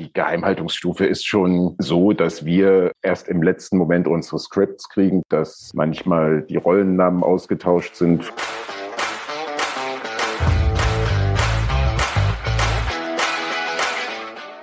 die 0.00 0.12
Geheimhaltungsstufe 0.14 1.04
ist 1.04 1.26
schon 1.26 1.74
so, 1.78 2.12
dass 2.12 2.44
wir 2.44 2.92
erst 3.02 3.28
im 3.28 3.42
letzten 3.42 3.76
Moment 3.76 4.08
unsere 4.08 4.38
Scripts 4.38 4.88
kriegen, 4.88 5.22
dass 5.28 5.70
manchmal 5.74 6.42
die 6.42 6.56
Rollennamen 6.56 7.22
ausgetauscht 7.22 7.94
sind. 7.94 8.32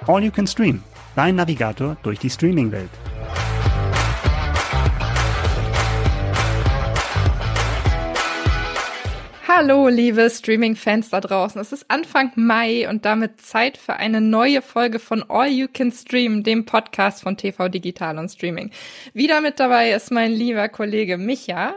All 0.08 0.24
You 0.24 0.32
Can 0.32 0.48
Stream, 0.48 0.82
dein 1.16 1.36
Navigator 1.36 1.98
durch 2.02 2.18
die 2.18 2.30
Streaming-Welt. 2.30 2.90
Hallo, 9.60 9.88
liebe 9.88 10.30
Streaming-Fans 10.30 11.10
da 11.10 11.20
draußen. 11.20 11.60
Es 11.60 11.72
ist 11.72 11.90
Anfang 11.90 12.32
Mai 12.36 12.88
und 12.88 13.06
damit 13.06 13.42
Zeit 13.42 13.76
für 13.76 13.96
eine 13.96 14.22
neue 14.22 14.62
Folge 14.62 15.00
von 15.00 15.24
All 15.30 15.48
You 15.48 15.66
Can 15.74 15.92
Stream, 15.92 16.44
dem 16.44 16.66
Podcast 16.66 17.24
von 17.24 17.38
TV 17.38 17.68
Digital 17.68 18.20
und 18.20 18.30
Streaming. 18.30 18.70
Wieder 19.16 19.42
mit 19.42 19.60
dabei 19.60 19.94
ist 19.94 20.12
mein 20.12 20.32
lieber 20.32 20.70
Kollege 20.70 21.18
Micha. 21.18 21.74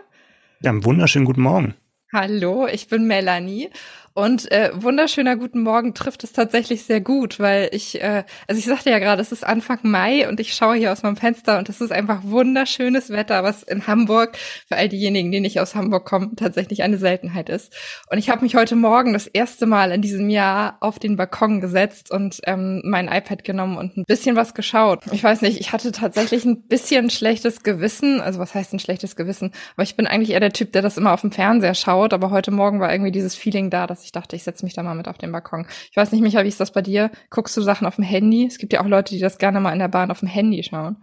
Ja, 0.61 0.71
einen 0.71 0.85
wunderschönen 0.85 1.25
guten 1.25 1.41
Morgen. 1.41 1.75
Hallo, 2.13 2.67
ich 2.67 2.89
bin 2.89 3.07
Melanie 3.07 3.71
und 4.15 4.51
äh, 4.51 4.71
wunderschöner 4.75 5.37
guten 5.37 5.63
Morgen 5.63 5.95
trifft 5.95 6.25
es 6.25 6.33
tatsächlich 6.33 6.85
sehr 6.85 7.01
gut, 7.01 7.39
weil 7.39 7.69
ich, 7.73 8.03
äh, 8.03 8.25
also 8.49 8.59
ich 8.59 8.67
sagte 8.67 8.91
ja 8.91 8.99
gerade, 8.99 9.23
es 9.23 9.31
ist 9.31 9.47
Anfang 9.47 9.79
Mai 9.83 10.29
und 10.29 10.41
ich 10.41 10.55
schaue 10.55 10.77
hier 10.77 10.93
aus 10.93 11.03
meinem 11.03 11.17
Fenster 11.17 11.59
und 11.59 11.69
es 11.69 11.81
ist 11.81 11.93
einfach 11.93 12.23
wunderschönes 12.25 13.11
Wetter, 13.11 13.45
was 13.45 13.63
in 13.63 13.87
Hamburg 13.87 14.37
für 14.69 14.77
all 14.77 14.89
diejenigen, 14.89 15.31
die 15.31 15.41
nicht 15.41 15.61
aus 15.61 15.75
Hamburg 15.75 16.05
kommen, 16.05 16.35
tatsächlich 16.35 16.83
eine 16.83 16.99
Seltenheit 16.99 17.49
ist. 17.49 17.73
Und 18.11 18.19
ich 18.19 18.31
habe 18.31 18.43
mich 18.43 18.57
heute 18.57 18.75
Morgen 18.75 19.13
das 19.13 19.27
erste 19.29 19.67
Mal 19.67 19.93
in 19.93 20.03
diesem 20.03 20.29
Jahr 20.29 20.77
auf 20.81 20.99
den 20.99 21.17
Balkon 21.17 21.61
gesetzt 21.61 22.11
und 22.11 22.41
ähm, 22.47 22.83
mein 22.85 23.07
iPad 23.07 23.45
genommen 23.45 23.77
und 23.77 23.97
ein 23.97 24.05
bisschen 24.05 24.35
was 24.35 24.55
geschaut. 24.55 25.05
Ich 25.13 25.23
weiß 25.23 25.41
nicht, 25.43 25.61
ich 25.61 25.73
hatte 25.73 25.93
tatsächlich 25.93 26.45
ein 26.45 26.63
bisschen 26.63 27.11
schlechtes 27.11 27.63
Gewissen. 27.63 28.21
Also 28.21 28.41
was 28.41 28.55
heißt 28.55 28.73
ein 28.73 28.81
schlechtes 28.81 29.15
Gewissen? 29.15 29.53
Aber 29.75 29.85
ich 29.85 29.97
bin 29.97 30.07
eigentlich 30.07 30.31
eher 30.31 30.41
der 30.41 30.53
Typ, 30.53 30.73
der 30.73 30.83
das 30.83 30.99
immer 30.99 31.13
auf 31.13 31.21
dem 31.21 31.33
Fernseher 31.33 31.75
schaut. 31.75 32.13
Aber 32.13 32.31
heute 32.31 32.51
Morgen 32.51 32.81
war 32.81 32.93
irgendwie 32.93 33.13
dieses 33.13 33.35
Feeling 33.35 33.71
da, 33.71 33.87
dass 33.87 34.00
dass 34.01 34.07
ich 34.07 34.13
dachte, 34.13 34.35
ich 34.35 34.43
setze 34.43 34.65
mich 34.65 34.73
da 34.73 34.83
mal 34.83 34.95
mit 34.95 35.09
auf 35.09 35.19
den 35.19 35.31
Balkon. 35.31 35.67
Ich 35.91 35.97
weiß 35.97 36.11
nicht, 36.13 36.23
Micha, 36.23 36.43
wie 36.43 36.49
ist 36.49 36.61
das 36.61 36.73
bei 36.73 36.81
dir? 36.81 37.11
Guckst 37.29 37.57
du 37.57 37.61
Sachen 37.61 37.87
auf 37.87 37.97
dem 37.97 38.05
Handy? 38.05 38.47
Es 38.47 38.57
gibt 38.57 38.73
ja 38.73 38.81
auch 38.81 38.87
Leute, 38.87 39.15
die 39.15 39.21
das 39.21 39.39
gerne 39.39 39.61
mal 39.61 39.73
in 39.73 39.79
der 39.79 39.89
Bahn 39.89 40.11
auf 40.11 40.21
dem 40.21 40.29
Handy 40.29 40.63
schauen. 40.63 40.97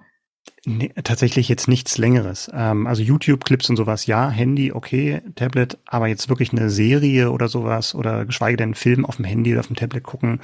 Nee, 0.65 0.91
tatsächlich 1.03 1.49
jetzt 1.49 1.67
nichts 1.67 1.97
Längeres. 1.97 2.49
Ähm, 2.53 2.87
also 2.87 3.03
YouTube-Clips 3.03 3.69
und 3.69 3.75
sowas, 3.75 4.05
ja, 4.07 4.29
Handy, 4.29 4.71
okay, 4.71 5.21
Tablet, 5.35 5.77
aber 5.85 6.07
jetzt 6.07 6.29
wirklich 6.29 6.51
eine 6.51 6.69
Serie 6.69 7.31
oder 7.31 7.49
sowas 7.49 7.93
oder 7.93 8.25
geschweige 8.25 8.57
denn 8.57 8.73
Film 8.73 9.05
auf 9.05 9.17
dem 9.17 9.25
Handy 9.25 9.51
oder 9.51 9.59
auf 9.59 9.67
dem 9.67 9.75
Tablet 9.75 10.03
gucken 10.03 10.39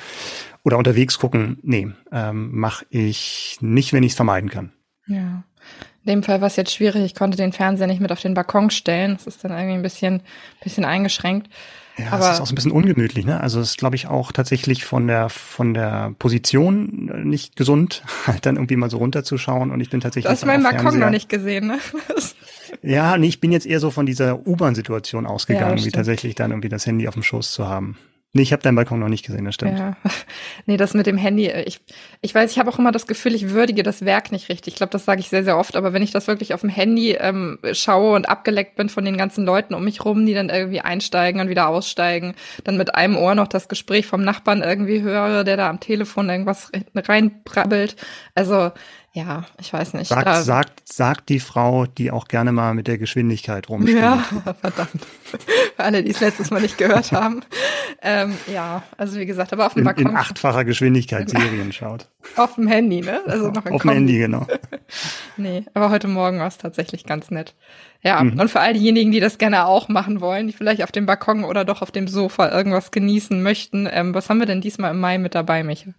oder 0.64 0.78
unterwegs 0.78 1.18
gucken, 1.18 1.58
nee, 1.64 1.90
ähm, 2.12 2.52
mache 2.54 2.86
ich 2.90 3.58
nicht, 3.62 3.94
wenn 3.94 4.04
ich 4.04 4.12
es 4.12 4.16
vermeiden 4.16 4.50
kann. 4.50 4.74
Ja. 5.08 5.44
In 6.06 6.10
dem 6.10 6.24
Fall 6.24 6.42
war 6.42 6.48
es 6.48 6.58
jetzt 6.58 6.74
schwierig. 6.74 7.04
Ich 7.04 7.16
konnte 7.16 7.38
den 7.38 7.54
Fernseher 7.54 7.88
nicht 7.88 8.02
mit 8.02 8.12
auf 8.12 8.22
den 8.22 8.34
Balkon 8.34 8.70
stellen. 8.70 9.14
Das 9.14 9.26
ist 9.26 9.44
dann 9.44 9.52
irgendwie 9.52 9.76
ein 9.76 9.82
bisschen, 9.82 10.22
bisschen 10.62 10.84
eingeschränkt. 10.84 11.50
Ja, 11.98 12.12
aber 12.12 12.26
es 12.26 12.36
ist 12.36 12.42
auch 12.42 12.48
so 12.48 12.54
ein 12.54 12.56
bisschen 12.56 12.72
ungemütlich, 12.72 13.26
ne? 13.26 13.40
Also 13.40 13.60
es 13.60 13.72
ist, 13.72 13.78
glaube 13.78 13.96
ich, 13.96 14.08
auch 14.08 14.32
tatsächlich 14.32 14.84
von 14.84 15.08
der 15.08 15.30
von 15.30 15.74
der 15.74 16.16
Position 16.18 17.10
äh, 17.14 17.24
nicht 17.24 17.56
gesund, 17.56 18.04
halt 18.28 18.46
dann 18.46 18.56
irgendwie 18.56 18.76
mal 18.76 18.90
so 18.90 18.98
runterzuschauen. 18.98 19.72
Und 19.72 19.80
ich 19.80 19.90
bin 19.90 20.02
tatsächlich. 20.02 20.26
Du 20.26 20.32
hast 20.32 20.46
meinen 20.46 20.64
Balkon 20.64 21.00
noch 21.00 21.10
nicht 21.10 21.30
gesehen, 21.30 21.68
ne? 21.68 21.80
ja, 22.82 23.18
nee, 23.18 23.28
ich 23.28 23.40
bin 23.40 23.52
jetzt 23.52 23.68
eher 23.68 23.80
so 23.80 23.92
von 23.92 24.06
dieser 24.06 24.46
U-Bahn-Situation 24.48 25.26
ausgegangen, 25.26 25.78
ja, 25.78 25.86
wie 25.86 25.92
tatsächlich 25.92 26.36
dann 26.36 26.52
irgendwie 26.52 26.70
das 26.70 26.86
Handy 26.86 27.08
auf 27.08 27.14
dem 27.14 27.24
Schoß 27.24 27.52
zu 27.52 27.68
haben. 27.68 27.98
Nee, 28.36 28.42
ich 28.42 28.52
habe 28.52 28.64
deinen 28.64 28.76
Balkon 28.76 29.00
noch 29.00 29.10
nicht 29.10 29.24
gesehen, 29.24 29.46
das 29.46 29.54
stimmt. 29.54 29.78
Ja. 29.78 29.96
Nee, 30.66 30.78
das 30.78 30.94
mit 30.94 31.06
dem 31.06 31.18
Handy, 31.18 31.52
ich, 31.66 31.82
ich 32.22 32.34
weiß, 32.34 32.52
ich 32.52 32.58
habe 32.58 32.70
auch 32.72 32.80
immer 32.80 32.92
das 32.92 33.06
Gefühl, 33.06 33.36
ich 33.36 33.50
würdige 33.50 33.84
das 33.84 34.06
Werk 34.06 34.32
nicht 34.32 34.50
richtig. 34.50 34.74
Ich 34.74 34.78
glaube, 34.78 34.92
das 34.92 35.06
sage 35.06 35.20
ich 35.20 35.30
sehr, 35.30 35.44
sehr 35.44 35.58
oft, 35.58 35.76
aber 35.76 35.94
wenn 35.94 36.02
ich 36.02 36.12
das 36.12 36.28
wirklich 36.28 36.54
auf 36.54 36.62
dem 36.62 36.70
Handy 36.70 37.12
ähm, 37.12 37.60
schaue 37.74 38.16
und 38.16 38.30
abgeleckt 38.30 38.76
bin 38.76 38.90
von 38.90 39.04
den 39.04 39.18
ganzen 39.18 39.46
Leuten 39.46 39.74
um 39.74 39.84
mich 39.84 40.04
rum, 40.06 40.26
die 40.26 40.34
dann 40.34 40.50
irgendwie 40.50 40.80
einsteigen 40.80 41.42
und 41.42 41.50
wieder 41.50 41.68
aussteigen, 41.68 42.34
dann 42.64 42.78
mit 42.78 42.96
einem 42.96 43.18
Ohr 43.18 43.36
noch 43.36 43.48
das 43.48 43.68
Gespräch 43.68 44.08
vom 44.08 44.24
Nachbarn 44.24 44.64
irgendwie 44.64 45.02
höre, 45.02 45.44
der 45.44 45.58
da 45.58 45.70
am 45.70 45.80
Telefon 45.80 46.30
irgendwas 46.30 46.72
reinbrabbelt. 46.96 47.98
Also 48.36 48.72
ja, 49.16 49.46
ich 49.60 49.72
weiß 49.72 49.94
nicht. 49.94 50.08
Sagt, 50.08 50.44
sagt, 50.44 50.92
sagt 50.92 51.30
die 51.30 51.40
Frau, 51.40 51.86
die 51.86 52.10
auch 52.10 52.28
gerne 52.28 52.52
mal 52.52 52.74
mit 52.74 52.88
der 52.88 52.98
Geschwindigkeit 52.98 53.70
rumspielt. 53.70 54.02
Ja, 54.02 54.18
verdammt. 54.62 55.06
Für 55.76 55.84
alle, 55.84 56.04
die 56.04 56.10
es 56.10 56.20
letztes 56.20 56.50
Mal 56.50 56.62
nicht 56.62 56.80
gehört 56.80 57.12
haben. 57.12 57.42
ähm, 58.02 58.34
ja, 58.52 58.82
also 58.98 59.20
wie 59.20 59.28
gesagt, 59.28 59.54
aber 59.54 59.68
auf 59.68 59.76
dem 59.76 59.84
Balkon. 59.84 60.08
In 60.08 60.16
achtfacher 60.16 60.66
Geschwindigkeit 60.66 61.30
Serien 61.30 61.72
schaut. 61.72 62.08
Auf 62.38 62.56
dem 62.56 62.68
Handy, 62.68 63.02
ne? 63.02 63.22
Also 63.28 63.52
noch 63.52 63.64
Auf 63.68 63.84
dem 63.84 63.92
Handy, 63.92 64.18
genau. 64.18 64.48
nee, 65.38 65.64
aber 65.76 65.92
heute 65.92 66.08
Morgen 66.08 66.40
war 66.40 66.48
es 66.48 66.58
tatsächlich 66.58 67.04
ganz 67.04 67.30
nett. 67.30 67.54
Ja, 68.02 68.24
mhm. 68.24 68.40
und 68.40 68.50
für 68.50 68.62
all 68.62 68.74
diejenigen, 68.74 69.12
die 69.12 69.20
das 69.20 69.38
gerne 69.38 69.68
auch 69.68 69.90
machen 69.90 70.22
wollen, 70.22 70.48
die 70.48 70.54
vielleicht 70.54 70.84
auf 70.84 70.92
dem 70.92 71.06
Balkon 71.06 71.44
oder 71.44 71.66
doch 71.66 71.84
auf 71.84 71.92
dem 71.92 72.08
Sofa 72.08 72.50
irgendwas 72.52 72.90
genießen 72.90 73.44
möchten, 73.44 73.88
ähm, 73.92 74.16
was 74.16 74.30
haben 74.30 74.40
wir 74.40 74.48
denn 74.48 74.60
diesmal 74.60 74.90
im 74.90 75.00
Mai 75.00 75.20
mit 75.20 75.36
dabei, 75.36 75.64
Michael? 75.64 75.94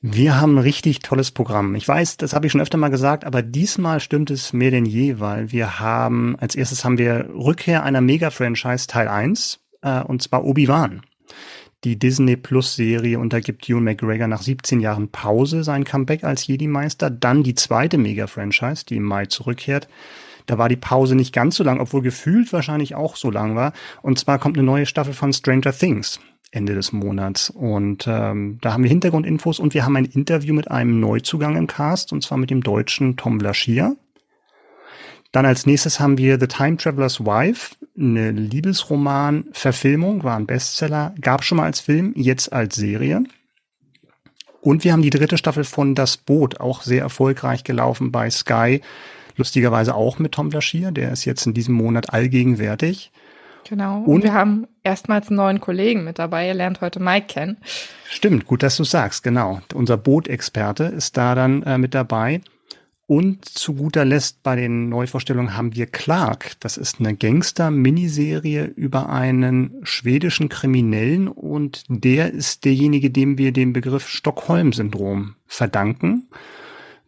Wir 0.00 0.40
haben 0.40 0.54
ein 0.54 0.62
richtig 0.62 1.00
tolles 1.00 1.32
Programm. 1.32 1.74
Ich 1.74 1.88
weiß, 1.88 2.18
das 2.18 2.32
habe 2.32 2.46
ich 2.46 2.52
schon 2.52 2.60
öfter 2.60 2.78
mal 2.78 2.88
gesagt, 2.88 3.24
aber 3.24 3.42
diesmal 3.42 3.98
stimmt 3.98 4.30
es 4.30 4.52
mehr 4.52 4.70
denn 4.70 4.86
je, 4.86 5.18
weil 5.18 5.50
wir 5.50 5.80
haben, 5.80 6.36
als 6.38 6.54
erstes 6.54 6.84
haben 6.84 6.98
wir 6.98 7.28
Rückkehr 7.34 7.82
einer 7.82 8.00
Mega-Franchise 8.00 8.86
Teil 8.86 9.08
1, 9.08 9.58
äh, 9.82 10.02
und 10.02 10.22
zwar 10.22 10.44
Obi-Wan. 10.44 11.02
Die 11.82 11.98
Disney 11.98 12.36
Plus 12.36 12.76
Serie 12.76 13.18
untergibt 13.18 13.68
Ewan 13.68 13.82
McGregor 13.82 14.28
nach 14.28 14.42
17 14.42 14.78
Jahren 14.78 15.10
Pause 15.10 15.64
sein 15.64 15.82
Comeback 15.82 16.22
als 16.22 16.46
Jedi-Meister. 16.46 17.10
Dann 17.10 17.42
die 17.42 17.56
zweite 17.56 17.98
Mega-Franchise, 17.98 18.86
die 18.86 18.96
im 18.96 19.04
Mai 19.04 19.26
zurückkehrt. 19.26 19.88
Da 20.46 20.58
war 20.58 20.68
die 20.68 20.76
Pause 20.76 21.16
nicht 21.16 21.32
ganz 21.34 21.56
so 21.56 21.64
lang, 21.64 21.80
obwohl 21.80 22.02
gefühlt 22.02 22.52
wahrscheinlich 22.52 22.94
auch 22.94 23.16
so 23.16 23.32
lang 23.32 23.56
war. 23.56 23.72
Und 24.02 24.20
zwar 24.20 24.38
kommt 24.38 24.56
eine 24.56 24.64
neue 24.64 24.86
Staffel 24.86 25.12
von 25.12 25.32
Stranger 25.32 25.72
Things. 25.72 26.20
Ende 26.50 26.74
des 26.74 26.92
Monats. 26.92 27.50
Und 27.50 28.06
ähm, 28.08 28.58
da 28.60 28.72
haben 28.72 28.82
wir 28.82 28.90
Hintergrundinfos 28.90 29.58
und 29.58 29.74
wir 29.74 29.84
haben 29.84 29.96
ein 29.96 30.04
Interview 30.04 30.54
mit 30.54 30.70
einem 30.70 31.00
Neuzugang 31.00 31.56
im 31.56 31.66
Cast, 31.66 32.12
und 32.12 32.22
zwar 32.22 32.38
mit 32.38 32.50
dem 32.50 32.62
deutschen 32.62 33.16
Tom 33.16 33.38
Blaschier. 33.38 33.96
Dann 35.32 35.44
als 35.44 35.66
nächstes 35.66 36.00
haben 36.00 36.16
wir 36.16 36.40
The 36.40 36.46
Time 36.46 36.78
Traveler's 36.78 37.20
Wife, 37.20 37.76
eine 37.98 38.30
Liebesroman-Verfilmung, 38.30 40.24
war 40.24 40.36
ein 40.36 40.46
Bestseller, 40.46 41.14
gab 41.20 41.44
schon 41.44 41.58
mal 41.58 41.64
als 41.64 41.80
Film, 41.80 42.14
jetzt 42.16 42.52
als 42.52 42.76
Serie. 42.76 43.24
Und 44.62 44.84
wir 44.84 44.92
haben 44.92 45.02
die 45.02 45.10
dritte 45.10 45.36
Staffel 45.36 45.64
von 45.64 45.94
Das 45.94 46.16
Boot, 46.16 46.60
auch 46.60 46.82
sehr 46.82 47.02
erfolgreich 47.02 47.62
gelaufen 47.62 48.10
bei 48.10 48.30
Sky. 48.30 48.80
Lustigerweise 49.36 49.94
auch 49.94 50.18
mit 50.18 50.32
Tom 50.32 50.48
Blaschier, 50.48 50.92
der 50.92 51.12
ist 51.12 51.26
jetzt 51.26 51.46
in 51.46 51.54
diesem 51.54 51.74
Monat 51.74 52.12
allgegenwärtig. 52.12 53.12
Genau. 53.68 53.98
Und, 53.98 54.06
und 54.06 54.22
wir 54.22 54.32
haben 54.32 54.66
erstmals 54.82 55.28
einen 55.28 55.36
neuen 55.36 55.60
Kollegen 55.60 56.04
mit 56.04 56.18
dabei. 56.18 56.46
Er 56.46 56.54
lernt 56.54 56.80
heute 56.80 57.00
Mike 57.00 57.26
kennen. 57.26 57.58
Stimmt, 58.08 58.46
gut, 58.46 58.62
dass 58.62 58.76
du 58.76 58.84
sagst, 58.84 59.22
genau. 59.22 59.60
Unser 59.74 59.96
Bootexperte 59.96 60.84
ist 60.84 61.16
da 61.16 61.34
dann 61.34 61.62
äh, 61.64 61.76
mit 61.76 61.94
dabei. 61.94 62.40
Und 63.06 63.46
zu 63.46 63.74
guter 63.74 64.04
Letzt 64.04 64.42
bei 64.42 64.54
den 64.54 64.90
Neuvorstellungen 64.90 65.56
haben 65.56 65.74
wir 65.74 65.86
Clark. 65.86 66.52
Das 66.60 66.76
ist 66.76 67.00
eine 67.00 67.16
Gangster-Miniserie 67.16 68.64
über 68.64 69.08
einen 69.08 69.76
schwedischen 69.82 70.50
Kriminellen 70.50 71.26
und 71.26 71.84
der 71.88 72.32
ist 72.32 72.66
derjenige, 72.66 73.10
dem 73.10 73.38
wir 73.38 73.52
den 73.52 73.72
Begriff 73.72 74.08
Stockholm-Syndrom 74.08 75.36
verdanken. 75.46 76.28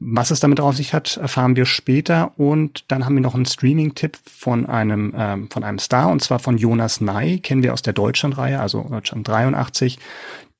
Was 0.03 0.31
es 0.31 0.41
damit 0.41 0.61
auf 0.61 0.77
sich 0.77 0.94
hat, 0.94 1.19
erfahren 1.19 1.56
wir 1.56 1.66
später. 1.66 2.33
Und 2.38 2.91
dann 2.91 3.05
haben 3.05 3.15
wir 3.15 3.21
noch 3.21 3.34
einen 3.34 3.44
Streaming-Tipp 3.44 4.16
von 4.25 4.65
einem, 4.65 5.12
ähm, 5.15 5.50
von 5.50 5.62
einem 5.62 5.78
Star, 5.78 6.11
und 6.11 6.22
zwar 6.22 6.38
von 6.38 6.56
Jonas 6.56 7.03
Ney, 7.03 7.38
kennen 7.38 7.62
wir 7.62 7.75
aus 7.75 7.83
der 7.83 7.93
Deutschland-Reihe, 7.93 8.59
also 8.59 8.83
Deutschland 8.89 9.28
83. 9.28 9.99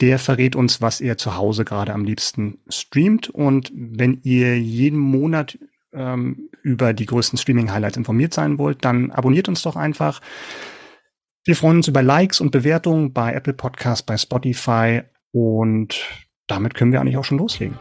Der 0.03 0.19
verrät 0.19 0.57
uns, 0.57 0.83
was 0.83 1.01
er 1.01 1.17
zu 1.17 1.37
Hause 1.37 1.65
gerade 1.65 1.95
am 1.95 2.05
liebsten 2.05 2.59
streamt. 2.69 3.31
Und 3.31 3.73
wenn 3.75 4.21
ihr 4.25 4.59
jeden 4.61 4.99
Monat 4.99 5.59
ähm, 5.95 6.51
über 6.63 6.93
die 6.93 7.07
größten 7.07 7.39
Streaming-Highlights 7.39 7.97
informiert 7.97 8.35
sein 8.35 8.59
wollt, 8.59 8.85
dann 8.85 9.11
abonniert 9.11 9.49
uns 9.49 9.63
doch 9.63 9.77
einfach. 9.77 10.21
Wir 11.47 11.57
freuen 11.57 11.79
uns 11.79 11.89
über 11.89 12.03
Likes 12.03 12.43
und 12.43 12.51
Bewertungen 12.51 13.15
bei 13.15 13.33
Apple 13.33 13.55
Podcast, 13.55 14.05
bei 14.05 14.19
Spotify 14.19 15.01
und 15.33 16.07
damit 16.47 16.75
können 16.75 16.93
wir 16.93 17.01
eigentlich 17.01 17.17
auch 17.17 17.25
schon 17.25 17.39
loslegen. 17.39 17.79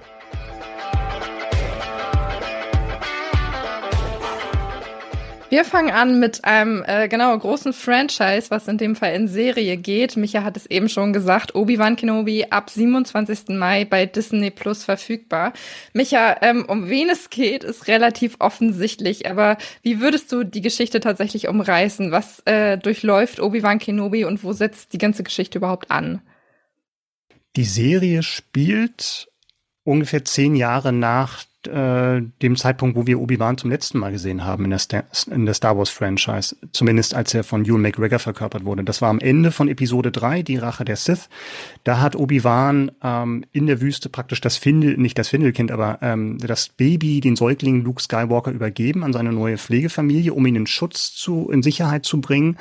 Wir 5.50 5.66
fangen 5.66 5.90
an 5.90 6.20
mit 6.20 6.46
einem 6.46 6.84
äh, 6.86 7.08
genau 7.08 7.36
großen 7.36 7.74
Franchise, 7.74 8.52
was 8.52 8.68
in 8.68 8.78
dem 8.78 8.96
Fall 8.96 9.16
in 9.16 9.28
Serie 9.28 9.78
geht. 9.78 10.16
Micha 10.16 10.44
hat 10.44 10.56
es 10.56 10.68
eben 10.68 10.90
schon 10.90 11.12
gesagt, 11.12 11.56
Obi-Wan 11.56 11.96
Kenobi 11.96 12.46
ab 12.52 12.70
27. 12.70 13.58
Mai 13.58 13.84
bei 13.84 14.06
Disney 14.06 14.52
Plus 14.52 14.84
verfügbar. 14.84 15.54
Micha, 15.94 16.38
ähm, 16.42 16.66
um 16.68 16.88
wen 16.88 17.10
es 17.10 17.32
geht, 17.32 17.64
ist 17.64 17.88
relativ 17.88 18.36
offensichtlich, 18.38 19.28
aber 19.28 19.58
wie 19.82 20.00
würdest 20.00 20.32
du 20.32 20.44
die 20.44 20.62
Geschichte 20.62 21.00
tatsächlich 21.00 21.48
umreißen? 21.48 22.12
Was 22.12 22.42
äh, 22.46 22.78
durchläuft 22.78 23.40
Obi-Wan 23.40 23.80
Kenobi 23.80 24.26
und 24.26 24.44
wo 24.44 24.54
setzt 24.54 24.94
die 24.94 25.00
ganze 25.00 25.24
Geschichte 25.24 25.58
überhaupt 25.58 25.90
an? 25.90 26.22
Die 27.56 27.64
Serie 27.66 28.22
spielt 28.22 29.29
ungefähr 29.90 30.24
zehn 30.24 30.56
Jahre 30.56 30.94
nach 30.94 31.44
äh, 31.68 32.22
dem 32.42 32.56
Zeitpunkt, 32.56 32.96
wo 32.96 33.06
wir 33.06 33.20
Obi-Wan 33.20 33.58
zum 33.58 33.70
letzten 33.70 34.00
Mal 34.00 34.12
gesehen 34.12 34.46
haben 34.46 34.64
in 34.64 34.70
der, 34.70 34.80
Star, 34.80 35.04
in 35.30 35.46
der 35.46 35.54
Star 35.54 35.78
Wars 35.78 35.90
Franchise. 35.90 36.56
Zumindest 36.72 37.14
als 37.14 37.34
er 37.34 37.44
von 37.44 37.66
Ewan 37.66 37.82
McGregor 37.82 38.20
verkörpert 38.20 38.64
wurde. 38.64 38.84
Das 38.84 39.02
war 39.02 39.10
am 39.10 39.20
Ende 39.20 39.52
von 39.52 39.68
Episode 39.68 40.12
3, 40.12 40.44
die 40.44 40.58
Rache 40.58 40.86
der 40.86 40.96
Sith. 40.96 41.28
Da 41.84 42.00
hat 42.00 42.16
Obi-Wan 42.16 42.92
ähm, 43.04 43.44
in 43.52 43.68
der 43.68 43.82
Wüste 43.82 44.08
praktisch 44.10 44.40
das 44.40 44.56
Findel, 44.56 44.98
nicht 44.98 45.18
das 45.18 45.28
Findelkind, 45.28 45.72
aber 45.72 46.00
ähm, 46.02 46.38
das 46.38 46.70
Baby, 46.70 47.20
den 47.20 47.36
Säugling 47.36 47.84
Luke 47.84 48.02
Skywalker 48.02 48.52
übergeben 48.52 49.04
an 49.04 49.12
seine 49.12 49.34
neue 49.34 49.58
Pflegefamilie, 49.58 50.34
um 50.34 50.46
ihn 50.46 50.56
in 50.56 50.68
Schutz 50.68 51.14
zu, 51.14 51.50
in 51.52 51.62
Sicherheit 51.62 52.06
zu 52.06 52.22
bringen. 52.22 52.58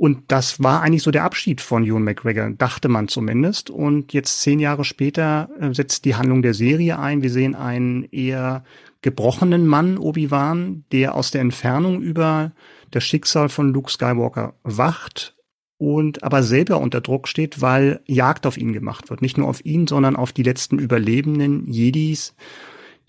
Und 0.00 0.32
das 0.32 0.62
war 0.62 0.80
eigentlich 0.80 1.02
so 1.02 1.10
der 1.10 1.24
Abschied 1.24 1.60
von 1.60 1.84
Ewan 1.84 2.04
McGregor, 2.04 2.48
dachte 2.48 2.88
man 2.88 3.08
zumindest. 3.08 3.68
Und 3.68 4.14
jetzt 4.14 4.40
zehn 4.40 4.58
Jahre 4.58 4.82
später 4.82 5.50
äh, 5.60 5.74
setzt 5.74 6.06
die 6.06 6.14
Handlung 6.14 6.40
der 6.40 6.54
Serie 6.54 6.98
ein. 6.98 7.20
Wir 7.22 7.28
sehen 7.28 7.54
einen 7.54 8.04
eher 8.04 8.64
gebrochenen 9.02 9.66
Mann, 9.66 9.98
Obi-Wan, 9.98 10.86
der 10.90 11.14
aus 11.14 11.32
der 11.32 11.42
Entfernung 11.42 12.00
über 12.00 12.52
das 12.90 13.04
Schicksal 13.04 13.50
von 13.50 13.74
Luke 13.74 13.90
Skywalker 13.90 14.54
wacht 14.62 15.36
und 15.76 16.22
aber 16.22 16.44
selber 16.44 16.80
unter 16.80 17.02
Druck 17.02 17.28
steht, 17.28 17.60
weil 17.60 18.00
Jagd 18.06 18.46
auf 18.46 18.56
ihn 18.56 18.72
gemacht 18.72 19.10
wird. 19.10 19.20
Nicht 19.20 19.36
nur 19.36 19.48
auf 19.48 19.62
ihn, 19.66 19.86
sondern 19.86 20.16
auf 20.16 20.32
die 20.32 20.44
letzten 20.44 20.78
überlebenden 20.78 21.68
Jedis, 21.68 22.34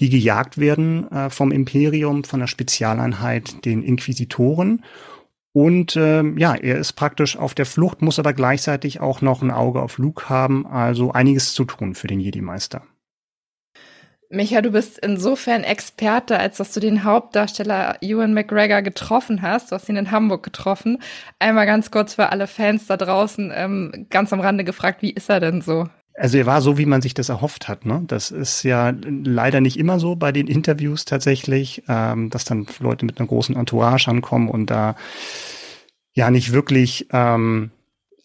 die 0.02 0.10
gejagt 0.10 0.58
werden 0.58 1.10
äh, 1.10 1.30
vom 1.30 1.54
Imperium, 1.54 2.26
von 2.26 2.42
der 2.42 2.48
Spezialeinheit, 2.48 3.64
den 3.64 3.82
Inquisitoren. 3.82 4.84
Und 5.54 5.98
ähm, 5.98 6.38
ja, 6.38 6.56
er 6.56 6.78
ist 6.78 6.94
praktisch 6.94 7.38
auf 7.38 7.54
der 7.54 7.66
Flucht, 7.66 8.02
muss 8.02 8.20
aber 8.20 8.34
gleichzeitig 8.34 9.02
auch 9.02 9.22
noch 9.22 9.42
ein 9.42 9.52
Auge 9.52 9.82
auf 9.82 9.98
Luke 9.98 10.30
haben, 10.30 10.66
also 10.66 11.12
einiges 11.12 11.54
zu 11.54 11.66
tun 11.66 11.94
für 11.94 12.08
den 12.08 12.22
Jedi-Meister. 12.22 12.84
Micha, 14.30 14.62
du 14.62 14.72
bist 14.72 14.98
insofern 14.98 15.66
Experte, 15.66 16.40
als 16.40 16.56
dass 16.56 16.72
du 16.72 16.80
den 16.80 17.04
Hauptdarsteller 17.04 17.98
Ewan 18.00 18.34
McGregor 18.34 18.82
getroffen 18.82 19.42
hast. 19.42 19.72
Du 19.72 19.76
hast 19.76 19.90
ihn 19.90 19.98
in 19.98 20.12
Hamburg 20.12 20.44
getroffen. 20.44 21.00
Einmal 21.38 21.66
ganz 21.66 21.92
kurz 21.92 22.14
für 22.14 22.30
alle 22.30 22.48
Fans 22.48 22.88
da 22.88 22.96
draußen, 22.96 23.52
ähm, 23.54 24.08
ganz 24.10 24.32
am 24.32 24.40
Rande 24.40 24.64
gefragt, 24.64 25.02
wie 25.02 25.12
ist 25.12 25.30
er 25.30 25.42
denn 25.42 25.60
so? 25.60 25.90
Also 26.14 26.38
er 26.38 26.46
war 26.46 26.62
so, 26.62 26.78
wie 26.78 26.86
man 26.86 27.02
sich 27.02 27.14
das 27.14 27.30
erhofft 27.30 27.68
hat. 27.68 27.86
Ne? 27.86 28.04
Das 28.08 28.32
ist 28.32 28.64
ja 28.64 28.94
leider 29.02 29.62
nicht 29.62 29.78
immer 29.78 30.00
so 30.00 30.16
bei 30.16 30.32
den 30.32 30.48
Interviews 30.48 31.06
tatsächlich, 31.06 31.84
ähm, 31.88 32.30
dass 32.30 32.46
dann 32.46 32.68
Leute 32.80 33.06
mit 33.06 33.20
einer 33.20 33.28
großen 33.28 33.56
Entourage 33.56 34.10
ankommen 34.10 34.50
und 34.50 34.70
da 34.70 34.96
ja 36.14 36.30
nicht 36.30 36.52
wirklich, 36.52 37.08
ähm, 37.12 37.72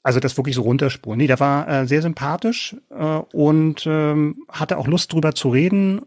also 0.03 0.21
das 0.21 0.37
wirklich 0.37 0.57
so 0.57 0.63
runterspuren. 0.63 1.19
Nee, 1.19 1.27
der 1.27 1.41
war 1.41 1.69
äh, 1.69 1.87
sehr 1.87 2.03
sympathisch 2.03 2.77
äh, 2.91 3.21
und 3.33 3.85
ähm, 3.87 4.37
hatte 4.49 4.79
auch 4.79 4.89
Lust 4.89 5.13
drüber 5.13 5.35
zu 5.35 5.51
reden. 5.51 6.03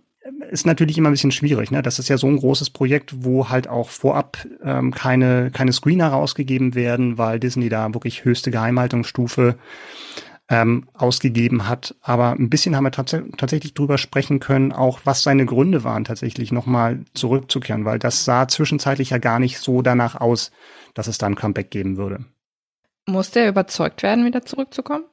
Ist 0.52 0.66
natürlich 0.66 0.98
immer 0.98 1.10
ein 1.10 1.14
bisschen 1.14 1.32
schwierig. 1.32 1.72
Ne? 1.72 1.82
Das 1.82 1.98
ist 1.98 2.10
ja 2.10 2.18
so 2.18 2.28
ein 2.28 2.38
großes 2.38 2.70
Projekt, 2.72 3.24
wo 3.24 3.50
halt 3.50 3.68
auch 3.68 3.90
vorab 3.90 4.46
ähm, 4.64 4.94
keine, 4.94 5.50
keine 5.52 5.74
Screener 5.74 6.10
rausgegeben 6.10 6.76
werden, 6.76 7.18
weil 7.18 7.40
Disney 7.40 7.70
da 7.70 7.94
wirklich 7.94 8.26
höchste 8.26 8.52
Geheimhaltungsstufe 8.52 9.56
ähm, 10.50 10.90
ausgegeben 10.94 11.70
hat. 11.70 11.96
Aber 12.02 12.32
ein 12.32 12.50
bisschen 12.50 12.76
haben 12.76 12.84
wir 12.84 12.92
tats 12.92 13.16
tatsächlich 13.38 13.76
drüber 13.76 13.98
sprechen 13.98 14.40
können, 14.40 14.72
auch 14.72 15.02
was 15.04 15.22
seine 15.22 15.46
Gründe 15.46 15.84
waren, 15.84 16.04
tatsächlich 16.04 16.52
nochmal 16.52 17.06
zurückzukehren, 17.14 17.86
weil 17.86 18.00
das 18.00 18.26
sah 18.26 18.48
zwischenzeitlich 18.48 19.12
ja 19.12 19.20
gar 19.20 19.40
nicht 19.40 19.60
so 19.60 19.82
danach 19.82 20.20
aus, 20.20 20.52
dass 20.96 21.08
es 21.08 21.20
da 21.20 21.28
ein 21.28 21.36
Comeback 21.36 21.70
geben 21.70 21.98
würde. 21.98 22.26
Musste 23.06 23.42
er 23.42 23.50
überzeugt 23.50 24.04
werden, 24.04 24.26
wieder 24.26 24.44
zurückzukommen? 24.44 25.06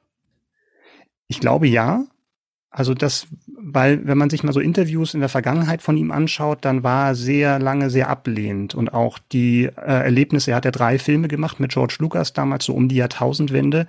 Ich 1.29 1.41
glaube 1.41 1.67
ja. 1.67 2.05
Also 2.71 2.93
das, 2.93 3.27
weil 3.59 4.07
wenn 4.07 4.19
man 4.19 4.29
sich 4.29 4.43
mal 4.43 4.53
so 4.53 4.61
Interviews 4.61 5.15
in 5.15 5.21
der 5.21 5.31
Vergangenheit 5.31 5.81
von 5.81 5.97
ihm 5.97 6.11
anschaut, 6.11 6.59
dann 6.63 6.83
war 6.83 7.09
er 7.09 7.15
sehr 7.15 7.59
lange 7.59 7.89
sehr 7.89 8.11
ablehnend 8.11 8.75
und 8.75 8.93
auch 8.93 9.19
die 9.19 9.65
äh, 9.65 9.71
Erlebnisse, 9.81 10.51
er 10.51 10.59
hat 10.59 10.67
ja 10.67 10.71
drei 10.71 10.99
Filme 10.99 11.29
gemacht 11.29 11.59
mit 11.59 11.73
George 11.73 11.97
Lucas 12.01 12.35
damals 12.35 12.67
so 12.67 12.75
um 12.75 12.89
die 12.89 12.97
Jahrtausendwende 12.97 13.87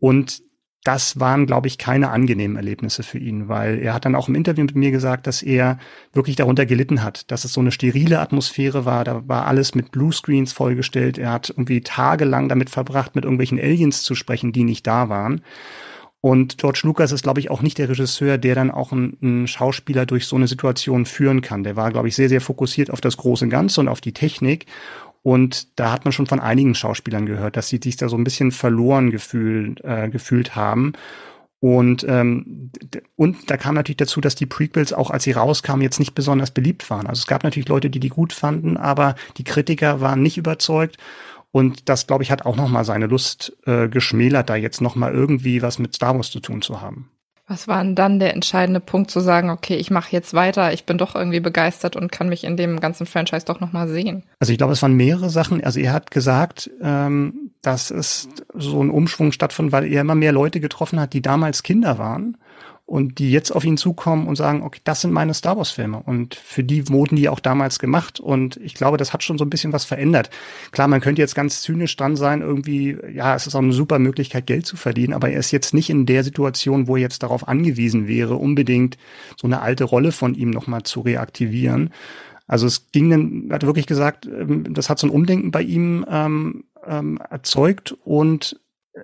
und 0.00 0.42
das 0.84 1.18
waren, 1.18 1.46
glaube 1.46 1.66
ich, 1.66 1.76
keine 1.76 2.10
angenehmen 2.10 2.56
Erlebnisse 2.56 3.02
für 3.02 3.18
ihn, 3.18 3.48
weil 3.48 3.78
er 3.78 3.94
hat 3.94 4.04
dann 4.04 4.14
auch 4.14 4.28
im 4.28 4.34
Interview 4.34 4.64
mit 4.64 4.76
mir 4.76 4.90
gesagt, 4.90 5.26
dass 5.26 5.42
er 5.42 5.78
wirklich 6.12 6.36
darunter 6.36 6.66
gelitten 6.66 7.02
hat, 7.02 7.30
dass 7.30 7.44
es 7.44 7.52
so 7.52 7.60
eine 7.60 7.72
sterile 7.72 8.20
Atmosphäre 8.20 8.84
war, 8.84 9.04
da 9.04 9.26
war 9.26 9.46
alles 9.46 9.74
mit 9.74 9.90
Bluescreens 9.90 10.52
vollgestellt, 10.52 11.18
er 11.18 11.32
hat 11.32 11.50
irgendwie 11.50 11.80
tagelang 11.80 12.48
damit 12.48 12.70
verbracht, 12.70 13.16
mit 13.16 13.24
irgendwelchen 13.24 13.58
Aliens 13.58 14.02
zu 14.02 14.14
sprechen, 14.14 14.52
die 14.52 14.64
nicht 14.64 14.86
da 14.86 15.08
waren. 15.08 15.42
Und 16.20 16.58
George 16.58 16.80
Lucas 16.82 17.12
ist, 17.12 17.22
glaube 17.22 17.38
ich, 17.38 17.50
auch 17.50 17.62
nicht 17.62 17.78
der 17.78 17.88
Regisseur, 17.88 18.38
der 18.38 18.56
dann 18.56 18.72
auch 18.72 18.90
einen, 18.90 19.16
einen 19.22 19.46
Schauspieler 19.46 20.04
durch 20.04 20.26
so 20.26 20.34
eine 20.34 20.48
Situation 20.48 21.06
führen 21.06 21.42
kann. 21.42 21.62
Der 21.62 21.76
war, 21.76 21.92
glaube 21.92 22.08
ich, 22.08 22.16
sehr, 22.16 22.28
sehr 22.28 22.40
fokussiert 22.40 22.90
auf 22.90 23.00
das 23.00 23.16
große 23.16 23.46
Ganze 23.48 23.80
und 23.80 23.88
auf 23.88 24.00
die 24.00 24.12
Technik 24.12 24.66
und 25.22 25.78
da 25.78 25.92
hat 25.92 26.04
man 26.04 26.12
schon 26.12 26.26
von 26.26 26.40
einigen 26.40 26.74
Schauspielern 26.74 27.26
gehört, 27.26 27.56
dass 27.56 27.68
sie 27.68 27.80
sich 27.82 27.96
da 27.96 28.08
so 28.08 28.16
ein 28.16 28.24
bisschen 28.24 28.52
verloren 28.52 29.10
gefühlt, 29.10 29.82
äh, 29.84 30.08
gefühlt 30.08 30.56
haben. 30.56 30.92
Und, 31.60 32.06
ähm, 32.08 32.70
und 33.16 33.50
da 33.50 33.56
kam 33.56 33.74
natürlich 33.74 33.96
dazu, 33.96 34.20
dass 34.20 34.36
die 34.36 34.46
Prequels 34.46 34.92
auch 34.92 35.10
als 35.10 35.24
sie 35.24 35.32
rauskamen 35.32 35.82
jetzt 35.82 35.98
nicht 35.98 36.14
besonders 36.14 36.52
beliebt 36.52 36.88
waren. 36.88 37.08
Also 37.08 37.20
es 37.20 37.26
gab 37.26 37.42
natürlich 37.42 37.68
Leute, 37.68 37.90
die 37.90 37.98
die 37.98 38.10
gut 38.10 38.32
fanden, 38.32 38.76
aber 38.76 39.16
die 39.38 39.44
Kritiker 39.44 40.00
waren 40.00 40.22
nicht 40.22 40.38
überzeugt. 40.38 40.98
Und 41.50 41.88
das, 41.88 42.06
glaube 42.06 42.22
ich, 42.22 42.30
hat 42.30 42.46
auch 42.46 42.56
noch 42.56 42.68
mal 42.68 42.84
seine 42.84 43.06
Lust 43.06 43.56
äh, 43.66 43.88
geschmälert, 43.88 44.50
da 44.50 44.54
jetzt 44.54 44.80
noch 44.80 44.94
mal 44.94 45.12
irgendwie 45.12 45.62
was 45.62 45.78
mit 45.78 45.94
Star 45.94 46.14
Wars 46.14 46.30
zu 46.30 46.40
tun 46.40 46.62
zu 46.62 46.80
haben. 46.80 47.10
Was 47.48 47.66
war 47.66 47.82
denn 47.82 47.94
dann 47.94 48.18
der 48.18 48.34
entscheidende 48.34 48.80
Punkt 48.80 49.10
zu 49.10 49.20
sagen, 49.20 49.48
okay, 49.48 49.76
ich 49.76 49.90
mache 49.90 50.12
jetzt 50.12 50.34
weiter, 50.34 50.72
ich 50.74 50.84
bin 50.84 50.98
doch 50.98 51.14
irgendwie 51.14 51.40
begeistert 51.40 51.96
und 51.96 52.12
kann 52.12 52.28
mich 52.28 52.44
in 52.44 52.58
dem 52.58 52.78
ganzen 52.78 53.06
Franchise 53.06 53.46
doch 53.46 53.58
nochmal 53.58 53.88
sehen? 53.88 54.22
Also 54.38 54.52
ich 54.52 54.58
glaube, 54.58 54.74
es 54.74 54.82
waren 54.82 54.92
mehrere 54.92 55.30
Sachen. 55.30 55.64
Also 55.64 55.80
er 55.80 55.94
hat 55.94 56.10
gesagt, 56.10 56.70
ähm, 56.82 57.50
dass 57.62 57.90
es 57.90 58.28
so 58.54 58.82
ein 58.82 58.90
Umschwung 58.90 59.32
stattfand, 59.32 59.72
weil 59.72 59.86
er 59.86 60.02
immer 60.02 60.14
mehr 60.14 60.32
Leute 60.32 60.60
getroffen 60.60 61.00
hat, 61.00 61.14
die 61.14 61.22
damals 61.22 61.62
Kinder 61.62 61.96
waren 61.96 62.36
und 62.88 63.18
die 63.18 63.30
jetzt 63.30 63.50
auf 63.50 63.64
ihn 63.64 63.76
zukommen 63.76 64.26
und 64.26 64.36
sagen, 64.36 64.62
okay, 64.62 64.80
das 64.82 65.02
sind 65.02 65.12
meine 65.12 65.34
Star 65.34 65.58
Wars 65.58 65.70
Filme 65.70 66.02
und 66.06 66.34
für 66.34 66.64
die 66.64 66.88
wurden 66.88 67.16
die 67.16 67.28
auch 67.28 67.38
damals 67.38 67.78
gemacht 67.78 68.18
und 68.18 68.56
ich 68.56 68.72
glaube, 68.72 68.96
das 68.96 69.12
hat 69.12 69.22
schon 69.22 69.36
so 69.36 69.44
ein 69.44 69.50
bisschen 69.50 69.74
was 69.74 69.84
verändert. 69.84 70.30
Klar, 70.70 70.88
man 70.88 71.02
könnte 71.02 71.20
jetzt 71.20 71.34
ganz 71.34 71.60
zynisch 71.60 71.94
dran 71.96 72.16
sein, 72.16 72.40
irgendwie, 72.40 72.96
ja, 73.14 73.34
es 73.34 73.46
ist 73.46 73.54
auch 73.54 73.60
eine 73.60 73.74
super 73.74 73.98
Möglichkeit, 73.98 74.46
Geld 74.46 74.64
zu 74.64 74.78
verdienen, 74.78 75.12
aber 75.12 75.28
er 75.28 75.38
ist 75.38 75.50
jetzt 75.50 75.74
nicht 75.74 75.90
in 75.90 76.06
der 76.06 76.24
Situation, 76.24 76.88
wo 76.88 76.96
er 76.96 77.02
jetzt 77.02 77.22
darauf 77.22 77.46
angewiesen 77.46 78.08
wäre, 78.08 78.36
unbedingt 78.36 78.96
so 79.38 79.46
eine 79.46 79.60
alte 79.60 79.84
Rolle 79.84 80.10
von 80.10 80.34
ihm 80.34 80.48
nochmal 80.48 80.84
zu 80.84 81.00
reaktivieren. 81.00 81.90
Also 82.46 82.66
es 82.66 82.90
ging 82.90 83.10
dann, 83.10 83.50
er 83.50 83.56
hat 83.56 83.66
wirklich 83.66 83.86
gesagt, 83.86 84.24
ähm, 84.24 84.72
das 84.72 84.88
hat 84.88 84.98
so 84.98 85.06
ein 85.06 85.10
Umdenken 85.10 85.50
bei 85.50 85.60
ihm 85.60 86.06
ähm, 86.08 86.64
ähm, 86.86 87.20
erzeugt 87.28 87.94
und 88.02 88.58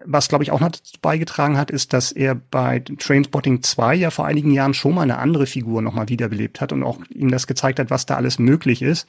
was, 0.05 0.29
glaube 0.29 0.45
ich, 0.45 0.51
auch 0.51 0.61
noch 0.61 0.71
dazu 0.71 0.99
beigetragen 1.01 1.57
hat, 1.57 1.71
ist, 1.71 1.93
dass 1.93 2.13
er 2.13 2.35
bei 2.35 2.81
Trainspotting 2.81 3.63
2 3.63 3.95
ja 3.95 4.11
vor 4.11 4.27
einigen 4.27 4.51
Jahren 4.51 4.75
schon 4.75 4.95
mal 4.95 5.03
eine 5.03 5.19
andere 5.19 5.47
Figur 5.47 5.83
nochmal 5.83 6.09
wiederbelebt 6.09 6.61
hat 6.61 6.73
und 6.73 6.83
auch 6.83 6.99
ihm 7.11 7.31
das 7.31 7.47
gezeigt 7.47 7.79
hat, 7.79 7.91
was 7.91 8.07
da 8.07 8.17
alles 8.17 8.39
möglich 8.39 8.83
ist. 8.83 9.07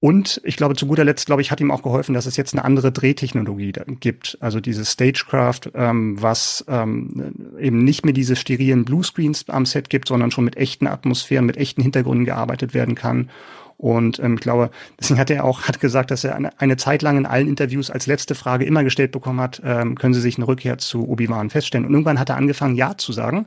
Und 0.00 0.40
ich 0.42 0.56
glaube, 0.56 0.74
zu 0.74 0.86
guter 0.86 1.04
Letzt, 1.04 1.26
glaube 1.26 1.42
ich, 1.42 1.52
hat 1.52 1.60
ihm 1.60 1.70
auch 1.70 1.84
geholfen, 1.84 2.12
dass 2.12 2.26
es 2.26 2.36
jetzt 2.36 2.54
eine 2.54 2.64
andere 2.64 2.90
Drehtechnologie 2.90 3.72
gibt. 4.00 4.36
Also 4.40 4.58
dieses 4.58 4.90
Stagecraft, 4.90 5.70
ähm, 5.74 6.20
was 6.20 6.64
ähm, 6.66 7.54
eben 7.60 7.84
nicht 7.84 8.04
mehr 8.04 8.12
diese 8.12 8.34
sterilen 8.34 8.84
Bluescreens 8.84 9.48
am 9.48 9.64
Set 9.64 9.90
gibt, 9.90 10.08
sondern 10.08 10.32
schon 10.32 10.44
mit 10.44 10.56
echten 10.56 10.88
Atmosphären, 10.88 11.46
mit 11.46 11.56
echten 11.56 11.82
Hintergründen 11.82 12.24
gearbeitet 12.24 12.74
werden 12.74 12.96
kann 12.96 13.30
und 13.76 14.18
ähm, 14.18 14.34
ich 14.34 14.40
glaube, 14.40 14.70
deswegen 14.98 15.20
hat 15.20 15.30
er 15.30 15.44
auch 15.44 15.62
hat 15.62 15.80
gesagt, 15.80 16.10
dass 16.10 16.24
er 16.24 16.34
eine, 16.34 16.50
eine 16.60 16.76
Zeit 16.76 17.02
lang 17.02 17.16
in 17.16 17.26
allen 17.26 17.48
Interviews 17.48 17.90
als 17.90 18.06
letzte 18.06 18.34
Frage 18.34 18.64
immer 18.64 18.84
gestellt 18.84 19.12
bekommen 19.12 19.40
hat, 19.40 19.60
ähm, 19.64 19.96
können 19.96 20.14
Sie 20.14 20.20
sich 20.20 20.36
eine 20.36 20.48
Rückkehr 20.48 20.78
zu 20.78 21.08
Obi-Wan 21.08 21.50
feststellen? 21.50 21.86
Und 21.86 21.92
irgendwann 21.92 22.18
hat 22.18 22.28
er 22.28 22.36
angefangen, 22.36 22.74
Ja 22.74 22.96
zu 22.96 23.12
sagen. 23.12 23.46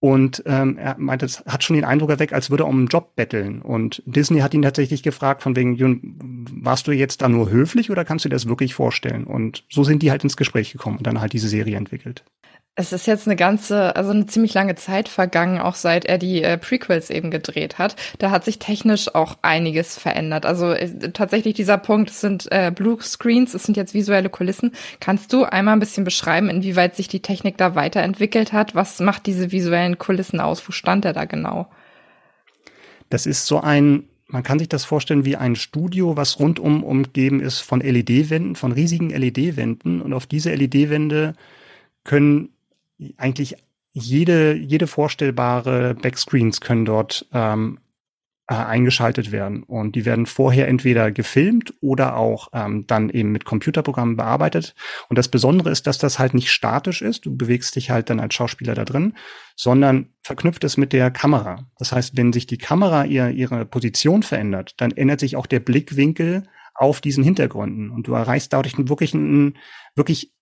Und 0.00 0.44
ähm, 0.46 0.78
er 0.78 0.96
meinte, 0.96 1.26
es 1.26 1.44
hat 1.46 1.64
schon 1.64 1.74
den 1.74 1.84
Eindruck 1.84 2.10
erweckt, 2.10 2.32
als 2.32 2.50
würde 2.50 2.64
er 2.64 2.68
um 2.68 2.78
einen 2.78 2.86
Job 2.86 3.16
betteln. 3.16 3.60
Und 3.62 4.02
Disney 4.06 4.40
hat 4.40 4.54
ihn 4.54 4.62
tatsächlich 4.62 5.02
gefragt, 5.02 5.42
von 5.42 5.56
wegen, 5.56 6.46
warst 6.52 6.86
du 6.86 6.92
jetzt 6.92 7.20
da 7.20 7.28
nur 7.28 7.50
höflich 7.50 7.90
oder 7.90 8.04
kannst 8.04 8.24
du 8.24 8.28
dir 8.28 8.36
das 8.36 8.48
wirklich 8.48 8.74
vorstellen? 8.74 9.24
Und 9.24 9.64
so 9.68 9.82
sind 9.82 10.02
die 10.02 10.12
halt 10.12 10.22
ins 10.22 10.36
Gespräch 10.36 10.72
gekommen 10.72 10.98
und 10.98 11.06
dann 11.06 11.20
halt 11.20 11.32
diese 11.32 11.48
Serie 11.48 11.76
entwickelt. 11.76 12.24
Es 12.80 12.92
ist 12.92 13.08
jetzt 13.08 13.26
eine 13.26 13.34
ganze, 13.34 13.96
also 13.96 14.12
eine 14.12 14.26
ziemlich 14.26 14.54
lange 14.54 14.76
Zeit 14.76 15.08
vergangen, 15.08 15.58
auch 15.58 15.74
seit 15.74 16.04
er 16.04 16.16
die 16.16 16.44
äh, 16.44 16.56
Prequels 16.56 17.10
eben 17.10 17.32
gedreht 17.32 17.76
hat. 17.76 17.96
Da 18.20 18.30
hat 18.30 18.44
sich 18.44 18.60
technisch 18.60 19.12
auch 19.16 19.36
einiges 19.42 19.98
verändert. 19.98 20.46
Also 20.46 20.70
äh, 20.70 21.10
tatsächlich 21.10 21.54
dieser 21.54 21.76
Punkt, 21.76 22.10
es 22.10 22.20
sind 22.20 22.46
äh, 22.52 22.70
Blue 22.72 22.96
Screens, 23.02 23.52
es 23.52 23.64
sind 23.64 23.76
jetzt 23.76 23.94
visuelle 23.94 24.30
Kulissen. 24.30 24.70
Kannst 25.00 25.32
du 25.32 25.42
einmal 25.42 25.74
ein 25.74 25.80
bisschen 25.80 26.04
beschreiben, 26.04 26.48
inwieweit 26.48 26.94
sich 26.94 27.08
die 27.08 27.18
Technik 27.18 27.58
da 27.58 27.74
weiterentwickelt 27.74 28.52
hat? 28.52 28.76
Was 28.76 29.00
macht 29.00 29.26
diese 29.26 29.50
visuellen 29.50 29.87
Kulissen 29.96 30.40
aus? 30.40 30.66
Wo 30.68 30.72
stand 30.72 31.04
er 31.04 31.14
da 31.14 31.24
genau? 31.24 31.70
Das 33.08 33.24
ist 33.24 33.46
so 33.46 33.60
ein 33.60 34.04
man 34.28 34.42
kann 34.42 34.58
sich 34.58 34.68
das 34.68 34.84
vorstellen 34.84 35.24
wie 35.24 35.36
ein 35.36 35.56
Studio, 35.56 36.16
was 36.16 36.38
rundum 36.38 36.84
umgeben 36.84 37.40
ist 37.40 37.60
von 37.60 37.80
LED-Wänden, 37.80 38.56
von 38.56 38.72
riesigen 38.72 39.08
LED-Wänden. 39.08 40.02
Und 40.02 40.12
auf 40.12 40.26
diese 40.26 40.54
LED-Wände 40.54 41.34
können 42.04 42.50
eigentlich 43.16 43.56
jede, 43.92 44.54
jede 44.54 44.86
vorstellbare 44.86 45.94
Backscreens 45.94 46.60
können 46.60 46.84
dort 46.84 47.26
ähm, 47.32 47.78
äh, 48.50 48.54
eingeschaltet 48.54 49.30
werden. 49.30 49.62
Und 49.62 49.94
die 49.94 50.06
werden 50.06 50.24
vorher 50.24 50.68
entweder 50.68 51.12
gefilmt 51.12 51.74
oder 51.82 52.16
auch 52.16 52.48
ähm, 52.54 52.86
dann 52.86 53.10
eben 53.10 53.30
mit 53.30 53.44
Computerprogrammen 53.44 54.16
bearbeitet. 54.16 54.74
Und 55.10 55.18
das 55.18 55.28
Besondere 55.28 55.70
ist, 55.70 55.86
dass 55.86 55.98
das 55.98 56.18
halt 56.18 56.32
nicht 56.32 56.50
statisch 56.50 57.02
ist. 57.02 57.26
Du 57.26 57.36
bewegst 57.36 57.76
dich 57.76 57.90
halt 57.90 58.08
dann 58.08 58.20
als 58.20 58.34
Schauspieler 58.34 58.74
da 58.74 58.86
drin, 58.86 59.14
sondern 59.54 60.14
verknüpft 60.22 60.64
es 60.64 60.78
mit 60.78 60.94
der 60.94 61.10
Kamera. 61.10 61.70
Das 61.78 61.92
heißt, 61.92 62.16
wenn 62.16 62.32
sich 62.32 62.46
die 62.46 62.56
Kamera 62.56 63.04
ihr, 63.04 63.28
ihre 63.28 63.66
Position 63.66 64.22
verändert, 64.22 64.74
dann 64.78 64.92
ändert 64.92 65.20
sich 65.20 65.36
auch 65.36 65.46
der 65.46 65.60
Blickwinkel 65.60 66.48
auf 66.74 67.02
diesen 67.02 67.24
Hintergründen. 67.24 67.90
Und 67.90 68.06
du 68.06 68.14
erreichst 68.14 68.54
dadurch 68.54 68.78
wirklich 68.78 69.12
einen 69.12 69.58
wirklich 69.94 70.32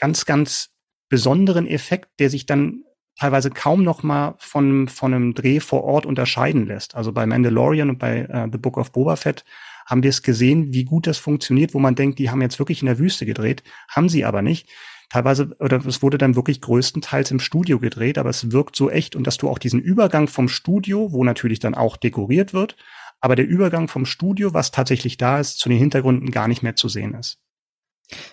ganz, 0.00 0.24
ganz 0.24 0.70
besonderen 1.10 1.66
Effekt, 1.66 2.08
der 2.20 2.30
sich 2.30 2.46
dann 2.46 2.84
teilweise 3.20 3.50
kaum 3.50 3.82
noch 3.82 4.02
mal 4.02 4.34
von, 4.38 4.88
von 4.88 5.12
einem 5.12 5.34
Dreh 5.34 5.60
vor 5.60 5.84
Ort 5.84 6.06
unterscheiden 6.06 6.66
lässt. 6.66 6.94
Also 6.94 7.12
bei 7.12 7.26
Mandalorian 7.26 7.90
und 7.90 7.98
bei 7.98 8.26
uh, 8.28 8.48
The 8.50 8.56
Book 8.56 8.78
of 8.78 8.92
Boba 8.92 9.16
Fett 9.16 9.44
haben 9.84 10.02
wir 10.02 10.08
es 10.08 10.22
gesehen, 10.22 10.72
wie 10.72 10.84
gut 10.84 11.06
das 11.06 11.18
funktioniert, 11.18 11.74
wo 11.74 11.78
man 11.80 11.94
denkt, 11.94 12.18
die 12.18 12.30
haben 12.30 12.40
jetzt 12.40 12.58
wirklich 12.58 12.80
in 12.80 12.86
der 12.86 12.98
Wüste 12.98 13.26
gedreht, 13.26 13.62
haben 13.88 14.08
sie 14.08 14.24
aber 14.24 14.40
nicht. 14.40 14.70
Teilweise, 15.10 15.54
oder 15.58 15.84
es 15.84 16.02
wurde 16.02 16.16
dann 16.16 16.34
wirklich 16.34 16.62
größtenteils 16.62 17.30
im 17.30 17.40
Studio 17.40 17.78
gedreht, 17.78 18.16
aber 18.16 18.30
es 18.30 18.52
wirkt 18.52 18.74
so 18.74 18.88
echt 18.88 19.14
und 19.16 19.26
dass 19.26 19.36
du 19.36 19.50
auch 19.50 19.58
diesen 19.58 19.80
Übergang 19.80 20.26
vom 20.26 20.48
Studio, 20.48 21.12
wo 21.12 21.22
natürlich 21.22 21.58
dann 21.58 21.74
auch 21.74 21.98
dekoriert 21.98 22.54
wird, 22.54 22.76
aber 23.20 23.36
der 23.36 23.46
Übergang 23.46 23.88
vom 23.88 24.06
Studio, 24.06 24.54
was 24.54 24.70
tatsächlich 24.70 25.18
da 25.18 25.40
ist, 25.40 25.58
zu 25.58 25.68
den 25.68 25.78
Hintergründen 25.78 26.30
gar 26.30 26.48
nicht 26.48 26.62
mehr 26.62 26.76
zu 26.76 26.88
sehen 26.88 27.12
ist. 27.12 27.38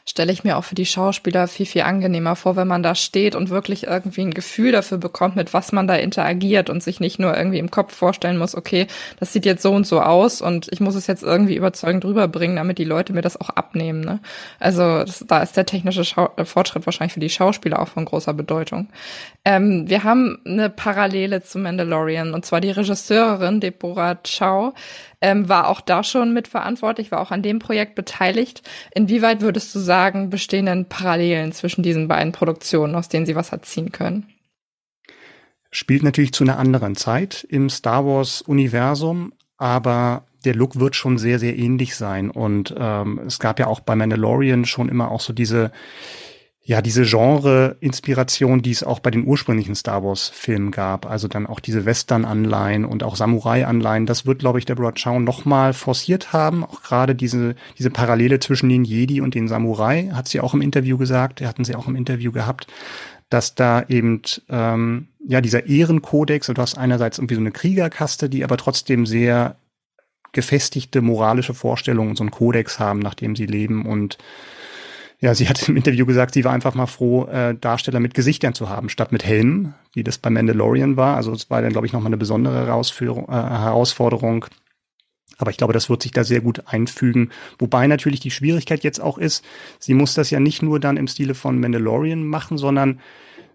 Stelle 0.05 0.31
ich 0.31 0.43
mir 0.43 0.57
auch 0.57 0.63
für 0.63 0.75
die 0.75 0.86
Schauspieler 0.86 1.48
viel, 1.48 1.65
viel 1.65 1.81
angenehmer 1.81 2.36
vor, 2.36 2.55
wenn 2.55 2.67
man 2.67 2.84
da 2.84 2.96
steht 2.96 3.36
und 3.36 3.50
wirklich 3.50 3.88
irgendwie 3.88 4.22
ein 4.22 4.34
Gefühl 4.34 4.72
dafür 4.72 4.98
bekommt, 4.98 5.36
mit 5.36 5.53
was 5.53 5.72
man 5.72 5.88
da 5.88 5.96
interagiert 5.96 6.69
und 6.69 6.84
sich 6.84 7.00
nicht 7.00 7.19
nur 7.19 7.36
irgendwie 7.38 7.60
im 7.60 7.72
Kopf 7.72 7.93
vorstellen 7.93 8.38
muss, 8.38 8.55
okay, 8.55 8.88
das 9.19 9.34
sieht 9.34 9.46
jetzt 9.46 9.62
so 9.62 9.72
und 9.72 9.86
so 9.86 10.01
aus 10.01 10.41
und 10.41 10.67
ich 10.72 10.79
muss 10.79 10.96
es 10.96 11.07
jetzt 11.07 11.24
irgendwie 11.24 11.55
überzeugend 11.55 12.05
rüberbringen, 12.05 12.57
damit 12.57 12.77
die 12.77 12.84
Leute 12.84 13.13
mir 13.13 13.22
das 13.22 13.39
auch 13.39 13.50
abnehmen. 13.50 14.01
Ne? 14.01 14.19
Also 14.60 15.03
das, 15.03 15.24
da 15.27 15.41
ist 15.41 15.57
der 15.57 15.65
technische 15.65 16.03
Schau 16.03 16.29
äh, 16.38 16.46
Fortschritt 16.46 16.86
wahrscheinlich 16.86 17.13
für 17.13 17.19
die 17.19 17.29
Schauspieler 17.29 17.79
auch 17.79 17.88
von 17.88 18.05
großer 18.05 18.34
Bedeutung. 18.34 18.89
Ähm, 19.46 19.89
wir 19.89 20.03
haben 20.03 20.39
eine 20.46 20.69
Parallele 20.69 21.43
zu 21.43 21.60
Mandalorian 21.60 22.34
und 22.34 22.46
zwar 22.46 22.62
die 22.62 22.72
Regisseurin 22.72 23.60
Deborah 23.60 24.15
Chow 24.15 24.74
ähm, 25.22 25.50
war 25.50 25.67
auch 25.69 25.81
da 25.81 26.03
schon 26.03 26.34
mitverantwortlich, 26.34 27.12
war 27.12 27.22
auch 27.22 27.31
an 27.31 27.41
dem 27.41 27.60
Projekt 27.60 27.96
beteiligt. 27.96 28.62
Inwieweit 28.93 29.41
würdest 29.41 29.66
du 29.75 29.79
sagen, 29.79 30.29
bestehen 30.29 30.65
denn 30.65 30.86
Parallelen 30.86 31.51
zwischen 31.51 31.83
diesen 31.83 32.07
beiden 32.07 32.31
Produktionen, 32.31 32.95
aus 32.95 33.09
denen 33.09 33.25
sie 33.25 33.36
was 33.36 33.51
hat 33.51 33.65
ziehen 33.65 33.91
können? 33.91 34.27
Spielt 35.71 36.03
natürlich 36.03 36.33
zu 36.33 36.43
einer 36.43 36.57
anderen 36.57 36.95
Zeit 36.95 37.45
im 37.50 37.69
Star 37.69 38.05
Wars-Universum, 38.05 39.33
aber 39.57 40.25
der 40.45 40.55
Look 40.55 40.79
wird 40.79 40.95
schon 40.95 41.17
sehr, 41.17 41.39
sehr 41.39 41.57
ähnlich 41.57 41.95
sein. 41.95 42.31
Und 42.31 42.74
ähm, 42.77 43.19
es 43.25 43.39
gab 43.39 43.59
ja 43.59 43.67
auch 43.67 43.81
bei 43.81 43.95
Mandalorian 43.95 44.65
schon 44.65 44.89
immer 44.89 45.12
auch 45.12 45.21
so 45.21 45.33
diese 45.33 45.71
ja, 46.67 46.81
diese 46.81 47.03
Genre-Inspiration, 47.03 48.62
die 48.62 48.71
es 48.71 48.83
auch 48.83 49.00
bei 49.00 49.09
den 49.09 49.25
ursprünglichen 49.25 49.74
Star 49.74 50.03
Wars-Filmen 50.03 50.71
gab, 50.71 51.05
also 51.05 51.29
dann 51.29 51.47
auch 51.47 51.62
diese 51.62 51.86
Western-Anleihen 51.86 52.83
und 52.83 53.03
auch 53.03 53.15
Samurai-Anleihen, 53.15 54.05
das 54.05 54.25
wird, 54.25 54.39
glaube 54.39 54.59
ich, 54.59 54.65
Deborah 54.65 54.91
Chow 54.91 55.17
nochmal 55.21 55.71
forciert 55.71 56.33
haben. 56.33 56.65
Auch 56.65 56.83
gerade 56.83 57.15
diese, 57.15 57.55
diese 57.77 57.89
Parallele 57.89 58.41
zwischen 58.41 58.67
den 58.67 58.83
Jedi 58.83 59.21
und 59.21 59.33
den 59.33 59.47
Samurai, 59.47 60.09
hat 60.12 60.27
sie 60.27 60.41
auch 60.41 60.53
im 60.53 60.59
Interview 60.59 60.97
gesagt, 60.97 61.39
hatten 61.39 61.63
sie 61.63 61.74
auch 61.74 61.88
im 61.88 61.95
Interview 61.95 62.33
gehabt, 62.33 62.67
dass 63.29 63.55
da 63.55 63.86
eben, 63.88 64.21
ähm, 64.50 65.07
ja, 65.25 65.39
dieser 65.39 65.67
Ehrenkodex, 65.67 66.47
du 66.47 66.62
hast 66.62 66.77
einerseits 66.77 67.17
irgendwie 67.17 67.36
so 67.36 67.41
eine 67.41 67.51
Kriegerkaste, 67.51 68.27
die 68.27 68.43
aber 68.43 68.57
trotzdem 68.57 69.05
sehr 69.05 69.55
gefestigte 70.33 71.01
moralische 71.01 71.53
Vorstellungen 71.53 72.09
und 72.09 72.17
so 72.17 72.24
einen 72.24 72.31
Kodex 72.31 72.77
haben, 72.77 73.00
nach 73.00 73.13
dem 73.13 73.38
sie 73.38 73.45
leben 73.45 73.86
und 73.86 74.17
ja, 75.19 75.33
sie 75.33 75.50
hat 75.50 75.67
im 75.67 75.75
Interview 75.75 76.05
gesagt, 76.05 76.36
sie 76.36 76.43
war 76.43 76.53
einfach 76.53 76.75
mal 76.75 76.86
froh, 76.86 77.25
äh, 77.25 77.55
Darsteller 77.55 78.00
mit 78.00 78.13
Gesichtern 78.13 78.53
zu 78.53 78.69
haben, 78.69 78.89
statt 78.89 79.12
mit 79.12 79.25
Helmen, 79.25 79.74
wie 79.93 80.03
das 80.03 80.19
bei 80.19 80.29
Mandalorian 80.29 80.95
war. 80.95 81.15
Also 81.15 81.31
es 81.31 81.50
war 81.50 81.62
dann, 81.62 81.71
glaube 81.71 81.88
ich, 81.88 81.93
nochmal 81.93 82.09
eine 82.09 82.17
besondere 82.17 82.67
Herausführung, 82.67 83.27
äh, 83.27 83.31
Herausforderung. 83.31 84.45
Aber 85.39 85.51
ich 85.51 85.57
glaube, 85.57 85.74
das 85.74 85.89
wird 85.89 86.03
sich 86.03 86.12
da 86.12 86.24
sehr 86.24 86.41
gut 86.41 86.67
einfügen. 86.67 87.31
Wobei 87.57 87.88
natürlich 87.88 88.19
die 88.19 88.31
Schwierigkeit 88.31 88.83
jetzt 88.83 89.00
auch 89.00 89.17
ist, 89.17 89.43
sie 89.79 89.93
muss 89.93 90.13
das 90.13 90.29
ja 90.29 90.39
nicht 90.39 90.62
nur 90.62 90.79
dann 90.79 90.97
im 90.97 91.07
Stile 91.07 91.33
von 91.33 91.59
Mandalorian 91.59 92.24
machen, 92.24 92.57
sondern 92.57 93.00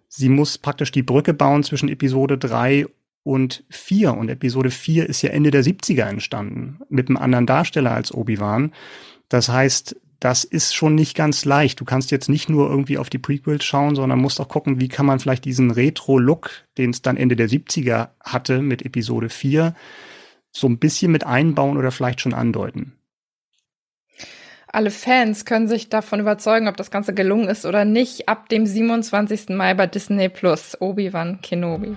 sie 0.08 0.28
muss 0.28 0.58
praktisch 0.58 0.90
die 0.90 1.02
Brücke 1.02 1.32
bauen 1.32 1.62
zwischen 1.62 1.88
Episode 1.88 2.38
drei 2.38 2.86
und 3.22 3.64
vier. 3.70 4.14
Und 4.14 4.28
Episode 4.28 4.70
vier 4.70 5.08
ist 5.08 5.22
ja 5.22 5.30
Ende 5.30 5.52
der 5.52 5.64
70er 5.64 6.08
entstanden, 6.08 6.80
mit 6.88 7.08
einem 7.08 7.16
anderen 7.16 7.46
Darsteller 7.46 7.92
als 7.92 8.12
Obi-Wan. 8.12 8.72
Das 9.28 9.48
heißt, 9.48 9.96
das 10.22 10.44
ist 10.44 10.72
schon 10.72 10.94
nicht 10.94 11.16
ganz 11.16 11.44
leicht. 11.44 11.80
Du 11.80 11.84
kannst 11.84 12.12
jetzt 12.12 12.28
nicht 12.28 12.48
nur 12.48 12.70
irgendwie 12.70 12.96
auf 12.96 13.10
die 13.10 13.18
Prequels 13.18 13.64
schauen, 13.64 13.96
sondern 13.96 14.20
musst 14.20 14.40
auch 14.40 14.48
gucken, 14.48 14.80
wie 14.80 14.86
kann 14.86 15.04
man 15.04 15.18
vielleicht 15.18 15.44
diesen 15.44 15.72
Retro-Look, 15.72 16.64
den 16.78 16.90
es 16.90 17.02
dann 17.02 17.16
Ende 17.16 17.34
der 17.34 17.48
70er 17.48 18.10
hatte 18.20 18.62
mit 18.62 18.82
Episode 18.82 19.28
4, 19.28 19.74
so 20.52 20.68
ein 20.68 20.78
bisschen 20.78 21.10
mit 21.10 21.26
einbauen 21.26 21.76
oder 21.76 21.90
vielleicht 21.90 22.20
schon 22.20 22.34
andeuten. 22.34 22.92
Alle 24.68 24.92
Fans 24.92 25.44
können 25.44 25.66
sich 25.66 25.88
davon 25.88 26.20
überzeugen, 26.20 26.68
ob 26.68 26.76
das 26.76 26.92
Ganze 26.92 27.14
gelungen 27.14 27.48
ist 27.48 27.66
oder 27.66 27.84
nicht, 27.84 28.28
ab 28.28 28.48
dem 28.48 28.64
27. 28.64 29.48
Mai 29.48 29.74
bei 29.74 29.88
Disney 29.88 30.28
Plus, 30.28 30.80
Obi-Wan 30.80 31.40
Kenobi. 31.42 31.96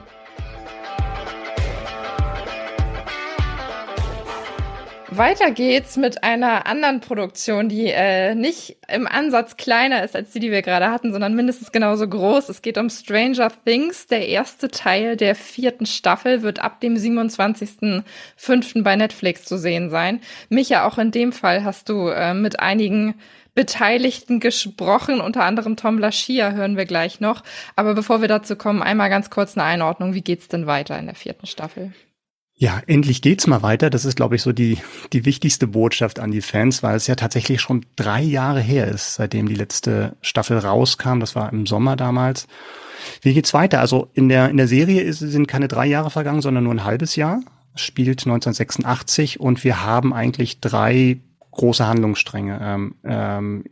Weiter 5.17 5.51
geht's 5.51 5.97
mit 5.97 6.23
einer 6.23 6.65
anderen 6.65 6.99
Produktion, 6.99 7.69
die 7.69 7.87
äh, 7.87 8.35
nicht 8.35 8.77
im 8.87 9.07
Ansatz 9.07 9.57
kleiner 9.57 10.03
ist 10.03 10.15
als 10.15 10.31
die, 10.31 10.39
die 10.39 10.51
wir 10.51 10.61
gerade 10.61 10.89
hatten, 10.89 11.11
sondern 11.11 11.35
mindestens 11.35 11.71
genauso 11.71 12.07
groß. 12.07 12.49
Es 12.49 12.61
geht 12.61 12.77
um 12.77 12.89
Stranger 12.89 13.51
Things. 13.65 14.07
Der 14.07 14.27
erste 14.27 14.69
Teil 14.69 15.17
der 15.17 15.35
vierten 15.35 15.85
Staffel 15.85 16.41
wird 16.41 16.59
ab 16.59 16.81
dem 16.81 16.95
27.05. 16.95 18.83
bei 18.83 18.95
Netflix 18.95 19.45
zu 19.45 19.57
sehen 19.57 19.89
sein. 19.89 20.21
Micha, 20.49 20.85
auch 20.85 20.97
in 20.97 21.11
dem 21.11 21.31
Fall 21.31 21.63
hast 21.63 21.89
du 21.89 22.07
äh, 22.07 22.33
mit 22.33 22.59
einigen 22.59 23.15
Beteiligten 23.53 24.41
gesprochen, 24.41 25.21
unter 25.21 25.43
anderem 25.43 25.77
Tom 25.77 25.97
Lashia 25.97 26.51
hören 26.51 26.75
wir 26.75 26.85
gleich 26.85 27.21
noch. 27.21 27.41
Aber 27.75 27.93
bevor 27.93 28.21
wir 28.21 28.27
dazu 28.27 28.55
kommen, 28.55 28.83
einmal 28.83 29.09
ganz 29.09 29.29
kurz 29.29 29.57
eine 29.57 29.65
Einordnung. 29.65 30.13
Wie 30.13 30.21
geht's 30.21 30.49
denn 30.49 30.67
weiter 30.67 30.99
in 30.99 31.05
der 31.05 31.15
vierten 31.15 31.47
Staffel? 31.47 31.93
Ja, 32.57 32.81
endlich 32.87 33.21
geht's 33.21 33.47
mal 33.47 33.63
weiter. 33.63 33.89
Das 33.89 34.05
ist, 34.05 34.15
glaube 34.15 34.35
ich, 34.37 34.41
so 34.41 34.53
die, 34.53 34.77
die 35.11 35.25
wichtigste 35.25 35.67
Botschaft 35.67 36.19
an 36.19 36.31
die 36.31 36.41
Fans, 36.41 36.83
weil 36.83 36.95
es 36.95 37.05
ja 37.05 37.15
tatsächlich 37.15 37.59
schon 37.59 37.85
drei 37.97 38.21
Jahre 38.21 38.61
her 38.61 38.87
ist, 38.87 39.15
seitdem 39.15 39.49
die 39.49 39.55
letzte 39.55 40.15
Staffel 40.21 40.57
rauskam. 40.59 41.19
Das 41.19 41.35
war 41.35 41.51
im 41.51 41.65
Sommer 41.65 41.97
damals. 41.97 42.47
Wie 43.21 43.33
geht's 43.33 43.53
weiter? 43.53 43.81
Also 43.81 44.09
in 44.13 44.29
der, 44.29 44.49
in 44.49 44.55
der 44.55 44.69
Serie 44.69 45.01
ist, 45.01 45.19
sind 45.19 45.47
keine 45.47 45.67
drei 45.67 45.85
Jahre 45.85 46.09
vergangen, 46.09 46.41
sondern 46.41 46.63
nur 46.63 46.73
ein 46.73 46.85
halbes 46.85 47.17
Jahr. 47.17 47.41
Spielt 47.75 48.21
1986 48.25 49.41
und 49.41 49.65
wir 49.65 49.83
haben 49.83 50.13
eigentlich 50.13 50.61
drei 50.61 51.19
große 51.51 51.85
Handlungsstränge. 51.85 52.59
Ähm, 52.61 52.95
ähm, 53.03 53.63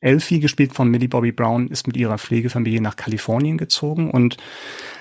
Elfie, 0.00 0.40
gespielt 0.40 0.74
von 0.74 0.88
Millie 0.88 1.08
Bobby 1.08 1.32
Brown, 1.32 1.68
ist 1.68 1.86
mit 1.86 1.96
ihrer 1.96 2.18
Pflegefamilie 2.18 2.82
nach 2.82 2.96
Kalifornien 2.96 3.56
gezogen 3.56 4.10
und 4.10 4.36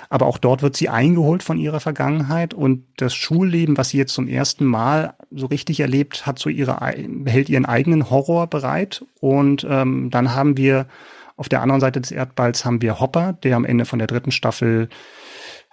aber 0.10 0.26
auch 0.26 0.38
dort 0.38 0.62
wird 0.62 0.76
sie 0.76 0.90
eingeholt 0.90 1.44
von 1.44 1.58
ihrer 1.58 1.80
Vergangenheit 1.80 2.54
und 2.54 2.86
das 2.98 3.14
Schulleben, 3.14 3.78
was 3.78 3.90
sie 3.90 3.98
jetzt 3.98 4.14
zum 4.14 4.28
ersten 4.28 4.66
Mal 4.66 5.16
so 5.32 5.46
richtig 5.48 5.80
erlebt, 5.80 6.26
hat 6.26 6.40
so 6.40 6.50
ihre 6.50 6.80
hält 7.26 7.50
ihren 7.50 7.66
eigenen 7.66 8.10
Horror 8.10 8.48
bereit 8.48 9.06
und 9.20 9.66
ähm, 9.70 10.10
dann 10.12 10.34
haben 10.34 10.58
wir 10.58 10.88
auf 11.38 11.50
der 11.50 11.62
anderen 11.62 11.82
Seite 11.82 12.00
des 12.00 12.12
Erdballs 12.12 12.64
haben 12.64 12.82
wir 12.82 13.00
Hopper, 13.00 13.34
der 13.34 13.56
am 13.56 13.66
Ende 13.66 13.86
von 13.86 14.00
der 14.00 14.08
dritten 14.08 14.32
Staffel 14.32 14.90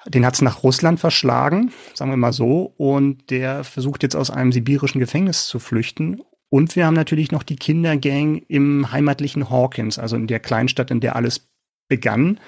den 0.06 0.26
hat's 0.26 0.42
nach 0.42 0.62
Russland 0.62 0.98
verschlagen, 0.98 1.72
sagen 1.94 2.10
wir 2.10 2.16
mal 2.16 2.32
so, 2.32 2.74
und 2.76 3.30
der 3.30 3.64
versucht 3.64 4.02
jetzt 4.02 4.16
aus 4.16 4.30
einem 4.30 4.52
sibirischen 4.52 5.00
Gefängnis 5.00 5.46
zu 5.46 5.58
flüchten. 5.58 6.20
Und 6.48 6.76
wir 6.76 6.86
haben 6.86 6.94
natürlich 6.94 7.30
noch 7.30 7.42
die 7.42 7.56
Kindergang 7.56 8.42
im 8.48 8.90
heimatlichen 8.92 9.48
Hawkins, 9.48 9.98
also 9.98 10.16
in 10.16 10.26
der 10.26 10.40
Kleinstadt, 10.40 10.90
in 10.90 11.00
der 11.00 11.16
alles 11.16 11.48
begann. 11.88 12.40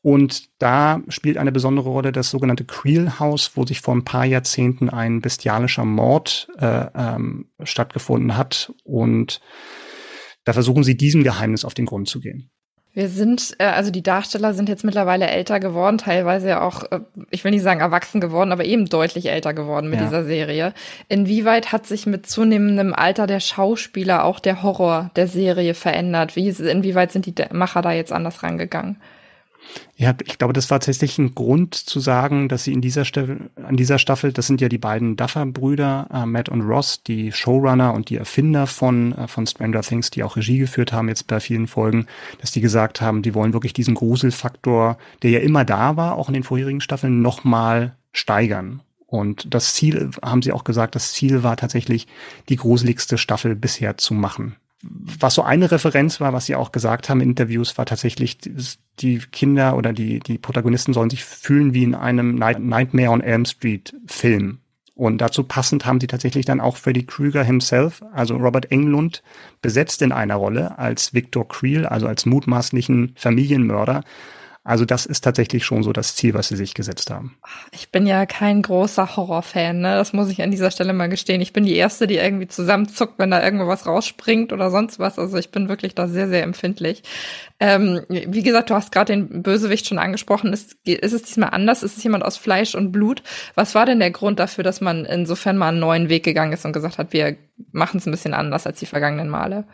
Und 0.00 0.48
da 0.58 1.00
spielt 1.08 1.38
eine 1.38 1.52
besondere 1.52 1.88
Rolle 1.88 2.12
das 2.12 2.30
sogenannte 2.30 2.64
Creel 2.64 3.18
House, 3.18 3.52
wo 3.54 3.66
sich 3.66 3.80
vor 3.80 3.94
ein 3.94 4.04
paar 4.04 4.24
Jahrzehnten 4.24 4.90
ein 4.90 5.20
bestialischer 5.20 5.84
Mord 5.84 6.48
äh, 6.58 6.86
ähm, 6.94 7.50
stattgefunden 7.62 8.36
hat. 8.36 8.72
Und 8.84 9.40
da 10.44 10.52
versuchen 10.52 10.84
sie 10.84 10.96
diesem 10.96 11.24
Geheimnis 11.24 11.64
auf 11.64 11.74
den 11.74 11.86
Grund 11.86 12.08
zu 12.08 12.20
gehen. 12.20 12.50
Wir 12.94 13.08
sind, 13.08 13.54
äh, 13.58 13.64
also 13.64 13.90
die 13.90 14.02
Darsteller 14.02 14.54
sind 14.54 14.68
jetzt 14.68 14.82
mittlerweile 14.82 15.28
älter 15.28 15.60
geworden, 15.60 15.98
teilweise 15.98 16.60
auch, 16.60 16.84
äh, 16.90 17.00
ich 17.30 17.44
will 17.44 17.50
nicht 17.50 17.62
sagen 17.62 17.80
erwachsen 17.80 18.20
geworden, 18.20 18.50
aber 18.50 18.64
eben 18.64 18.86
deutlich 18.86 19.30
älter 19.30 19.52
geworden 19.52 19.90
mit 19.90 20.00
ja. 20.00 20.06
dieser 20.06 20.24
Serie. 20.24 20.74
Inwieweit 21.08 21.70
hat 21.70 21.86
sich 21.86 22.06
mit 22.06 22.26
zunehmendem 22.26 22.94
Alter 22.94 23.26
der 23.26 23.40
Schauspieler 23.40 24.24
auch 24.24 24.40
der 24.40 24.62
Horror 24.62 25.10
der 25.16 25.28
Serie 25.28 25.74
verändert? 25.74 26.34
Wie, 26.34 26.48
inwieweit 26.48 27.12
sind 27.12 27.26
die 27.26 27.34
Macher 27.52 27.82
da 27.82 27.92
jetzt 27.92 28.12
anders 28.12 28.42
rangegangen? 28.42 29.00
Ja, 29.96 30.14
ich 30.24 30.38
glaube, 30.38 30.52
das 30.52 30.70
war 30.70 30.78
tatsächlich 30.78 31.18
ein 31.18 31.34
Grund 31.34 31.74
zu 31.74 31.98
sagen, 31.98 32.48
dass 32.48 32.64
sie 32.64 32.72
in 32.72 32.80
dieser 32.80 33.04
Staffel, 33.04 33.50
an 33.56 33.76
dieser 33.76 33.98
Staffel, 33.98 34.32
das 34.32 34.46
sind 34.46 34.60
ja 34.60 34.68
die 34.68 34.78
beiden 34.78 35.16
Duffer-Brüder, 35.16 36.08
äh, 36.12 36.26
Matt 36.26 36.48
und 36.48 36.62
Ross, 36.62 37.02
die 37.02 37.32
Showrunner 37.32 37.94
und 37.94 38.08
die 38.08 38.16
Erfinder 38.16 38.66
von, 38.66 39.12
äh, 39.12 39.26
von 39.26 39.46
Stranger 39.46 39.82
Things, 39.82 40.10
die 40.10 40.22
auch 40.22 40.36
Regie 40.36 40.58
geführt 40.58 40.92
haben 40.92 41.08
jetzt 41.08 41.26
bei 41.26 41.40
vielen 41.40 41.66
Folgen, 41.66 42.06
dass 42.40 42.52
die 42.52 42.60
gesagt 42.60 43.00
haben, 43.00 43.22
die 43.22 43.34
wollen 43.34 43.52
wirklich 43.52 43.72
diesen 43.72 43.94
Gruselfaktor, 43.94 44.98
der 45.22 45.30
ja 45.30 45.40
immer 45.40 45.64
da 45.64 45.96
war, 45.96 46.16
auch 46.16 46.28
in 46.28 46.34
den 46.34 46.44
vorherigen 46.44 46.80
Staffeln, 46.80 47.20
nochmal 47.20 47.96
steigern. 48.12 48.80
Und 49.06 49.52
das 49.52 49.74
Ziel, 49.74 50.10
haben 50.22 50.42
sie 50.42 50.52
auch 50.52 50.64
gesagt, 50.64 50.94
das 50.94 51.12
Ziel 51.12 51.42
war 51.42 51.56
tatsächlich, 51.56 52.06
die 52.48 52.56
gruseligste 52.56 53.18
Staffel 53.18 53.56
bisher 53.56 53.96
zu 53.96 54.14
machen 54.14 54.56
was 54.82 55.34
so 55.34 55.42
eine 55.42 55.70
Referenz 55.70 56.20
war, 56.20 56.32
was 56.32 56.46
sie 56.46 56.54
auch 56.54 56.70
gesagt 56.70 57.08
haben 57.08 57.20
in 57.20 57.30
Interviews, 57.30 57.76
war 57.78 57.86
tatsächlich, 57.86 58.38
die 59.00 59.18
Kinder 59.18 59.76
oder 59.76 59.92
die, 59.92 60.20
die 60.20 60.38
Protagonisten 60.38 60.92
sollen 60.92 61.10
sich 61.10 61.24
fühlen 61.24 61.74
wie 61.74 61.82
in 61.82 61.94
einem 61.94 62.36
Nightmare 62.36 63.10
on 63.10 63.20
Elm 63.20 63.44
Street 63.44 63.94
Film. 64.06 64.58
Und 64.94 65.18
dazu 65.18 65.44
passend 65.44 65.86
haben 65.86 66.00
sie 66.00 66.08
tatsächlich 66.08 66.44
dann 66.44 66.60
auch 66.60 66.76
Freddy 66.76 67.06
Krueger 67.06 67.44
himself, 67.44 68.02
also 68.12 68.36
Robert 68.36 68.72
Englund, 68.72 69.22
besetzt 69.62 70.02
in 70.02 70.10
einer 70.10 70.34
Rolle 70.34 70.76
als 70.78 71.14
Victor 71.14 71.46
Creel, 71.46 71.86
also 71.86 72.08
als 72.08 72.26
mutmaßlichen 72.26 73.12
Familienmörder. 73.14 74.02
Also 74.68 74.84
das 74.84 75.06
ist 75.06 75.24
tatsächlich 75.24 75.64
schon 75.64 75.82
so 75.82 75.94
das 75.94 76.14
Ziel, 76.14 76.34
was 76.34 76.48
sie 76.48 76.56
sich 76.56 76.74
gesetzt 76.74 77.08
haben. 77.08 77.38
Ich 77.72 77.90
bin 77.90 78.06
ja 78.06 78.26
kein 78.26 78.60
großer 78.60 79.16
Horrorfan, 79.16 79.80
ne? 79.80 79.94
Das 79.94 80.12
muss 80.12 80.28
ich 80.28 80.42
an 80.42 80.50
dieser 80.50 80.70
Stelle 80.70 80.92
mal 80.92 81.08
gestehen. 81.08 81.40
Ich 81.40 81.54
bin 81.54 81.64
die 81.64 81.74
Erste, 81.74 82.06
die 82.06 82.16
irgendwie 82.16 82.48
zusammenzuckt, 82.48 83.18
wenn 83.18 83.30
da 83.30 83.42
irgendwo 83.42 83.66
was 83.66 83.86
rausspringt 83.86 84.52
oder 84.52 84.70
sonst 84.70 84.98
was. 84.98 85.18
Also 85.18 85.38
ich 85.38 85.52
bin 85.52 85.70
wirklich 85.70 85.94
da 85.94 86.06
sehr, 86.06 86.28
sehr 86.28 86.42
empfindlich. 86.42 87.02
Ähm, 87.60 88.02
wie 88.10 88.42
gesagt, 88.42 88.68
du 88.68 88.74
hast 88.74 88.92
gerade 88.92 89.14
den 89.14 89.42
Bösewicht 89.42 89.86
schon 89.86 89.98
angesprochen. 89.98 90.52
Ist, 90.52 90.74
ist 90.84 91.14
es 91.14 91.22
diesmal 91.22 91.48
anders? 91.48 91.82
Ist 91.82 91.96
es 91.96 92.04
jemand 92.04 92.22
aus 92.22 92.36
Fleisch 92.36 92.74
und 92.74 92.92
Blut? 92.92 93.22
Was 93.54 93.74
war 93.74 93.86
denn 93.86 94.00
der 94.00 94.10
Grund 94.10 94.38
dafür, 94.38 94.64
dass 94.64 94.82
man 94.82 95.06
insofern 95.06 95.56
mal 95.56 95.68
einen 95.68 95.80
neuen 95.80 96.10
Weg 96.10 96.24
gegangen 96.24 96.52
ist 96.52 96.66
und 96.66 96.74
gesagt 96.74 96.98
hat, 96.98 97.14
wir 97.14 97.38
machen 97.72 97.96
es 97.96 98.06
ein 98.06 98.10
bisschen 98.10 98.34
anders 98.34 98.66
als 98.66 98.80
die 98.80 98.86
vergangenen 98.86 99.30
Male? 99.30 99.64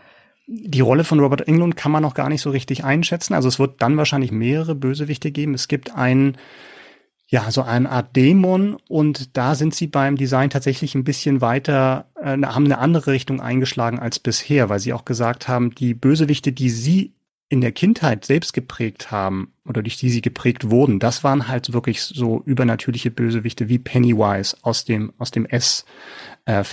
Die 0.46 0.80
Rolle 0.80 1.04
von 1.04 1.20
Robert 1.20 1.48
Englund 1.48 1.76
kann 1.76 1.92
man 1.92 2.02
noch 2.02 2.14
gar 2.14 2.28
nicht 2.28 2.42
so 2.42 2.50
richtig 2.50 2.84
einschätzen. 2.84 3.34
Also 3.34 3.48
es 3.48 3.58
wird 3.58 3.80
dann 3.80 3.96
wahrscheinlich 3.96 4.30
mehrere 4.30 4.74
Bösewichte 4.74 5.30
geben. 5.30 5.54
Es 5.54 5.68
gibt 5.68 5.94
einen, 5.94 6.36
ja, 7.26 7.50
so 7.50 7.62
eine 7.62 7.90
Art 7.90 8.14
Dämon 8.14 8.76
und 8.88 9.36
da 9.36 9.54
sind 9.54 9.74
sie 9.74 9.86
beim 9.86 10.16
Design 10.16 10.50
tatsächlich 10.50 10.94
ein 10.94 11.04
bisschen 11.04 11.40
weiter, 11.40 12.06
äh, 12.20 12.36
haben 12.42 12.66
eine 12.66 12.78
andere 12.78 13.12
Richtung 13.12 13.40
eingeschlagen 13.40 13.98
als 13.98 14.18
bisher, 14.18 14.68
weil 14.68 14.80
sie 14.80 14.92
auch 14.92 15.04
gesagt 15.04 15.48
haben, 15.48 15.74
die 15.74 15.94
Bösewichte, 15.94 16.52
die 16.52 16.70
sie 16.70 17.14
in 17.54 17.60
der 17.60 17.70
Kindheit 17.70 18.24
selbst 18.24 18.52
geprägt 18.52 19.12
haben 19.12 19.52
oder 19.64 19.80
durch 19.80 19.96
die 19.96 20.10
sie 20.10 20.20
geprägt 20.20 20.70
wurden, 20.70 20.98
das 20.98 21.22
waren 21.22 21.46
halt 21.46 21.72
wirklich 21.72 22.02
so 22.02 22.42
übernatürliche 22.44 23.12
Bösewichte 23.12 23.68
wie 23.68 23.78
Pennywise 23.78 24.56
aus 24.62 24.84
dem 24.84 25.12
aus 25.18 25.30
dem 25.30 25.46
S 25.46 25.84
äh, 26.46 26.64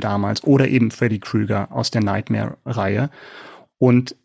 damals 0.00 0.42
oder 0.42 0.66
eben 0.66 0.90
Freddy 0.90 1.18
Krueger 1.18 1.70
aus 1.70 1.90
der 1.90 2.02
Nightmare-Reihe. 2.02 3.10
Und 3.76 4.16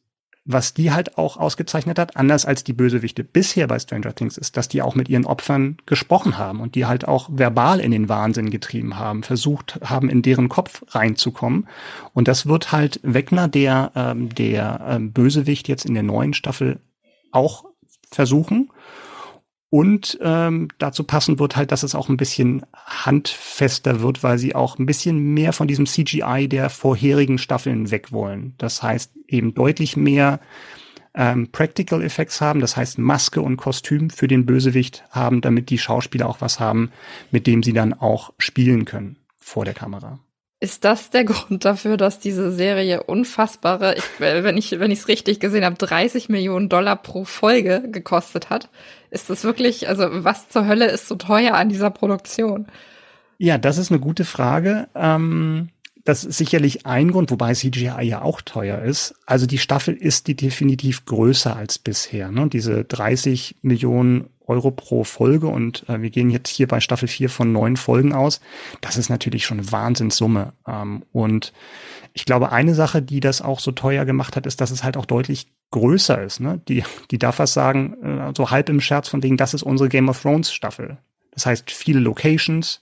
was 0.52 0.74
die 0.74 0.92
halt 0.92 1.18
auch 1.20 1.38
ausgezeichnet 1.38 2.00
hat, 2.00 2.18
anders 2.18 2.46
als 2.46 2.64
die 2.64 2.74
Bösewichte 2.74 3.24
bisher 3.24 3.68
bei 3.68 3.78
Stranger 3.78 4.16
Things, 4.16 4.36
ist, 4.36 4.58
dass 4.58 4.68
die 4.68 4.82
auch 4.82 4.96
mit 4.96 5.08
ihren 5.08 5.26
Opfern 5.26 5.78
gesprochen 5.86 6.40
haben 6.40 6.60
und 6.60 6.74
die 6.74 6.88
halt 6.88 7.08
auch 7.08 7.30
verbal 7.32 7.80
in 7.80 7.92
den 7.92 8.10
Wahnsinn 8.10 8.50
getrieben 8.50 8.98
haben, 8.98 9.22
versucht 9.22 9.80
haben, 9.84 10.10
in 10.10 10.24
deren 10.24 10.50
Kopf 10.50 10.84
reinzukommen. 10.90 11.68
Und 12.14 12.28
das 12.28 12.48
wird 12.48 12.72
halt 12.72 13.00
Wegner, 13.04 13.48
der, 13.48 13.92
ähm, 13.96 14.34
der 14.34 14.86
ähm, 14.90 15.12
Bösewicht 15.12 15.68
jetzt 15.68 15.86
in 15.86 15.94
der 15.94 16.04
neuen 16.04 16.34
Staffel 16.34 16.80
auch 17.32 17.66
versuchen. 18.12 18.72
Und 19.72 20.18
ähm, 20.22 20.70
dazu 20.80 21.04
passend 21.04 21.40
wird 21.40 21.56
halt, 21.56 21.72
dass 21.72 21.84
es 21.84 21.94
auch 21.94 22.10
ein 22.10 22.18
bisschen 22.18 22.66
handfester 22.74 24.02
wird, 24.02 24.24
weil 24.24 24.40
sie 24.40 24.56
auch 24.56 24.80
ein 24.80 24.88
bisschen 24.88 25.34
mehr 25.36 25.54
von 25.54 25.68
diesem 25.68 25.86
CGI 25.86 26.48
der 26.50 26.72
vorherigen 26.72 27.38
Staffeln 27.38 27.92
weg 27.92 28.12
wollen. 28.12 28.56
Das 28.58 28.82
heißt 28.82 29.12
eben 29.28 29.54
deutlich 29.54 29.96
mehr 29.96 30.40
ähm, 31.14 31.52
Practical 31.52 32.02
Effects 32.02 32.42
haben, 32.42 32.62
das 32.62 32.78
heißt 32.78 32.98
Maske 32.98 33.42
und 33.42 33.58
Kostüm 33.58 34.10
für 34.10 34.28
den 34.28 34.48
Bösewicht 34.48 35.04
haben, 35.12 35.42
damit 35.42 35.70
die 35.70 35.78
Schauspieler 35.78 36.28
auch 36.28 36.42
was 36.42 36.60
haben, 36.60 36.92
mit 37.30 37.46
dem 37.46 37.62
sie 37.62 37.74
dann 37.74 37.94
auch 37.94 38.34
spielen 38.40 38.86
können 38.86 39.18
vor 39.38 39.66
der 39.66 39.76
Kamera. 39.76 40.20
Ist 40.60 40.84
das 40.84 41.10
der 41.10 41.24
Grund 41.26 41.66
dafür, 41.66 41.98
dass 41.98 42.20
diese 42.20 42.52
Serie 42.52 43.04
unfassbare, 43.04 43.96
ich, 43.96 44.04
wenn 44.20 44.58
ich 44.58 44.80
wenn 44.80 44.92
ich 44.92 45.00
es 45.00 45.08
richtig 45.08 45.40
gesehen 45.40 45.66
habe, 45.66 45.76
30 45.78 46.30
Millionen 46.30 46.70
Dollar 46.70 46.96
pro 46.96 47.24
Folge 47.24 47.84
gekostet 47.92 48.50
hat? 48.50 48.70
Ist 49.12 49.30
das 49.30 49.44
wirklich, 49.44 49.88
also 49.88 50.08
was 50.12 50.50
zur 50.50 50.68
Hölle 50.68 50.88
ist 50.90 51.08
so 51.08 51.16
teuer 51.16 51.56
an 51.56 51.70
dieser 51.70 51.90
Produktion? 51.90 52.68
Ja, 53.38 53.58
das 53.58 53.78
ist 53.78 53.90
eine 53.90 54.02
gute 54.02 54.26
Frage. 54.26 54.90
Ähm, 54.94 55.70
das 56.04 56.24
ist 56.24 56.38
sicherlich 56.38 56.86
ein 56.86 57.12
Grund, 57.12 57.32
wobei 57.32 57.54
CGI 57.54 58.02
ja 58.04 58.22
auch 58.22 58.42
teuer 58.42 58.80
ist. 58.80 59.16
Also 59.26 59.46
die 59.46 59.58
Staffel 59.58 59.96
ist 59.96 60.28
die 60.28 60.36
definitiv 60.36 61.06
größer 61.06 61.56
als 61.56 61.80
bisher. 61.80 62.32
Ne? 62.32 62.48
Diese 62.50 62.84
30 62.84 63.58
Millionen 63.62 64.28
Euro 64.50 64.72
pro 64.72 65.04
Folge 65.04 65.48
und 65.48 65.88
äh, 65.88 66.02
wir 66.02 66.10
gehen 66.10 66.30
jetzt 66.30 66.50
hier 66.50 66.68
bei 66.68 66.80
Staffel 66.80 67.08
4 67.08 67.30
von 67.30 67.52
neun 67.52 67.78
Folgen 67.78 68.14
aus. 68.14 68.42
Das 68.82 68.98
ist 68.98 69.10
natürlich 69.10 69.46
schon 69.46 69.60
eine 69.60 69.72
Wahnsinnssumme. 69.72 70.54
Ähm, 70.68 71.04
und 71.12 71.54
ich 72.14 72.26
glaube, 72.26 72.52
eine 72.52 72.74
Sache, 72.74 73.02
die 73.02 73.20
das 73.20 73.42
auch 73.42 73.60
so 73.60 73.72
teuer 73.72 74.06
gemacht 74.06 74.36
hat, 74.36 74.46
ist, 74.46 74.60
dass 74.60 74.72
es 74.72 74.84
halt 74.84 74.98
auch 74.98 75.06
deutlich 75.06 75.48
größer 75.72 76.22
ist. 76.22 76.40
Ne? 76.40 76.60
Die, 76.68 76.84
die 77.12 77.20
darf 77.20 77.40
was 77.40 77.54
sagen, 77.54 77.94
äh, 78.04 78.34
so 78.36 78.50
halb 78.50 78.70
im 78.70 78.82
Scherz 78.82 79.08
von 79.08 79.24
wegen, 79.24 79.38
das 79.38 79.54
ist 79.54 79.64
unsere 79.64 79.90
Game 79.90 80.10
of 80.10 80.22
Thrones 80.22 80.52
Staffel. 80.52 80.98
Das 81.32 81.46
heißt, 81.46 81.72
viele 81.72 82.00
Locations, 82.00 82.82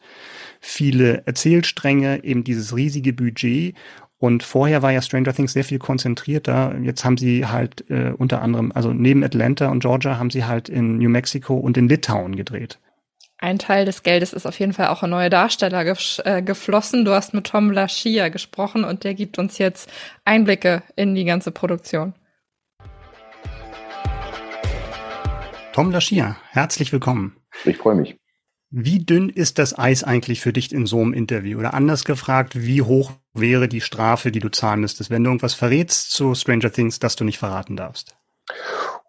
viele 0.59 1.23
Erzählstränge, 1.27 2.23
eben 2.23 2.43
dieses 2.43 2.75
riesige 2.75 3.13
Budget 3.13 3.75
und 4.19 4.41
vorher 4.43 4.81
war 4.81 4.91
ja 4.91 5.01
Stranger 5.01 5.33
Things 5.33 5.53
sehr 5.53 5.63
viel 5.63 5.77
konzentrierter. 5.77 6.75
Jetzt 6.81 7.05
haben 7.05 7.17
sie 7.17 7.45
halt 7.45 7.89
äh, 7.89 8.13
unter 8.17 8.41
anderem, 8.41 8.71
also 8.71 8.91
neben 8.91 9.23
Atlanta 9.23 9.69
und 9.69 9.79
Georgia 9.79 10.17
haben 10.17 10.31
sie 10.31 10.45
halt 10.45 10.69
in 10.69 10.97
New 10.97 11.09
Mexico 11.09 11.55
und 11.55 11.77
in 11.77 11.87
Litauen 11.87 12.35
gedreht. 12.35 12.79
Ein 13.39 13.59
Teil 13.59 13.85
des 13.85 14.01
Geldes 14.01 14.33
ist 14.33 14.47
auf 14.47 14.59
jeden 14.59 14.73
Fall 14.73 14.87
auch 14.87 15.03
ein 15.03 15.11
neuer 15.11 15.29
Darsteller 15.29 15.85
äh, 16.25 16.41
geflossen. 16.41 17.05
Du 17.05 17.11
hast 17.11 17.35
mit 17.35 17.45
Tom 17.45 17.69
Lashia 17.71 18.29
gesprochen 18.29 18.83
und 18.83 19.03
der 19.03 19.13
gibt 19.13 19.37
uns 19.37 19.59
jetzt 19.59 19.91
Einblicke 20.25 20.81
in 20.95 21.13
die 21.13 21.25
ganze 21.25 21.51
Produktion. 21.51 22.15
Tom 25.73 25.91
Lashia, 25.91 26.37
herzlich 26.49 26.91
willkommen. 26.91 27.37
Ich 27.63 27.77
freue 27.77 27.93
mich. 27.93 28.17
Wie 28.69 28.99
dünn 28.99 29.29
ist 29.29 29.59
das 29.59 29.77
Eis 29.79 30.03
eigentlich 30.03 30.41
für 30.41 30.51
dich 30.51 30.73
in 30.73 30.85
so 30.85 30.99
einem 30.99 31.13
Interview? 31.13 31.59
Oder 31.59 31.73
anders 31.73 32.03
gefragt, 32.03 32.61
wie 32.61 32.81
hoch 32.81 33.11
wäre 33.33 33.69
die 33.69 33.79
Strafe, 33.79 34.29
die 34.29 34.39
du 34.39 34.49
zahlen 34.49 34.81
müsstest, 34.81 35.09
wenn 35.09 35.23
du 35.23 35.29
irgendwas 35.29 35.53
verrätst 35.53 36.11
zu 36.11 36.35
Stranger 36.35 36.71
Things, 36.71 36.99
das 36.99 37.15
du 37.15 37.23
nicht 37.23 37.37
verraten 37.37 37.77
darfst? 37.77 38.17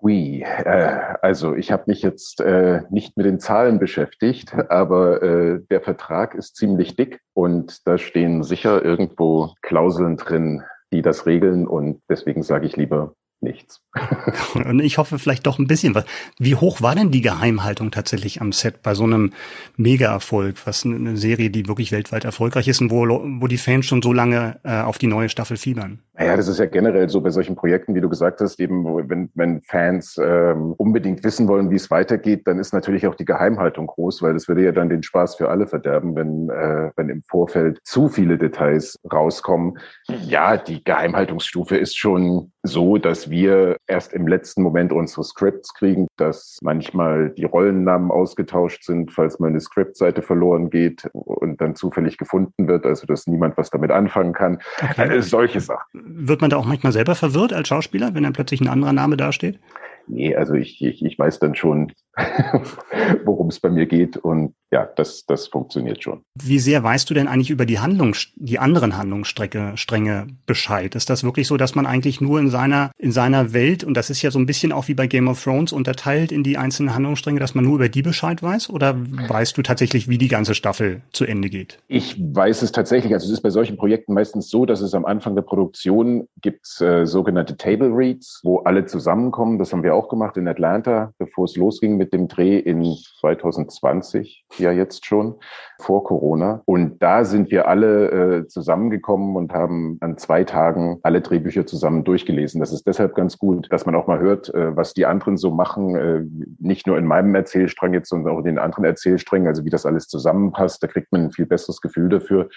Ui, 0.01 0.43
äh, 0.43 1.15
also 1.23 1.57
ich 1.57 1.73
habe 1.73 1.85
mich 1.87 2.03
jetzt 2.03 2.41
äh, 2.41 2.83
nicht 2.91 3.17
mit 3.17 3.27
den 3.27 3.41
Zahlen 3.41 3.81
beschäftigt, 3.81 4.55
aber 4.69 5.23
äh, 5.23 5.61
der 5.69 5.81
Vertrag 5.81 6.37
ist 6.37 6.55
ziemlich 6.55 6.95
dick 6.95 7.21
und 7.35 7.85
da 7.85 7.99
stehen 7.99 8.45
sicher 8.45 8.85
irgendwo 8.85 9.55
Klauseln 9.63 10.17
drin, 10.17 10.63
die 10.93 11.03
das 11.03 11.27
regeln 11.27 11.67
und 11.67 12.01
deswegen 12.09 12.45
sage 12.45 12.67
ich 12.67 12.77
lieber 12.77 13.15
nichts. 13.41 13.83
Und 14.55 14.81
ich 14.81 14.99
hoffe 14.99 15.19
vielleicht 15.19 15.47
doch 15.47 15.59
ein 15.59 15.67
bisschen 15.67 15.95
was. 15.95 16.05
Wie 16.39 16.55
hoch 16.55 16.81
war 16.81 16.95
denn 16.95 17.11
die 17.11 17.21
Geheimhaltung 17.21 17.91
tatsächlich 17.91 18.41
am 18.41 18.53
Set 18.53 18.83
bei 18.83 18.95
so 18.95 19.05
einem 19.05 19.33
Mega-Erfolg, 19.77 20.57
was 20.67 20.85
eine 20.85 21.17
Serie, 21.17 21.51
die 21.51 21.67
wirklich 21.69 21.93
weltweit 21.93 22.25
erfolgreich 22.25 22.69
ist 22.69 22.81
und 22.81 22.91
wo, 22.91 23.07
wo 23.07 23.47
die 23.47 23.59
Fans 23.59 23.87
schon 23.87 24.03
so 24.03 24.13
lange 24.13 24.61
äh, 24.65 24.81
auf 24.81 24.99
die 24.99 25.07
neue 25.07 25.29
Staffel 25.29 25.57
fiebern? 25.57 26.01
Naja, 26.19 26.37
das 26.37 26.49
ist 26.49 26.59
ja 26.59 26.67
generell 26.67 27.09
so 27.09 27.21
bei 27.21 27.31
solchen 27.31 27.55
Projekten, 27.55 27.95
wie 27.95 28.01
du 28.01 28.09
gesagt 28.09 28.41
hast, 28.41 28.59
eben 28.59 28.85
wenn, 29.09 29.31
wenn 29.35 29.63
Fans 29.63 30.19
ähm, 30.21 30.75
unbedingt 30.77 31.23
wissen 31.23 31.47
wollen, 31.47 31.71
wie 31.71 31.77
es 31.77 31.91
weitergeht, 31.93 32.47
dann 32.47 32.59
ist 32.59 32.73
natürlich 32.73 33.07
auch 33.07 33.15
die 33.15 33.25
Geheimhaltung 33.25 33.87
groß, 33.87 34.21
weil 34.23 34.33
das 34.33 34.49
würde 34.49 34.65
ja 34.65 34.73
dann 34.73 34.89
den 34.89 35.05
Spaß 35.05 35.37
für 35.37 35.49
alle 35.49 35.69
verderben, 35.69 36.17
wenn, 36.17 36.51
äh, 36.51 36.91
wenn 36.97 37.09
im 37.09 37.23
Vorfeld 37.23 37.79
zu 37.85 38.09
viele 38.09 38.37
Details 38.37 38.99
rauskommen. 39.13 39.79
Ja, 40.09 40.57
die 40.57 40.83
Geheimhaltungsstufe 40.83 41.77
ist 41.77 41.97
schon 41.97 42.51
so, 42.65 42.99
dass 42.99 43.31
wir 43.31 43.77
erst 43.87 44.13
im 44.13 44.27
letzten 44.27 44.63
Moment 44.63 44.93
unsere 44.93 45.23
Scripts 45.23 45.73
kriegen, 45.75 46.09
dass 46.17 46.59
manchmal 46.63 47.31
die 47.31 47.45
Rollennamen 47.45 48.11
ausgetauscht 48.11 48.85
sind, 48.85 49.13
falls 49.13 49.39
mal 49.39 49.49
eine 49.49 49.61
Scriptseite 49.61 50.23
verloren 50.23 50.69
geht 50.69 51.09
und 51.13 51.61
dann 51.61 51.77
zufällig 51.77 52.19
gefunden 52.19 52.67
wird, 52.67 52.85
also 52.87 53.07
dass 53.07 53.29
niemand 53.29 53.57
was 53.57 53.71
damit 53.71 53.93
anfangen 53.93 54.33
kann. 54.33 54.59
Okay. 54.83 55.19
Äh, 55.19 55.23
solche 55.23 55.61
Sachen. 55.61 56.08
Wird 56.11 56.41
man 56.41 56.51
da 56.51 56.57
auch 56.57 56.65
manchmal 56.65 56.93
selber 56.93 57.15
verwirrt 57.15 57.53
als 57.53 57.69
Schauspieler, 57.69 58.15
wenn 58.15 58.23
dann 58.23 58.33
plötzlich 58.33 58.61
ein 58.61 58.69
anderer 58.69 58.93
Name 58.93 59.17
dasteht? 59.17 59.59
Nee, 60.07 60.35
also 60.35 60.55
ich, 60.55 60.83
ich, 60.83 61.05
ich 61.05 61.19
weiß 61.19 61.39
dann 61.39 61.55
schon, 61.55 61.93
worum 63.25 63.49
es 63.49 63.61
bei 63.61 63.71
mir 63.71 63.87
geht. 63.87 64.17
Und 64.17 64.55
ja, 64.71 64.87
das, 64.97 65.25
das 65.27 65.47
funktioniert 65.47 66.03
schon. 66.03 66.23
Wie 66.35 66.59
sehr 66.59 66.83
weißt 66.83 67.09
du 67.09 67.15
denn 67.15 67.29
eigentlich 67.29 67.51
über 67.51 67.65
die 67.65 67.79
Handlung, 67.79 68.15
die 68.37 68.59
anderen 68.59 68.97
Handlungsstränge 68.97 69.77
Stränge 69.77 70.27
Bescheid? 70.47 70.95
Ist 70.95 71.09
das 71.09 71.25
wirklich 71.25 71.47
so, 71.47 71.57
dass 71.57 71.75
man 71.75 71.87
eigentlich 71.87 72.21
nur 72.21 72.39
in 72.39 72.51
seiner, 72.51 72.91
in 72.99 73.13
seiner 73.13 73.53
Welt, 73.53 73.85
und 73.85 73.97
das 73.97 74.11
ist 74.11 74.21
ja 74.23 74.31
so 74.31 74.39
ein 74.39 74.47
bisschen 74.47 74.73
auch 74.73 74.89
wie 74.89 74.95
bei 74.95 75.07
Game 75.07 75.29
of 75.29 75.43
Thrones 75.43 75.73
unterteilt 75.73 76.33
in 76.33 76.43
die 76.43 76.59
einzelnen 76.59 76.95
Handlungsstränge, 76.95 77.41
dass 77.41 77.55
man 77.55 77.65
nur 77.65 77.77
über 77.77 77.89
die 77.89 78.03
Bescheid 78.03 78.43
weiß? 78.43 78.71
Oder 78.71 78.97
weißt 79.29 79.57
du 79.57 79.63
tatsächlich, 79.63 80.09
wie 80.09 80.19
die 80.19 80.29
ganze 80.29 80.55
Staffel 80.55 81.03
zu 81.13 81.25
Ende 81.25 81.49
geht? 81.49 81.79
Ich 81.89 82.17
weiß 82.19 82.63
es 82.63 82.73
tatsächlich. 82.73 83.15
Also 83.15 83.27
es 83.27 83.33
ist 83.33 83.43
bei 83.43 83.51
solchen 83.51 83.77
Projekten 83.77 84.13
meistens 84.13 84.51
so, 84.51 84.67
dass 84.67 84.81
es 84.81 84.93
am 84.95 85.05
Anfang 85.05 85.35
der 85.35 85.43
Produktion 85.43 86.29
gibt 86.43 86.59
äh, 86.81 87.07
sogenannte 87.07 87.57
Table 87.57 87.91
Reads, 87.95 88.41
wo 88.45 88.59
alle 88.59 88.85
zusammenkommen. 88.85 89.59
Das 89.59 89.73
haben 89.73 89.83
wir 89.83 89.95
auch 89.95 90.09
gemacht 90.09 90.37
in 90.37 90.47
Atlanta, 90.47 91.13
bevor 91.19 91.45
es 91.45 91.57
losging 91.57 91.97
mit 91.97 92.08
dem 92.13 92.29
Dreh 92.29 92.59
in 92.59 92.97
2020 93.21 94.45
ja 94.59 94.73
jetzt 94.73 95.07
schon, 95.07 95.37
vor 95.81 96.05
Corona. 96.05 96.63
Und 96.65 97.03
da 97.03 97.25
sind 97.25 97.51
wir 97.51 97.69
alle 97.69 98.11
äh, 98.11 98.47
zusammengekommen 98.47 99.37
und 99.37 99.53
haben 99.53 99.99
an 100.01 100.19
zwei 100.19 100.45
Tagen 100.45 100.99
alle 101.03 101.21
Drehbücher 101.21 101.67
zusammen 101.67 102.05
durchgelesen. 102.05 102.61
Das 102.61 102.73
ist 102.73 102.87
deshalb 102.87 103.15
ganz 103.15 103.39
gut, 103.39 103.69
dass 103.71 103.87
man 103.87 103.95
auch 103.95 104.07
mal 104.07 104.19
hört, 104.19 104.53
äh, 104.55 104.77
was 104.77 104.95
die 104.95 105.07
anderen 105.07 105.37
so 105.37 105.51
machen, 105.51 105.95
äh, 105.95 106.23
nicht 106.59 106.87
nur 106.87 106.99
in 106.99 107.07
meinem 107.07 107.35
Erzählstrang 107.35 107.95
jetzt, 107.95 108.09
sondern 108.09 108.35
auch 108.35 108.39
in 108.39 108.45
den 108.45 108.59
anderen 108.59 108.85
Erzählsträngen, 108.85 109.49
also 109.49 109.65
wie 109.65 109.71
das 109.71 109.87
alles 109.87 110.09
zusammenpasst. 110.09 110.83
Da 110.83 110.87
kriegt 110.89 111.13
man 111.13 111.25
ein 111.25 111.33
viel 111.33 111.47
besseres 111.47 111.81
Gefühl 111.81 112.09
dafür, 112.09 112.49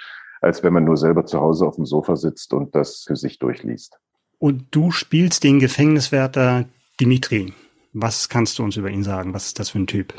als 0.42 0.64
wenn 0.64 0.74
man 0.74 0.84
nur 0.84 0.98
selber 0.98 1.26
zu 1.26 1.40
Hause 1.40 1.68
auf 1.68 1.76
dem 1.76 1.86
Sofa 1.86 2.16
sitzt 2.16 2.54
und 2.54 2.76
das 2.76 3.04
für 3.08 3.16
sich 3.16 3.40
durchliest. 3.40 4.00
Und 4.40 4.66
du 4.72 4.90
spielst 4.90 5.44
den 5.44 5.60
Gefängniswärter 5.60 6.66
Dimitri. 7.00 7.54
Was 7.94 8.30
kannst 8.30 8.58
du 8.60 8.64
uns 8.64 8.78
über 8.78 8.90
ihn 8.90 9.04
sagen? 9.04 9.34
Was 9.34 9.48
ist 9.48 9.60
das 9.60 9.70
für 9.70 9.80
ein 9.80 9.88
Typ? 9.88 10.14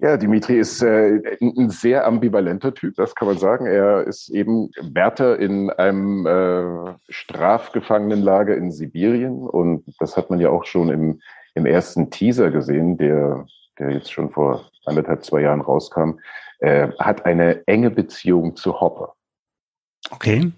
Ja, 0.00 0.16
Dimitri 0.16 0.60
ist 0.60 0.80
äh, 0.80 1.20
ein 1.40 1.70
sehr 1.70 2.06
ambivalenter 2.06 2.72
Typ, 2.72 2.94
das 2.94 3.16
kann 3.16 3.26
man 3.26 3.38
sagen. 3.38 3.66
Er 3.66 4.06
ist 4.06 4.28
eben 4.28 4.70
Wärter 4.80 5.40
in 5.40 5.70
einem 5.70 6.24
äh, 6.24 6.94
Strafgefangenenlager 7.08 8.56
in 8.56 8.70
Sibirien 8.70 9.42
und 9.42 9.84
das 9.98 10.16
hat 10.16 10.30
man 10.30 10.38
ja 10.38 10.50
auch 10.50 10.64
schon 10.64 10.88
im, 10.90 11.20
im 11.54 11.66
ersten 11.66 12.10
Teaser 12.10 12.52
gesehen, 12.52 12.96
der, 12.96 13.44
der 13.80 13.90
jetzt 13.90 14.12
schon 14.12 14.30
vor 14.30 14.70
anderthalb, 14.86 15.24
zwei 15.24 15.40
Jahren 15.40 15.62
rauskam, 15.62 16.20
äh, 16.60 16.88
hat 17.00 17.26
eine 17.26 17.66
enge 17.66 17.90
Beziehung 17.90 18.54
zu 18.54 18.80
Hopper. 18.80 19.14
Okay. 20.10 20.52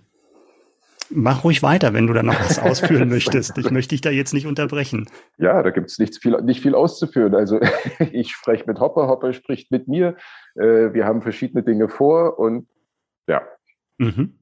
Mach 1.10 1.44
ruhig 1.44 1.62
weiter, 1.62 1.92
wenn 1.92 2.06
du 2.06 2.12
da 2.12 2.22
noch 2.22 2.38
was 2.40 2.58
ausführen 2.60 3.08
möchtest. 3.08 3.58
Ich 3.58 3.70
möchte 3.70 3.90
dich 3.90 4.00
da 4.00 4.10
jetzt 4.10 4.32
nicht 4.32 4.46
unterbrechen. 4.46 5.08
Ja, 5.38 5.62
da 5.62 5.70
gibt 5.70 5.90
es 5.90 5.98
nicht 5.98 6.20
viel, 6.22 6.40
nicht 6.42 6.60
viel 6.60 6.74
auszuführen. 6.74 7.34
Also 7.34 7.60
ich 8.12 8.30
spreche 8.32 8.64
mit 8.66 8.78
Hopper, 8.80 9.08
Hopper 9.08 9.32
spricht 9.32 9.70
mit 9.70 9.88
mir. 9.88 10.16
Äh, 10.54 10.92
wir 10.94 11.04
haben 11.04 11.22
verschiedene 11.22 11.62
Dinge 11.62 11.88
vor 11.88 12.38
und 12.38 12.68
ja. 13.26 13.42
Mhm. 13.98 14.38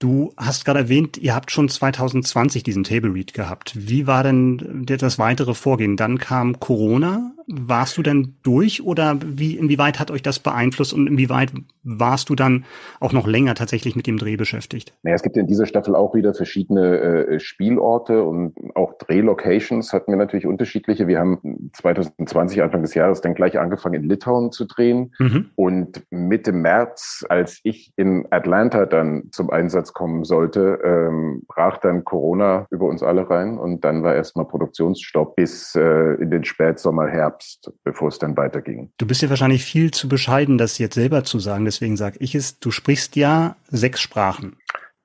Du 0.00 0.32
hast 0.36 0.64
gerade 0.64 0.78
erwähnt, 0.78 1.16
ihr 1.16 1.34
habt 1.34 1.50
schon 1.50 1.68
2020 1.68 2.62
diesen 2.62 2.84
Table 2.84 3.12
Read 3.12 3.34
gehabt. 3.34 3.72
Wie 3.74 4.06
war 4.06 4.22
denn 4.22 4.84
das 4.86 5.18
weitere 5.18 5.54
Vorgehen? 5.54 5.96
Dann 5.96 6.18
kam 6.18 6.60
Corona. 6.60 7.32
Warst 7.50 7.96
du 7.96 8.02
denn 8.02 8.34
durch 8.42 8.82
oder 8.82 9.18
wie, 9.24 9.56
inwieweit 9.56 9.98
hat 9.98 10.10
euch 10.10 10.22
das 10.22 10.38
beeinflusst 10.38 10.92
und 10.92 11.06
inwieweit 11.06 11.52
warst 11.82 12.28
du 12.28 12.34
dann 12.34 12.64
auch 13.00 13.12
noch 13.12 13.26
länger 13.26 13.54
tatsächlich 13.54 13.96
mit 13.96 14.06
dem 14.06 14.18
Dreh 14.18 14.36
beschäftigt? 14.36 14.92
Naja, 15.02 15.16
es 15.16 15.22
gibt 15.22 15.36
in 15.36 15.46
dieser 15.46 15.64
Staffel 15.64 15.94
auch 15.94 16.14
wieder 16.14 16.34
verschiedene 16.34 16.98
äh, 16.98 17.40
Spielorte 17.40 18.22
und 18.22 18.54
auch 18.74 18.98
Drehlocations 18.98 19.92
hatten 19.92 20.12
wir 20.12 20.16
natürlich 20.16 20.46
unterschiedliche. 20.46 21.08
Wir 21.08 21.18
haben 21.18 21.70
2020, 21.72 22.62
Anfang 22.62 22.82
des 22.82 22.94
Jahres, 22.94 23.22
dann 23.22 23.34
gleich 23.34 23.58
angefangen 23.58 24.02
in 24.02 24.08
Litauen 24.08 24.52
zu 24.52 24.66
drehen. 24.66 25.14
Mhm. 25.18 25.46
Und 25.56 26.02
Mitte 26.10 26.52
März, 26.52 27.24
als 27.28 27.60
ich 27.62 27.92
in 27.96 28.26
Atlanta 28.30 28.84
dann 28.84 29.28
zum 29.32 29.50
Einsatz 29.50 29.92
kommen 29.92 30.24
sollte, 30.24 30.80
ähm, 30.84 31.44
brach 31.48 31.78
dann 31.78 32.04
Corona 32.04 32.66
über 32.70 32.86
uns 32.86 33.02
alle 33.02 33.28
rein 33.30 33.58
und 33.58 33.84
dann 33.84 34.02
war 34.02 34.14
erstmal 34.14 34.46
Produktionsstopp 34.46 35.36
bis 35.36 35.74
äh, 35.74 36.14
in 36.14 36.30
den 36.30 36.44
Spätsommer, 36.44 37.06
Herbst, 37.06 37.37
bevor 37.84 38.08
es 38.08 38.18
dann 38.18 38.36
weiterging. 38.36 38.90
Du 38.98 39.06
bist 39.06 39.22
ja 39.22 39.30
wahrscheinlich 39.30 39.64
viel 39.64 39.90
zu 39.90 40.08
bescheiden, 40.08 40.58
das 40.58 40.78
jetzt 40.78 40.94
selber 40.94 41.24
zu 41.24 41.38
sagen 41.38 41.64
deswegen 41.64 41.96
sage 41.96 42.18
ich 42.20 42.34
es, 42.34 42.58
du 42.58 42.70
sprichst 42.70 43.16
ja 43.16 43.56
sechs 43.68 44.00
Sprachen. 44.00 44.56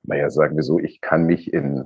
Naja, 0.02 0.28
sagen 0.30 0.56
wir 0.56 0.62
so, 0.62 0.78
ich 0.78 1.00
kann 1.00 1.24
mich 1.24 1.52
in 1.52 1.84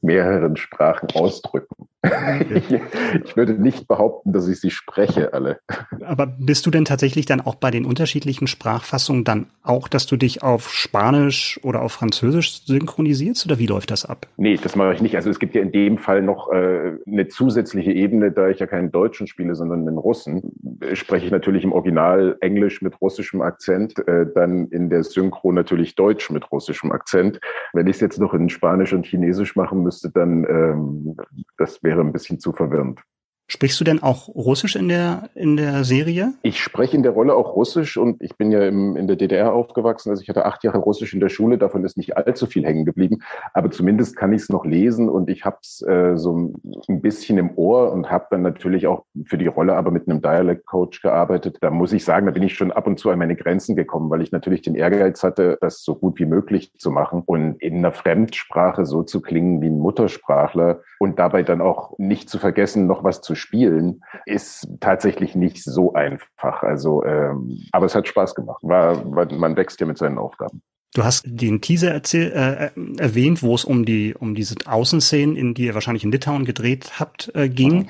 mehreren 0.00 0.56
Sprachen 0.56 1.10
ausdrücken. 1.10 1.88
ich, 2.54 2.80
ich 3.24 3.36
würde 3.36 3.54
nicht 3.54 3.88
behaupten, 3.88 4.32
dass 4.32 4.46
ich 4.46 4.60
sie 4.60 4.70
spreche, 4.70 5.32
alle. 5.32 5.58
Aber 6.04 6.26
bist 6.26 6.64
du 6.64 6.70
denn 6.70 6.84
tatsächlich 6.84 7.26
dann 7.26 7.40
auch 7.40 7.56
bei 7.56 7.72
den 7.72 7.84
unterschiedlichen 7.84 8.46
Sprachfassungen 8.46 9.24
dann 9.24 9.46
auch, 9.64 9.88
dass 9.88 10.06
du 10.06 10.16
dich 10.16 10.42
auf 10.42 10.70
Spanisch 10.70 11.58
oder 11.64 11.82
auf 11.82 11.92
Französisch 11.92 12.62
synchronisierst 12.64 13.46
oder 13.46 13.58
wie 13.58 13.66
läuft 13.66 13.90
das 13.90 14.04
ab? 14.04 14.28
Nee, 14.36 14.58
das 14.62 14.76
mache 14.76 14.94
ich 14.94 15.02
nicht. 15.02 15.16
Also 15.16 15.28
es 15.28 15.40
gibt 15.40 15.56
ja 15.56 15.62
in 15.62 15.72
dem 15.72 15.98
Fall 15.98 16.22
noch 16.22 16.52
äh, 16.52 16.92
eine 17.06 17.26
zusätzliche 17.28 17.90
Ebene, 17.90 18.30
da 18.30 18.48
ich 18.48 18.60
ja 18.60 18.66
keinen 18.66 18.92
Deutschen 18.92 19.26
spiele, 19.26 19.56
sondern 19.56 19.80
einen 19.80 19.98
Russen, 19.98 20.52
spreche 20.92 21.26
ich 21.26 21.32
natürlich 21.32 21.64
im 21.64 21.72
Original 21.72 22.36
Englisch 22.40 22.80
mit 22.80 23.00
russischem 23.00 23.42
Akzent, 23.42 23.98
äh, 24.06 24.24
dann 24.32 24.68
in 24.68 24.88
der 24.88 25.02
Synchro 25.02 25.50
natürlich 25.50 25.96
Deutsch 25.96 26.30
mit 26.30 26.50
russischem 26.52 26.92
Akzent. 26.92 27.40
Wenn 27.72 27.88
ich 27.88 27.96
es 27.96 28.00
jetzt 28.00 28.20
noch 28.20 28.34
in 28.34 28.48
Spanisch 28.48 28.92
und 28.92 29.04
Chinesisch 29.04 29.56
machen 29.56 29.82
müsste, 29.82 30.10
dann 30.10 30.44
ähm, 30.44 31.16
das 31.56 31.82
wäre 31.82 31.87
ein 31.96 32.12
bisschen 32.12 32.38
zu 32.38 32.52
verwirrend. 32.52 33.02
Sprichst 33.50 33.80
du 33.80 33.84
denn 33.84 34.02
auch 34.02 34.28
Russisch 34.28 34.76
in 34.76 34.88
der, 34.88 35.30
in 35.34 35.56
der 35.56 35.82
Serie? 35.82 36.34
Ich 36.42 36.62
spreche 36.62 36.94
in 36.94 37.02
der 37.02 37.12
Rolle 37.12 37.34
auch 37.34 37.56
Russisch 37.56 37.96
und 37.96 38.22
ich 38.22 38.36
bin 38.36 38.52
ja 38.52 38.66
im, 38.66 38.94
in 38.94 39.06
der 39.06 39.16
DDR 39.16 39.54
aufgewachsen. 39.54 40.10
Also 40.10 40.22
ich 40.22 40.28
hatte 40.28 40.44
acht 40.44 40.64
Jahre 40.64 40.76
Russisch 40.76 41.14
in 41.14 41.20
der 41.20 41.30
Schule, 41.30 41.56
davon 41.56 41.82
ist 41.82 41.96
nicht 41.96 42.18
allzu 42.18 42.44
viel 42.44 42.66
hängen 42.66 42.84
geblieben. 42.84 43.22
Aber 43.54 43.70
zumindest 43.70 44.16
kann 44.16 44.34
ich 44.34 44.42
es 44.42 44.48
noch 44.50 44.66
lesen 44.66 45.08
und 45.08 45.30
ich 45.30 45.46
habe 45.46 45.56
es 45.62 45.80
äh, 45.80 46.18
so 46.18 46.52
ein 46.88 47.00
bisschen 47.00 47.38
im 47.38 47.56
Ohr 47.56 47.90
und 47.90 48.10
habe 48.10 48.26
dann 48.30 48.42
natürlich 48.42 48.86
auch 48.86 49.04
für 49.24 49.38
die 49.38 49.46
Rolle 49.46 49.76
aber 49.76 49.92
mit 49.92 50.06
einem 50.06 50.20
Dialect-Coach 50.20 51.00
gearbeitet. 51.00 51.56
Da 51.62 51.70
muss 51.70 51.94
ich 51.94 52.04
sagen, 52.04 52.26
da 52.26 52.32
bin 52.32 52.42
ich 52.42 52.52
schon 52.52 52.70
ab 52.70 52.86
und 52.86 52.98
zu 52.98 53.08
an 53.08 53.18
meine 53.18 53.34
Grenzen 53.34 53.76
gekommen, 53.76 54.10
weil 54.10 54.20
ich 54.20 54.30
natürlich 54.30 54.60
den 54.60 54.74
Ehrgeiz 54.74 55.22
hatte, 55.22 55.56
das 55.62 55.82
so 55.82 55.94
gut 55.94 56.18
wie 56.18 56.26
möglich 56.26 56.74
zu 56.76 56.90
machen 56.90 57.22
und 57.24 57.62
in 57.62 57.78
einer 57.78 57.92
Fremdsprache 57.92 58.84
so 58.84 59.04
zu 59.04 59.22
klingen 59.22 59.62
wie 59.62 59.68
ein 59.68 59.78
Muttersprachler 59.78 60.82
und 60.98 61.18
dabei 61.18 61.42
dann 61.44 61.62
auch 61.62 61.98
nicht 61.98 62.28
zu 62.28 62.38
vergessen, 62.38 62.86
noch 62.86 63.04
was 63.04 63.22
zu 63.22 63.37
spielen, 63.38 64.02
ist 64.26 64.68
tatsächlich 64.80 65.34
nicht 65.34 65.62
so 65.62 65.94
einfach. 65.94 66.62
Also, 66.62 67.04
ähm, 67.04 67.64
aber 67.72 67.86
es 67.86 67.94
hat 67.94 68.08
Spaß 68.08 68.34
gemacht. 68.34 68.62
War, 68.62 69.04
man 69.04 69.56
wächst 69.56 69.80
ja 69.80 69.86
mit 69.86 69.98
seinen 69.98 70.18
Aufgaben. 70.18 70.62
Du 70.94 71.04
hast 71.04 71.24
den 71.26 71.60
Teaser 71.60 71.92
erzähl, 71.92 72.32
äh, 72.32 72.70
erwähnt, 73.00 73.42
wo 73.42 73.54
es 73.54 73.64
um 73.64 73.84
die 73.84 74.14
um 74.14 74.34
diese 74.34 74.54
Außenszenen, 74.66 75.36
in 75.36 75.54
die 75.54 75.66
ihr 75.66 75.74
wahrscheinlich 75.74 76.02
in 76.02 76.10
Litauen 76.10 76.44
gedreht 76.44 76.98
habt, 76.98 77.30
äh, 77.34 77.48
ging. 77.48 77.76
Mhm. 77.76 77.88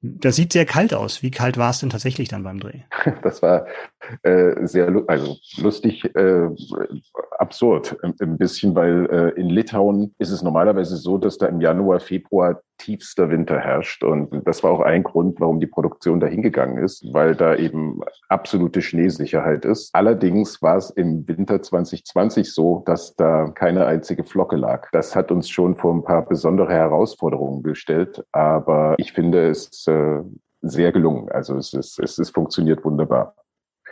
Das 0.00 0.36
sieht 0.36 0.52
sehr 0.52 0.66
kalt 0.66 0.94
aus. 0.94 1.22
Wie 1.22 1.32
kalt 1.32 1.58
war 1.58 1.70
es 1.70 1.80
denn 1.80 1.90
tatsächlich 1.90 2.28
dann 2.28 2.44
beim 2.44 2.60
Dreh? 2.60 2.80
Das 3.22 3.42
war 3.42 3.66
äh, 4.22 4.66
sehr 4.66 4.88
also 5.08 5.36
lustig, 5.56 6.04
äh, 6.14 6.48
absurd 7.38 7.96
ein 8.02 8.38
bisschen, 8.38 8.74
weil 8.74 9.06
äh, 9.10 9.40
in 9.40 9.48
Litauen 9.48 10.14
ist 10.18 10.30
es 10.30 10.42
normalerweise 10.42 10.96
so, 10.96 11.18
dass 11.18 11.38
da 11.38 11.46
im 11.46 11.60
Januar, 11.60 11.98
Februar 11.98 12.62
tiefster 12.78 13.30
Winter 13.30 13.58
herrscht. 13.58 14.04
Und 14.04 14.46
das 14.46 14.62
war 14.62 14.70
auch 14.70 14.80
ein 14.80 15.02
Grund, 15.02 15.40
warum 15.40 15.60
die 15.60 15.66
Produktion 15.66 16.20
da 16.20 16.26
hingegangen 16.26 16.82
ist, 16.82 17.04
weil 17.12 17.34
da 17.34 17.54
eben 17.56 18.00
absolute 18.28 18.82
Schneesicherheit 18.82 19.64
ist. 19.64 19.94
Allerdings 19.94 20.62
war 20.62 20.76
es 20.76 20.90
im 20.90 21.26
Winter 21.28 21.62
2020 21.62 22.52
so, 22.52 22.82
dass 22.86 23.14
da 23.16 23.48
keine 23.54 23.86
einzige 23.86 24.24
Flocke 24.24 24.56
lag. 24.56 24.88
Das 24.92 25.16
hat 25.16 25.30
uns 25.30 25.48
schon 25.48 25.76
vor 25.76 25.94
ein 25.94 26.04
paar 26.04 26.24
besondere 26.24 26.72
Herausforderungen 26.72 27.62
gestellt. 27.62 28.24
Aber 28.32 28.94
ich 28.98 29.12
finde 29.12 29.48
es 29.48 29.86
äh, 29.86 30.20
sehr 30.62 30.92
gelungen. 30.92 31.28
Also 31.30 31.56
es 31.56 31.72
ist, 31.72 31.98
es 31.98 32.18
ist 32.18 32.30
funktioniert 32.30 32.84
wunderbar. 32.84 33.34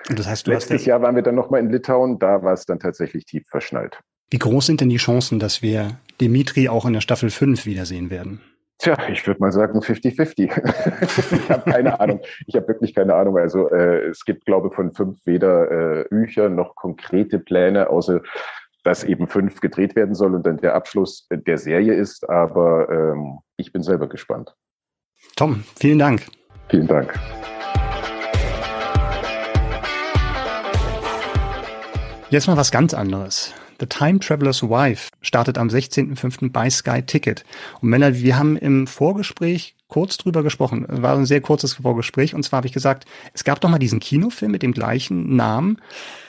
Das 0.09 0.27
heißt, 0.27 0.47
du 0.47 0.51
Letztes 0.51 0.85
Jahr 0.85 1.01
waren 1.03 1.15
wir 1.15 1.23
dann 1.23 1.35
nochmal 1.35 1.61
in 1.61 1.71
Litauen, 1.71 2.19
da 2.19 2.43
war 2.43 2.53
es 2.53 2.67
dann 2.67 2.79
tatsächlich 2.79 3.25
tief 3.25 3.45
verschneit. 3.49 3.99
Wie 4.31 4.39
groß 4.39 4.67
sind 4.67 4.81
denn 4.81 4.89
die 4.89 4.97
Chancen, 4.97 5.39
dass 5.39 5.63
wir 5.63 5.99
Dimitri 6.21 6.69
auch 6.69 6.85
in 6.87 6.93
der 6.93 7.01
Staffel 7.01 7.31
5 7.31 7.67
wiedersehen 7.67 8.11
werden? 8.11 8.41
Tja, 8.79 8.97
ich 9.09 9.27
würde 9.27 9.41
mal 9.41 9.53
sagen 9.53 9.79
50-50. 9.79 10.51
ich 11.45 11.51
habe 11.51 11.71
keine 11.71 12.01
Ahnung. 12.01 12.21
Ich 12.47 12.57
habe 12.57 12.69
wirklich 12.69 12.95
keine 12.95 13.15
Ahnung. 13.15 13.39
Also 13.39 13.71
äh, 13.71 14.09
es 14.09 14.25
gibt, 14.25 14.45
glaube 14.47 14.69
ich, 14.69 14.75
von 14.75 14.93
fünf 14.93 15.25
weder 15.25 15.71
äh, 15.71 16.05
Bücher 16.11 16.49
noch 16.49 16.75
konkrete 16.75 17.39
Pläne, 17.39 17.89
außer 17.89 18.21
dass 18.83 19.03
eben 19.03 19.29
fünf 19.29 19.61
gedreht 19.61 19.97
werden 19.97 20.15
soll 20.15 20.35
und 20.35 20.45
dann 20.47 20.59
der 20.59 20.75
Abschluss 20.75 21.27
der 21.31 21.57
Serie 21.57 21.95
ist. 21.95 22.29
Aber 22.29 22.89
ähm, 22.91 23.39
ich 23.57 23.73
bin 23.73 23.83
selber 23.83 24.09
gespannt. 24.09 24.55
Tom, 25.37 25.65
vielen 25.77 25.99
Dank. 25.99 26.27
Vielen 26.69 26.87
Dank. 26.87 27.19
Jetzt 32.31 32.49
mal 32.49 32.57
was 32.57 32.71
ganz 32.71 32.93
anderes. 32.93 33.55
The 33.81 33.87
Time 33.87 34.21
Traveler's 34.21 34.63
Wife 34.63 35.11
startet 35.21 35.59
am 35.59 35.69
16.05. 35.69 36.51
bei 36.51 36.71
Sky 36.71 37.03
Ticket. 37.03 37.45
Und 37.81 37.89
Männer, 37.89 38.15
wir 38.15 38.39
haben 38.39 38.57
im 38.57 38.87
Vorgespräch 38.87 39.75
kurz 39.89 40.17
drüber 40.17 40.43
gesprochen. 40.43 40.87
Es 40.89 41.03
war 41.03 41.17
ein 41.17 41.27
sehr 41.27 41.41
kurzes 41.41 41.75
Vorgespräch. 41.75 42.35
Und 42.35 42.43
zwar 42.43 42.59
habe 42.59 42.67
ich 42.67 42.73
gesagt, 42.73 43.07
es 43.33 43.45
gab 43.45 43.61
doch 43.61 43.69
mal 43.69 43.79
diesen 43.79 44.01
Kinofilm 44.01 44.53
mit 44.53 44.63
dem 44.63 44.73
gleichen 44.73 45.37
Namen. 45.37 45.81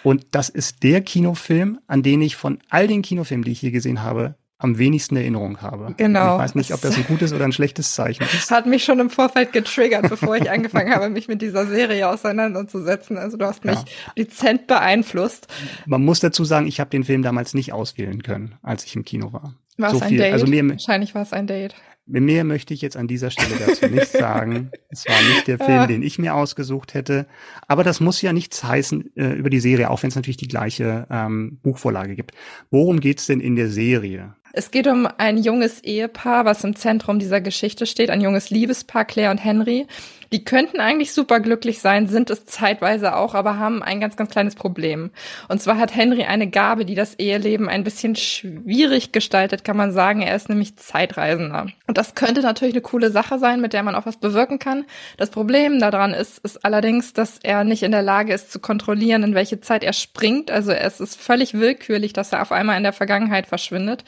Und 0.04 0.26
das 0.32 0.50
ist 0.50 0.84
der 0.84 1.02
Kinofilm, 1.02 1.80
an 1.88 2.04
den 2.04 2.22
ich 2.22 2.36
von 2.36 2.60
all 2.70 2.88
den 2.88 3.02
Kinofilmen, 3.02 3.44
die 3.44 3.52
ich 3.52 3.60
hier 3.60 3.72
gesehen 3.72 4.04
habe, 4.04 4.36
am 4.66 4.78
wenigsten 4.78 5.16
Erinnerung 5.16 5.62
habe. 5.62 5.94
Genau. 5.96 6.26
Und 6.26 6.34
ich 6.34 6.44
weiß 6.44 6.56
nicht, 6.56 6.74
ob 6.74 6.82
das 6.82 6.98
ein 6.98 7.06
gutes 7.08 7.32
oder 7.32 7.46
ein 7.46 7.54
schlechtes 7.54 7.96
Zeichen 7.96 8.24
ist. 8.24 8.52
Hat 8.52 8.66
mich 8.66 8.84
schon 8.84 9.00
im 9.00 9.10
Vorfeld 9.10 9.54
getriggert, 9.54 10.10
bevor 10.10 10.36
ich 10.36 10.52
angefangen 10.52 10.94
habe, 10.94 11.10
mich 11.10 11.28
mit 11.30 11.42
dieser 11.42 11.66
Serie 11.66 12.10
auseinanderzusetzen. 12.10 13.18
Also 13.18 13.38
du 13.38 13.46
hast 13.46 13.64
mich 13.64 13.76
ja. 13.76 14.14
dezent 14.18 14.68
beeinflusst. 14.68 15.48
Man 15.86 16.04
muss 16.04 16.20
dazu 16.20 16.44
sagen, 16.44 16.68
ich 16.68 16.80
habe 16.80 16.90
den 16.90 17.06
Film 17.06 17.22
damals 17.22 17.54
nicht 17.54 17.72
auswählen 17.72 18.22
können, 18.24 18.56
als 18.62 18.84
ich 18.84 18.96
im 18.96 19.06
Kino 19.06 19.32
war. 19.32 19.56
War 19.78 19.92
so 19.92 19.98
es 19.98 20.02
ein 20.04 20.10
viel. 20.10 20.18
Date? 20.18 20.34
Also 20.34 20.48
mir, 20.48 20.68
Wahrscheinlich 20.68 21.16
war 21.16 21.22
es 21.22 21.34
ein 21.34 21.48
Date. 21.48 21.76
Mehr 22.08 22.44
möchte 22.44 22.74
ich 22.76 22.82
jetzt 22.82 22.98
an 22.98 23.08
dieser 23.08 23.32
Stelle 23.32 23.56
dazu 23.66 23.88
nicht 23.88 24.12
sagen. 24.12 24.70
Es 24.90 25.08
war 25.08 25.20
nicht 25.34 25.48
der 25.48 25.58
Film, 25.66 25.88
den 25.88 26.04
ich 26.04 26.20
mir 26.20 26.36
ausgesucht 26.36 26.94
hätte. 26.94 27.26
Aber 27.68 27.84
das 27.84 28.00
muss 28.00 28.22
ja 28.22 28.32
nichts 28.32 28.64
heißen 28.64 29.16
äh, 29.16 29.34
über 29.34 29.50
die 29.50 29.60
Serie, 29.60 29.90
auch 29.90 30.04
wenn 30.04 30.10
es 30.10 30.16
natürlich 30.16 30.38
die 30.38 30.48
gleiche 30.48 31.08
ähm, 31.10 31.60
Buchvorlage 31.64 32.16
gibt. 32.16 32.34
Worum 32.70 33.00
geht's 33.00 33.26
denn 33.26 33.40
in 33.40 33.56
der 33.56 33.70
Serie? 33.70 34.36
Es 34.58 34.72
geht 34.72 34.88
um 34.88 35.06
ein 35.18 35.38
junges 35.38 35.84
Ehepaar, 35.84 36.46
was 36.46 36.64
im 36.64 36.78
Zentrum 36.78 37.20
dieser 37.20 37.42
Geschichte 37.42 37.86
steht, 37.86 38.10
ein 38.10 38.22
junges 38.22 38.50
Liebespaar, 38.50 39.04
Claire 39.04 39.32
und 39.32 39.44
Henry. 39.44 39.86
Die 40.32 40.44
könnten 40.44 40.80
eigentlich 40.80 41.14
super 41.14 41.40
glücklich 41.40 41.80
sein, 41.80 42.08
sind 42.08 42.30
es 42.30 42.46
zeitweise 42.46 43.16
auch, 43.16 43.36
aber 43.36 43.60
haben 43.60 43.84
ein 43.84 44.00
ganz, 44.00 44.16
ganz 44.16 44.32
kleines 44.32 44.56
Problem. 44.56 45.12
Und 45.50 45.62
zwar 45.62 45.78
hat 45.78 45.96
Henry 45.96 46.24
eine 46.24 46.50
Gabe, 46.50 46.86
die 46.86 46.96
das 46.96 47.16
Eheleben 47.16 47.70
ein 47.70 47.84
bisschen 47.84 48.16
schwierig 48.16 49.12
gestaltet, 49.12 49.64
kann 49.64 49.78
man 49.78 49.92
sagen. 49.92 50.22
Er 50.22 50.36
ist 50.36 50.50
nämlich 50.50 50.78
Zeitreisender. 50.78 51.68
Und 51.88 51.98
das 51.98 52.16
könnte 52.16 52.42
natürlich 52.42 52.74
eine 52.74 52.82
coole 52.82 53.12
Sache 53.12 53.40
sein, 53.40 53.62
mit 53.62 53.74
der 53.74 53.84
man 53.84 53.96
auch 53.96 54.06
was 54.06 54.18
bewirken 54.18 54.58
kann. 54.58 54.86
Das 55.18 55.30
Problem 55.30 55.80
daran 55.80 56.14
ist, 56.14 56.40
ist 56.40 56.66
allerdings, 56.66 57.14
dass 57.14 57.40
er 57.44 57.64
nicht 57.64 57.84
in 57.84 57.92
der 57.92 58.02
Lage 58.02 58.34
ist 58.34 58.52
zu 58.52 58.60
kontrollieren, 58.60 59.24
in 59.24 59.36
welche 59.36 59.60
Zeit 59.60 59.84
er 59.84 59.94
springt. 59.94 60.50
Also 60.50 60.72
es 60.72 61.00
ist 61.00 61.20
völlig 61.22 61.54
willkürlich, 61.54 62.14
dass 62.14 62.32
er 62.32 62.42
auf 62.42 62.52
einmal 62.52 62.78
in 62.78 62.84
der 62.84 62.94
Vergangenheit 62.94 63.48
verschwindet. 63.48 64.04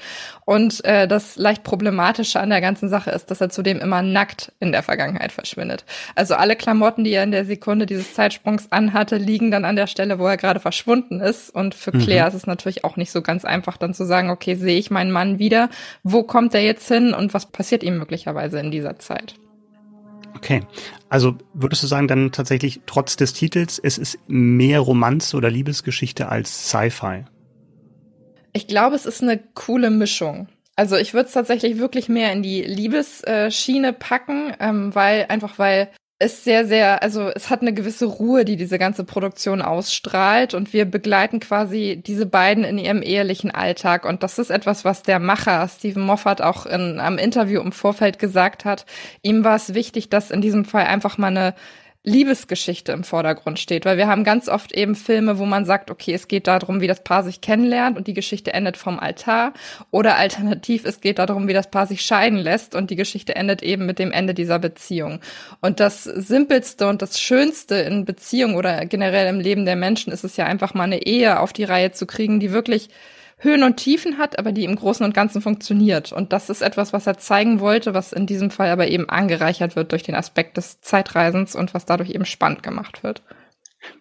Und 0.47 0.85
äh, 0.85 1.09
das 1.09 1.35
leicht 1.35 1.65
problematische 1.65 2.39
an 2.39 2.49
der 2.49 2.61
ganzen 2.61 2.87
Sache 2.87 3.11
ist, 3.11 3.29
dass 3.29 3.41
er 3.41 3.49
zudem 3.49 3.79
immer 3.79 4.01
nackt 4.01 4.53
in 4.61 4.71
der 4.71 4.81
Vergangenheit 4.81 5.33
verschwindet. 5.33 5.83
Also 6.15 6.35
alle 6.35 6.55
Klamotten, 6.55 7.03
die 7.03 7.11
er 7.11 7.23
in 7.23 7.31
der 7.31 7.43
Sekunde 7.43 7.85
dieses 7.85 8.13
Zeitsprungs 8.13 8.71
anhatte, 8.71 9.17
liegen 9.17 9.51
dann 9.51 9.65
an 9.65 9.75
der 9.75 9.87
Stelle, 9.87 10.19
wo 10.19 10.25
er 10.25 10.37
gerade 10.37 10.61
verschwunden 10.61 11.19
ist. 11.19 11.49
Und 11.49 11.75
für 11.75 11.93
mhm. 11.93 11.99
Claire 11.99 12.23
mhm. 12.23 12.27
ist 12.29 12.33
es 12.35 12.47
natürlich 12.47 12.85
auch 12.85 12.95
nicht 12.95 13.11
so 13.11 13.21
ganz 13.21 13.43
einfach, 13.43 13.75
dann 13.75 13.93
zu 13.93 14.05
sagen, 14.05 14.29
okay, 14.29 14.55
sehe 14.55 14.79
ich 14.79 14.89
meinen 14.89 15.11
Mann 15.11 15.37
wieder? 15.37 15.67
Wo 16.03 16.23
kommt 16.23 16.53
er 16.53 16.61
jetzt 16.61 16.87
hin 16.87 17.13
und 17.13 17.33
was 17.33 17.47
passiert 17.47 17.83
ihm 17.83 17.97
möglicherweise 17.97 18.57
in 18.61 18.71
dieser 18.71 18.97
Zeit? 18.99 19.35
Okay, 20.33 20.61
also 21.09 21.35
würdest 21.53 21.83
du 21.83 21.87
sagen, 21.87 22.07
dann 22.07 22.31
tatsächlich 22.31 22.79
trotz 22.85 23.17
des 23.17 23.33
Titels, 23.33 23.79
es 23.79 23.97
ist 23.97 24.17
mehr 24.27 24.79
Romanze 24.79 25.35
oder 25.35 25.51
Liebesgeschichte 25.51 26.29
als 26.29 26.69
Sci-Fi? 26.69 27.25
Ich 28.57 28.65
glaube, 28.65 28.95
es 28.95 29.05
ist 29.05 29.21
eine 29.21 29.37
coole 29.53 29.91
Mischung. 29.91 30.47
Also 30.75 30.95
ich 30.95 31.13
würde 31.13 31.27
es 31.27 31.33
tatsächlich 31.33 31.77
wirklich 31.77 32.09
mehr 32.09 32.31
in 32.31 32.41
die 32.41 32.63
Liebesschiene 32.63 33.93
packen, 33.93 34.51
ähm, 34.59 34.95
weil 34.95 35.27
einfach 35.29 35.59
weil 35.59 35.89
ist 36.17 36.43
sehr, 36.43 36.65
sehr, 36.65 37.03
also 37.03 37.29
es 37.29 37.51
hat 37.51 37.61
eine 37.61 37.75
gewisse 37.75 38.05
Ruhe, 38.05 38.45
die 38.45 38.55
diese 38.55 38.79
ganze 38.79 39.03
Produktion 39.03 39.61
ausstrahlt 39.61 40.55
und 40.55 40.73
wir 40.73 40.85
begleiten 40.85 41.39
quasi 41.39 42.01
diese 42.03 42.25
beiden 42.25 42.63
in 42.63 42.79
ihrem 42.79 43.03
ehelichen 43.03 43.51
Alltag 43.51 44.05
und 44.05 44.23
das 44.23 44.39
ist 44.39 44.49
etwas, 44.49 44.83
was 44.83 45.03
der 45.03 45.19
Macher 45.19 45.67
Stephen 45.67 46.01
Moffat 46.01 46.41
auch 46.41 46.65
in, 46.65 46.99
am 46.99 47.19
Interview 47.19 47.61
im 47.61 47.71
Vorfeld 47.71 48.17
gesagt 48.17 48.65
hat. 48.65 48.87
Ihm 49.21 49.43
war 49.43 49.55
es 49.55 49.75
wichtig, 49.75 50.09
dass 50.09 50.31
in 50.31 50.41
diesem 50.41 50.65
Fall 50.65 50.85
einfach 50.85 51.19
mal 51.19 51.27
eine 51.27 51.53
Liebesgeschichte 52.07 52.93
im 52.93 53.03
Vordergrund 53.03 53.59
steht, 53.59 53.83
weil 53.83 53.97
wir 53.97 54.07
haben 54.07 54.23
ganz 54.23 54.47
oft 54.47 54.71
eben 54.71 54.95
Filme, 54.95 55.39
wo 55.39 55.45
man 55.45 55.65
sagt, 55.65 55.91
okay, 55.91 56.13
es 56.13 56.29
geht 56.29 56.47
darum, 56.47 56.79
wie 56.79 56.87
das 56.87 57.03
Paar 57.03 57.21
sich 57.21 57.41
kennenlernt 57.41 57.97
und 57.97 58.07
die 58.07 58.13
Geschichte 58.13 58.53
endet 58.53 58.77
vom 58.77 58.97
Altar 58.97 59.51
oder 59.91 60.15
alternativ, 60.15 60.85
es 60.85 61.01
geht 61.01 61.19
darum, 61.19 61.49
wie 61.49 61.53
das 61.53 61.69
Paar 61.69 61.85
sich 61.85 62.01
scheiden 62.03 62.39
lässt 62.39 62.75
und 62.75 62.91
die 62.91 62.95
Geschichte 62.95 63.35
endet 63.35 63.61
eben 63.61 63.85
mit 63.85 63.99
dem 63.99 64.13
Ende 64.13 64.33
dieser 64.33 64.57
Beziehung. 64.57 65.19
Und 65.59 65.81
das 65.81 66.05
simpelste 66.05 66.87
und 66.87 67.01
das 67.01 67.19
schönste 67.19 67.75
in 67.75 68.05
Beziehung 68.05 68.55
oder 68.55 68.85
generell 68.85 69.27
im 69.27 69.41
Leben 69.41 69.65
der 69.65 69.75
Menschen 69.75 70.13
ist 70.13 70.23
es 70.23 70.37
ja 70.37 70.45
einfach 70.45 70.73
mal 70.73 70.85
eine 70.85 71.05
Ehe 71.05 71.41
auf 71.41 71.51
die 71.51 71.65
Reihe 71.65 71.91
zu 71.91 72.07
kriegen, 72.07 72.39
die 72.39 72.53
wirklich 72.53 72.87
Höhen 73.39 73.63
und 73.63 73.77
Tiefen 73.77 74.17
hat, 74.17 74.39
aber 74.39 74.51
die 74.51 74.63
im 74.63 74.75
Großen 74.75 75.05
und 75.05 75.13
Ganzen 75.13 75.41
funktioniert. 75.41 76.11
Und 76.11 76.33
das 76.33 76.49
ist 76.49 76.61
etwas, 76.61 76.91
was 76.91 77.05
er 77.05 77.17
zeigen 77.17 77.59
wollte, 77.59 77.93
was 77.93 78.11
in 78.11 78.25
diesem 78.25 78.49
Fall 78.49 78.69
aber 78.69 78.87
eben 78.87 79.07
angereichert 79.09 79.75
wird 79.75 79.91
durch 79.91 80.03
den 80.03 80.15
Aspekt 80.15 80.57
des 80.57 80.81
Zeitreisens 80.81 81.55
und 81.55 81.73
was 81.73 81.85
dadurch 81.85 82.09
eben 82.09 82.25
spannend 82.25 82.63
gemacht 82.63 83.03
wird. 83.03 83.21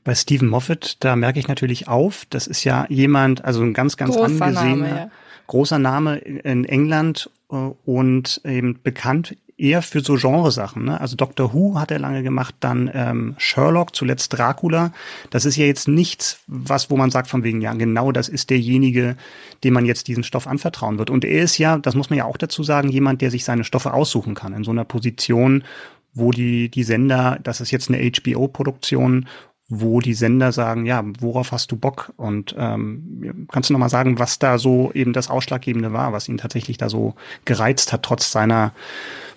Bei 0.05 0.15
Stephen 0.15 0.49
Moffat, 0.49 1.05
da 1.05 1.17
merke 1.17 1.39
ich 1.39 1.49
natürlich 1.49 1.87
auf, 1.87 2.25
das 2.31 2.47
ist 2.47 2.65
ja 2.65 2.87
jemand, 2.89 3.45
also 3.45 3.63
ein 3.63 3.75
ganz, 3.75 3.97
ganz 3.99 4.17
großer 4.17 4.45
angesehener, 4.45 4.77
Name, 4.77 4.89
ja. 4.89 5.11
großer 5.47 5.79
Name 5.79 6.17
in 6.17 6.65
England 6.65 7.31
äh, 7.51 7.57
und 7.85 8.41
eben 8.45 8.81
bekannt 8.83 9.37
eher 9.59 9.81
für 9.81 10.01
so 10.01 10.15
Genresachen. 10.15 10.85
Ne? 10.85 11.01
Also 11.01 11.17
Doctor 11.17 11.53
Who 11.55 11.79
hat 11.79 11.91
er 11.91 11.99
lange 11.99 12.23
gemacht, 12.23 12.55
dann 12.61 12.91
ähm, 12.93 13.35
Sherlock, 13.39 13.95
zuletzt 13.97 14.33
Dracula. 14.33 14.93
Das 15.31 15.45
ist 15.45 15.57
ja 15.57 15.65
jetzt 15.65 15.89
nichts, 15.89 16.41
was, 16.47 16.91
wo 16.91 16.97
man 16.97 17.11
sagt 17.11 17.29
von 17.29 17.43
wegen, 17.43 17.61
ja, 17.61 17.73
genau 17.73 18.13
das 18.13 18.29
ist 18.29 18.51
derjenige, 18.51 19.17
dem 19.65 19.75
man 19.75 19.87
jetzt 19.87 20.09
diesen 20.09 20.25
Stoff 20.25 20.47
anvertrauen 20.47 20.99
wird. 20.99 21.11
Und 21.11 21.25
er 21.25 21.43
ist 21.43 21.57
ja, 21.59 21.79
das 21.79 21.95
muss 21.95 22.11
man 22.11 22.19
ja 22.19 22.27
auch 22.27 22.37
dazu 22.37 22.63
sagen, 22.63 22.89
jemand, 22.89 23.23
der 23.23 23.31
sich 23.31 23.45
seine 23.45 23.65
Stoffe 23.65 23.95
aussuchen 23.95 24.35
kann 24.35 24.53
in 24.53 24.65
so 24.65 24.73
einer 24.73 24.85
Position, 24.85 25.65
wo 26.13 26.31
die, 26.33 26.71
die 26.71 26.83
Sender, 26.83 27.39
das 27.43 27.61
ist 27.61 27.71
jetzt 27.71 27.91
eine 27.91 28.11
HBO-Produktion, 28.11 29.27
wo 29.69 30.01
die 30.01 30.15
Sender 30.15 30.53
sagen, 30.53 30.87
ja, 30.87 31.03
worauf 31.19 31.51
hast 31.51 31.73
du 31.73 31.77
Bock? 31.77 32.13
Und 32.17 32.55
ähm, 32.57 33.49
kannst 33.51 33.69
du 33.69 33.73
noch 33.73 33.81
mal 33.81 33.89
sagen, 33.89 34.19
was 34.19 34.39
da 34.39 34.59
so 34.59 34.93
eben 34.93 35.13
das 35.13 35.29
Ausschlaggebende 35.29 35.93
war, 35.93 36.13
was 36.13 36.29
ihn 36.29 36.39
tatsächlich 36.39 36.79
da 36.79 36.89
so 36.89 37.15
gereizt 37.45 37.93
hat, 37.93 38.05
trotz 38.05 38.31
seiner 38.31 38.73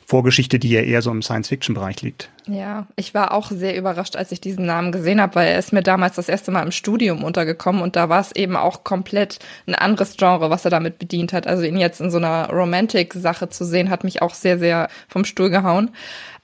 Vorgeschichte, 0.09 0.57
die 0.57 0.71
ja 0.71 0.81
eher 0.81 1.03
so 1.03 1.11
im 1.11 1.21
Science-Fiction-Bereich 1.21 2.01
liegt. 2.01 2.29
Ja, 2.47 2.87
ich 2.95 3.13
war 3.13 3.31
auch 3.31 3.51
sehr 3.51 3.77
überrascht, 3.77 4.15
als 4.15 4.31
ich 4.31 4.41
diesen 4.41 4.65
Namen 4.65 4.91
gesehen 4.91 5.21
habe, 5.21 5.35
weil 5.35 5.49
er 5.49 5.59
ist 5.59 5.71
mir 5.71 5.83
damals 5.83 6.15
das 6.15 6.29
erste 6.29 6.49
Mal 6.49 6.63
im 6.63 6.71
Studium 6.71 7.23
untergekommen 7.23 7.83
und 7.83 7.95
da 7.95 8.09
war 8.09 8.19
es 8.19 8.31
eben 8.31 8.55
auch 8.55 8.83
komplett 8.83 9.37
ein 9.67 9.75
anderes 9.75 10.17
Genre, 10.17 10.49
was 10.49 10.65
er 10.65 10.71
damit 10.71 10.97
bedient 10.97 11.31
hat. 11.31 11.45
Also 11.45 11.61
ihn 11.61 11.77
jetzt 11.77 12.01
in 12.01 12.09
so 12.09 12.17
einer 12.17 12.49
Romantic-Sache 12.49 13.49
zu 13.49 13.65
sehen, 13.65 13.91
hat 13.91 14.03
mich 14.03 14.23
auch 14.23 14.33
sehr, 14.33 14.57
sehr 14.57 14.89
vom 15.07 15.25
Stuhl 15.25 15.51
gehauen. 15.51 15.91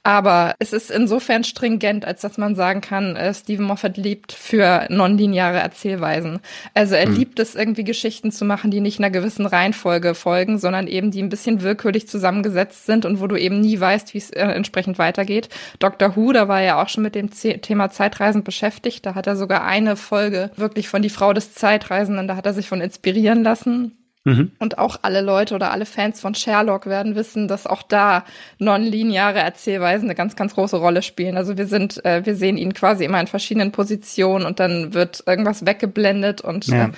Aber 0.06 0.54
es 0.60 0.72
ist 0.72 0.92
insofern 0.92 1.44
stringent, 1.44 2.06
als 2.06 2.22
dass 2.22 2.38
man 2.38 2.54
sagen 2.54 2.82
kann, 2.82 3.16
äh, 3.16 3.34
Stephen 3.34 3.66
Moffat 3.66 3.98
liebt 3.98 4.34
für 4.34 4.86
nonlineare 4.92 5.58
Erzählweisen. 5.58 6.42
Also 6.76 6.94
er 6.94 7.10
mhm. 7.10 7.16
liebt 7.16 7.40
es, 7.40 7.56
irgendwie 7.56 7.84
Geschichten 7.84 8.32
zu 8.32 8.46
machen, 8.46 8.70
die 8.70 8.82
nicht 8.82 9.00
einer 9.00 9.10
gewissen 9.10 9.48
Reihenfolge 9.48 10.14
folgen, 10.14 10.60
sondern 10.60 10.86
eben 10.86 11.10
die 11.10 11.24
ein 11.24 11.30
bisschen 11.30 11.64
willkürlich 11.64 12.08
zusammengesetzt 12.08 12.86
sind 12.86 13.04
und 13.06 13.20
wo 13.20 13.26
du 13.26 13.36
eben 13.36 13.62
nie 13.62 13.80
weißt, 13.80 14.14
wie 14.14 14.20
es 14.20 14.30
äh, 14.30 14.42
entsprechend 14.46 15.00
weitergeht. 15.00 15.50
Dr. 15.80 16.16
Who, 16.16 16.34
da 16.34 16.48
war 16.48 16.60
er 16.60 16.68
ja 16.68 16.84
auch 16.84 16.90
schon 16.90 17.02
mit 17.02 17.16
dem 17.16 17.32
Z 17.32 17.64
Thema 17.64 17.90
Zeitreisen 17.90 18.44
beschäftigt. 18.44 19.08
Da 19.08 19.16
hat 19.16 19.26
er 19.26 19.36
sogar 19.36 19.66
eine 19.66 19.96
Folge 19.96 20.52
wirklich 20.56 20.88
von 20.88 21.02
die 21.02 21.10
Frau 21.10 21.34
des 21.34 21.56
Zeitreisenden, 21.56 22.28
da 22.28 22.36
hat 22.36 22.46
er 22.46 22.54
sich 22.54 22.70
von 22.70 22.80
inspirieren 22.80 23.42
lassen. 23.42 23.98
Mhm. 24.26 24.52
Und 24.58 24.80
auch 24.80 24.98
alle 25.04 25.22
Leute 25.22 25.54
oder 25.54 25.72
alle 25.72 25.86
Fans 25.86 26.20
von 26.20 26.34
Sherlock 26.34 26.88
werden 26.88 27.16
wissen, 27.16 27.48
dass 27.48 27.68
auch 27.68 27.84
da 27.84 28.26
nonlineare 28.58 29.40
Erzählweisen 29.40 30.08
eine 30.08 30.16
ganz, 30.16 30.36
ganz 30.36 30.56
große 30.56 30.78
Rolle 30.78 31.04
spielen. 31.04 31.38
Also 31.38 31.58
wir 31.58 31.68
sind, 31.68 32.04
äh, 32.04 32.26
wir 32.26 32.36
sehen 32.36 32.58
ihn 32.58 32.74
quasi 32.74 33.06
immer 33.06 33.22
in 33.22 33.28
verschiedenen 33.28 33.72
Positionen 33.72 34.46
und 34.46 34.60
dann 34.60 34.96
wird 34.96 35.24
irgendwas 35.28 35.68
weggeblendet 35.68 36.42
und 36.42 36.66
ja. 36.66 36.86
äh, 36.86 36.90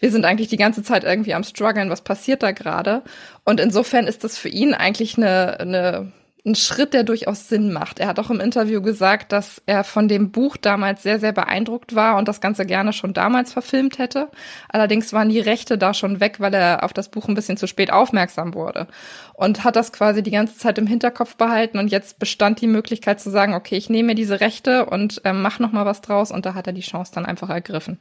wir 0.00 0.12
sind 0.12 0.24
eigentlich 0.24 0.46
die 0.46 0.56
ganze 0.56 0.84
Zeit 0.84 1.02
irgendwie 1.02 1.34
am 1.34 1.42
struggeln, 1.42 1.90
was 1.90 2.02
passiert 2.02 2.44
da 2.44 2.52
gerade? 2.52 3.02
Und 3.44 3.58
insofern 3.58 4.06
ist 4.06 4.22
das 4.22 4.38
für 4.38 4.48
ihn 4.48 4.72
eigentlich 4.72 5.16
eine, 5.16 5.58
eine 5.58 6.12
ein 6.48 6.54
Schritt, 6.54 6.94
der 6.94 7.04
durchaus 7.04 7.48
Sinn 7.48 7.72
macht. 7.72 8.00
Er 8.00 8.08
hat 8.08 8.18
auch 8.18 8.30
im 8.30 8.40
Interview 8.40 8.80
gesagt, 8.80 9.32
dass 9.32 9.62
er 9.66 9.84
von 9.84 10.08
dem 10.08 10.30
Buch 10.30 10.56
damals 10.56 11.02
sehr, 11.02 11.20
sehr 11.20 11.32
beeindruckt 11.32 11.94
war 11.94 12.16
und 12.16 12.26
das 12.26 12.40
Ganze 12.40 12.66
gerne 12.66 12.92
schon 12.92 13.12
damals 13.12 13.52
verfilmt 13.52 13.98
hätte. 13.98 14.28
Allerdings 14.68 15.12
waren 15.12 15.28
die 15.28 15.40
Rechte 15.40 15.78
da 15.78 15.94
schon 15.94 16.20
weg, 16.20 16.40
weil 16.40 16.54
er 16.54 16.82
auf 16.82 16.92
das 16.92 17.08
Buch 17.10 17.28
ein 17.28 17.34
bisschen 17.34 17.56
zu 17.56 17.66
spät 17.66 17.92
aufmerksam 17.92 18.54
wurde 18.54 18.88
und 19.34 19.64
hat 19.64 19.76
das 19.76 19.92
quasi 19.92 20.22
die 20.22 20.30
ganze 20.30 20.56
Zeit 20.56 20.78
im 20.78 20.86
Hinterkopf 20.86 21.36
behalten 21.36 21.78
und 21.78 21.88
jetzt 21.88 22.18
bestand 22.18 22.60
die 22.60 22.66
Möglichkeit 22.66 23.20
zu 23.20 23.30
sagen, 23.30 23.54
okay, 23.54 23.76
ich 23.76 23.90
nehme 23.90 24.08
mir 24.08 24.14
diese 24.14 24.40
Rechte 24.40 24.86
und 24.86 25.24
äh, 25.24 25.32
mach 25.32 25.58
noch 25.58 25.72
mal 25.72 25.86
was 25.86 26.00
draus 26.00 26.30
und 26.30 26.46
da 26.46 26.54
hat 26.54 26.66
er 26.66 26.72
die 26.72 26.80
Chance 26.80 27.12
dann 27.14 27.26
einfach 27.26 27.50
ergriffen. 27.50 28.00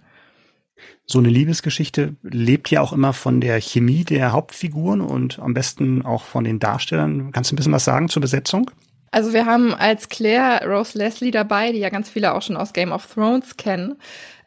So 1.05 1.19
eine 1.19 1.29
Liebesgeschichte 1.29 2.15
lebt 2.23 2.69
ja 2.69 2.81
auch 2.81 2.93
immer 2.93 3.13
von 3.13 3.41
der 3.41 3.59
Chemie 3.61 4.03
der 4.03 4.31
Hauptfiguren 4.31 5.01
und 5.01 5.39
am 5.39 5.53
besten 5.53 6.03
auch 6.03 6.23
von 6.23 6.43
den 6.43 6.59
Darstellern. 6.59 7.31
Kannst 7.31 7.51
du 7.51 7.55
ein 7.55 7.57
bisschen 7.57 7.71
was 7.71 7.85
sagen 7.85 8.09
zur 8.09 8.21
Besetzung? 8.21 8.71
Also 9.11 9.33
wir 9.33 9.45
haben 9.45 9.73
als 9.73 10.09
Claire 10.09 10.65
Rose 10.67 10.97
Leslie 10.97 11.31
dabei, 11.31 11.71
die 11.71 11.79
ja 11.79 11.89
ganz 11.89 12.09
viele 12.09 12.33
auch 12.33 12.41
schon 12.41 12.57
aus 12.57 12.73
Game 12.73 12.91
of 12.91 13.07
Thrones 13.07 13.55
kennen. 13.57 13.95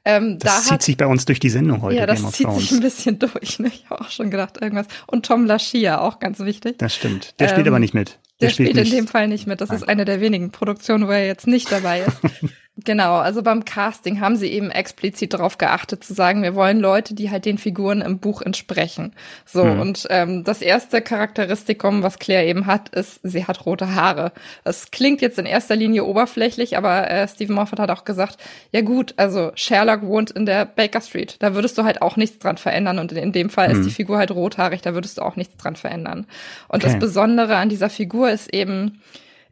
Ähm, 0.04 0.38
das 0.38 0.54
da 0.54 0.62
zieht 0.62 0.72
hat, 0.72 0.82
sich 0.82 0.96
bei 0.96 1.06
uns 1.06 1.24
durch 1.26 1.40
die 1.40 1.50
Sendung 1.50 1.82
heute. 1.82 1.96
Ja, 1.96 2.06
das 2.06 2.30
zieht 2.32 2.46
Thrones. 2.46 2.62
sich 2.62 2.72
ein 2.72 2.80
bisschen 2.80 3.18
durch. 3.18 3.58
Ne? 3.58 3.68
Ich 3.68 3.84
habe 3.90 4.02
auch 4.02 4.10
schon 4.10 4.30
gedacht, 4.30 4.60
irgendwas. 4.60 4.86
Und 5.06 5.26
Tom 5.26 5.44
Lashia, 5.44 6.00
auch 6.00 6.18
ganz 6.20 6.40
wichtig. 6.40 6.78
Das 6.78 6.94
stimmt. 6.94 7.38
Der 7.38 7.48
ähm, 7.48 7.52
spielt 7.52 7.68
aber 7.68 7.78
nicht 7.78 7.92
mit. 7.92 8.18
Der, 8.40 8.48
der 8.48 8.54
spielt, 8.54 8.70
spielt 8.70 8.86
in 8.86 8.92
dem 8.92 9.06
Fall 9.08 9.28
nicht 9.28 9.46
mit. 9.46 9.60
Das 9.60 9.68
Nein. 9.68 9.78
ist 9.78 9.88
eine 9.88 10.04
der 10.06 10.20
wenigen 10.20 10.50
Produktionen, 10.52 11.06
wo 11.06 11.10
er 11.10 11.26
jetzt 11.26 11.46
nicht 11.46 11.70
dabei 11.70 12.00
ist. 12.00 12.16
Genau, 12.84 13.16
also 13.16 13.42
beim 13.42 13.64
Casting 13.64 14.20
haben 14.20 14.36
sie 14.36 14.48
eben 14.48 14.70
explizit 14.70 15.34
darauf 15.34 15.58
geachtet 15.58 16.04
zu 16.04 16.14
sagen, 16.14 16.42
wir 16.42 16.54
wollen 16.54 16.78
Leute, 16.78 17.14
die 17.14 17.30
halt 17.30 17.44
den 17.44 17.58
Figuren 17.58 18.00
im 18.00 18.18
Buch 18.18 18.42
entsprechen. 18.42 19.12
So, 19.44 19.64
mhm. 19.64 19.80
und 19.80 20.06
ähm, 20.10 20.44
das 20.44 20.62
erste 20.62 21.02
Charakteristikum, 21.02 22.02
was 22.02 22.18
Claire 22.18 22.46
eben 22.46 22.66
hat, 22.66 22.88
ist, 22.90 23.20
sie 23.22 23.46
hat 23.46 23.66
rote 23.66 23.94
Haare. 23.94 24.32
Das 24.64 24.90
klingt 24.90 25.20
jetzt 25.20 25.38
in 25.38 25.46
erster 25.46 25.76
Linie 25.76 26.04
oberflächlich, 26.04 26.76
aber 26.76 27.10
äh, 27.10 27.26
Stephen 27.28 27.54
Moffat 27.54 27.80
hat 27.80 27.90
auch 27.90 28.04
gesagt, 28.04 28.38
ja 28.72 28.82
gut, 28.82 29.14
also 29.16 29.50
Sherlock 29.54 30.02
wohnt 30.02 30.30
in 30.30 30.46
der 30.46 30.64
Baker 30.64 31.00
Street, 31.00 31.36
da 31.40 31.54
würdest 31.54 31.76
du 31.76 31.84
halt 31.84 32.02
auch 32.02 32.16
nichts 32.16 32.38
dran 32.38 32.56
verändern 32.56 32.98
und 32.98 33.12
in 33.12 33.32
dem 33.32 33.50
Fall 33.50 33.68
mhm. 33.68 33.80
ist 33.80 33.86
die 33.86 33.94
Figur 33.94 34.18
halt 34.18 34.30
rothaarig, 34.30 34.80
da 34.80 34.94
würdest 34.94 35.18
du 35.18 35.22
auch 35.22 35.36
nichts 35.36 35.56
dran 35.56 35.76
verändern. 35.76 36.26
Und 36.68 36.84
okay. 36.84 36.92
das 36.92 36.98
Besondere 36.98 37.56
an 37.56 37.68
dieser 37.68 37.90
Figur 37.90 38.30
ist 38.30 38.54
eben, 38.54 39.00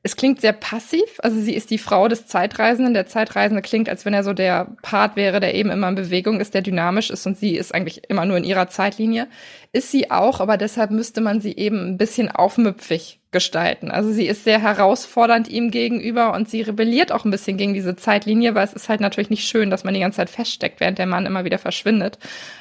es 0.02 0.16
klingt 0.16 0.40
sehr 0.40 0.52
passiv. 0.52 1.02
Also 1.18 1.40
sie 1.40 1.54
ist 1.54 1.70
die 1.70 1.78
Frau 1.78 2.08
des 2.08 2.26
Zeitreisenden. 2.26 2.94
Der 2.94 3.06
Zeitreisende 3.06 3.62
klingt, 3.62 3.88
als 3.88 4.04
wenn 4.04 4.14
er 4.14 4.22
so 4.24 4.32
der 4.32 4.76
Part 4.82 5.16
wäre, 5.16 5.40
der 5.40 5.54
eben 5.54 5.70
immer 5.70 5.88
in 5.88 5.94
Bewegung 5.96 6.40
ist, 6.40 6.54
der 6.54 6.62
dynamisch 6.62 7.10
ist 7.10 7.26
und 7.26 7.36
sie 7.36 7.56
ist 7.56 7.74
eigentlich 7.74 8.08
immer 8.08 8.24
nur 8.24 8.36
in 8.36 8.44
ihrer 8.44 8.68
Zeitlinie. 8.68 9.28
Ist 9.72 9.90
sie 9.90 10.10
auch, 10.10 10.40
aber 10.40 10.56
deshalb 10.56 10.90
müsste 10.90 11.20
man 11.20 11.40
sie 11.40 11.56
eben 11.56 11.90
ein 11.90 11.98
bisschen 11.98 12.30
aufmüpfig 12.30 13.20
gestalten. 13.30 13.90
Also 13.90 14.10
sie 14.10 14.26
ist 14.26 14.44
sehr 14.44 14.62
herausfordernd 14.62 15.48
ihm 15.48 15.70
gegenüber 15.70 16.32
und 16.32 16.48
sie 16.48 16.62
rebelliert 16.62 17.12
auch 17.12 17.24
ein 17.24 17.30
bisschen 17.30 17.58
gegen 17.58 17.74
diese 17.74 17.94
Zeitlinie, 17.96 18.54
weil 18.54 18.64
es 18.64 18.72
ist 18.72 18.88
halt 18.88 19.00
natürlich 19.00 19.30
nicht 19.30 19.46
schön, 19.46 19.68
dass 19.68 19.84
man 19.84 19.92
die 19.94 20.00
ganze 20.00 20.16
Zeit 20.16 20.30
feststeckt, 20.30 20.80
während 20.80 20.98
der 20.98 21.06
Mann 21.06 21.26
immer 21.26 21.44
wieder 21.44 21.58
verschwindet. 21.58 22.18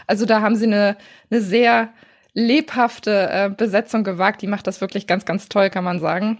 Also 0.08 0.26
da 0.26 0.41
haben 0.41 0.56
sie 0.56 0.65
eine, 0.65 0.97
eine 1.30 1.41
sehr 1.41 1.89
lebhafte 2.34 3.30
äh, 3.32 3.50
Besetzung 3.50 4.04
gewagt. 4.04 4.41
Die 4.41 4.47
macht 4.47 4.67
das 4.67 4.82
wirklich 4.82 5.08
ganz, 5.08 5.26
ganz 5.26 5.47
toll, 5.47 5.69
kann 5.69 5.84
man 5.84 6.00
sagen. 6.00 6.39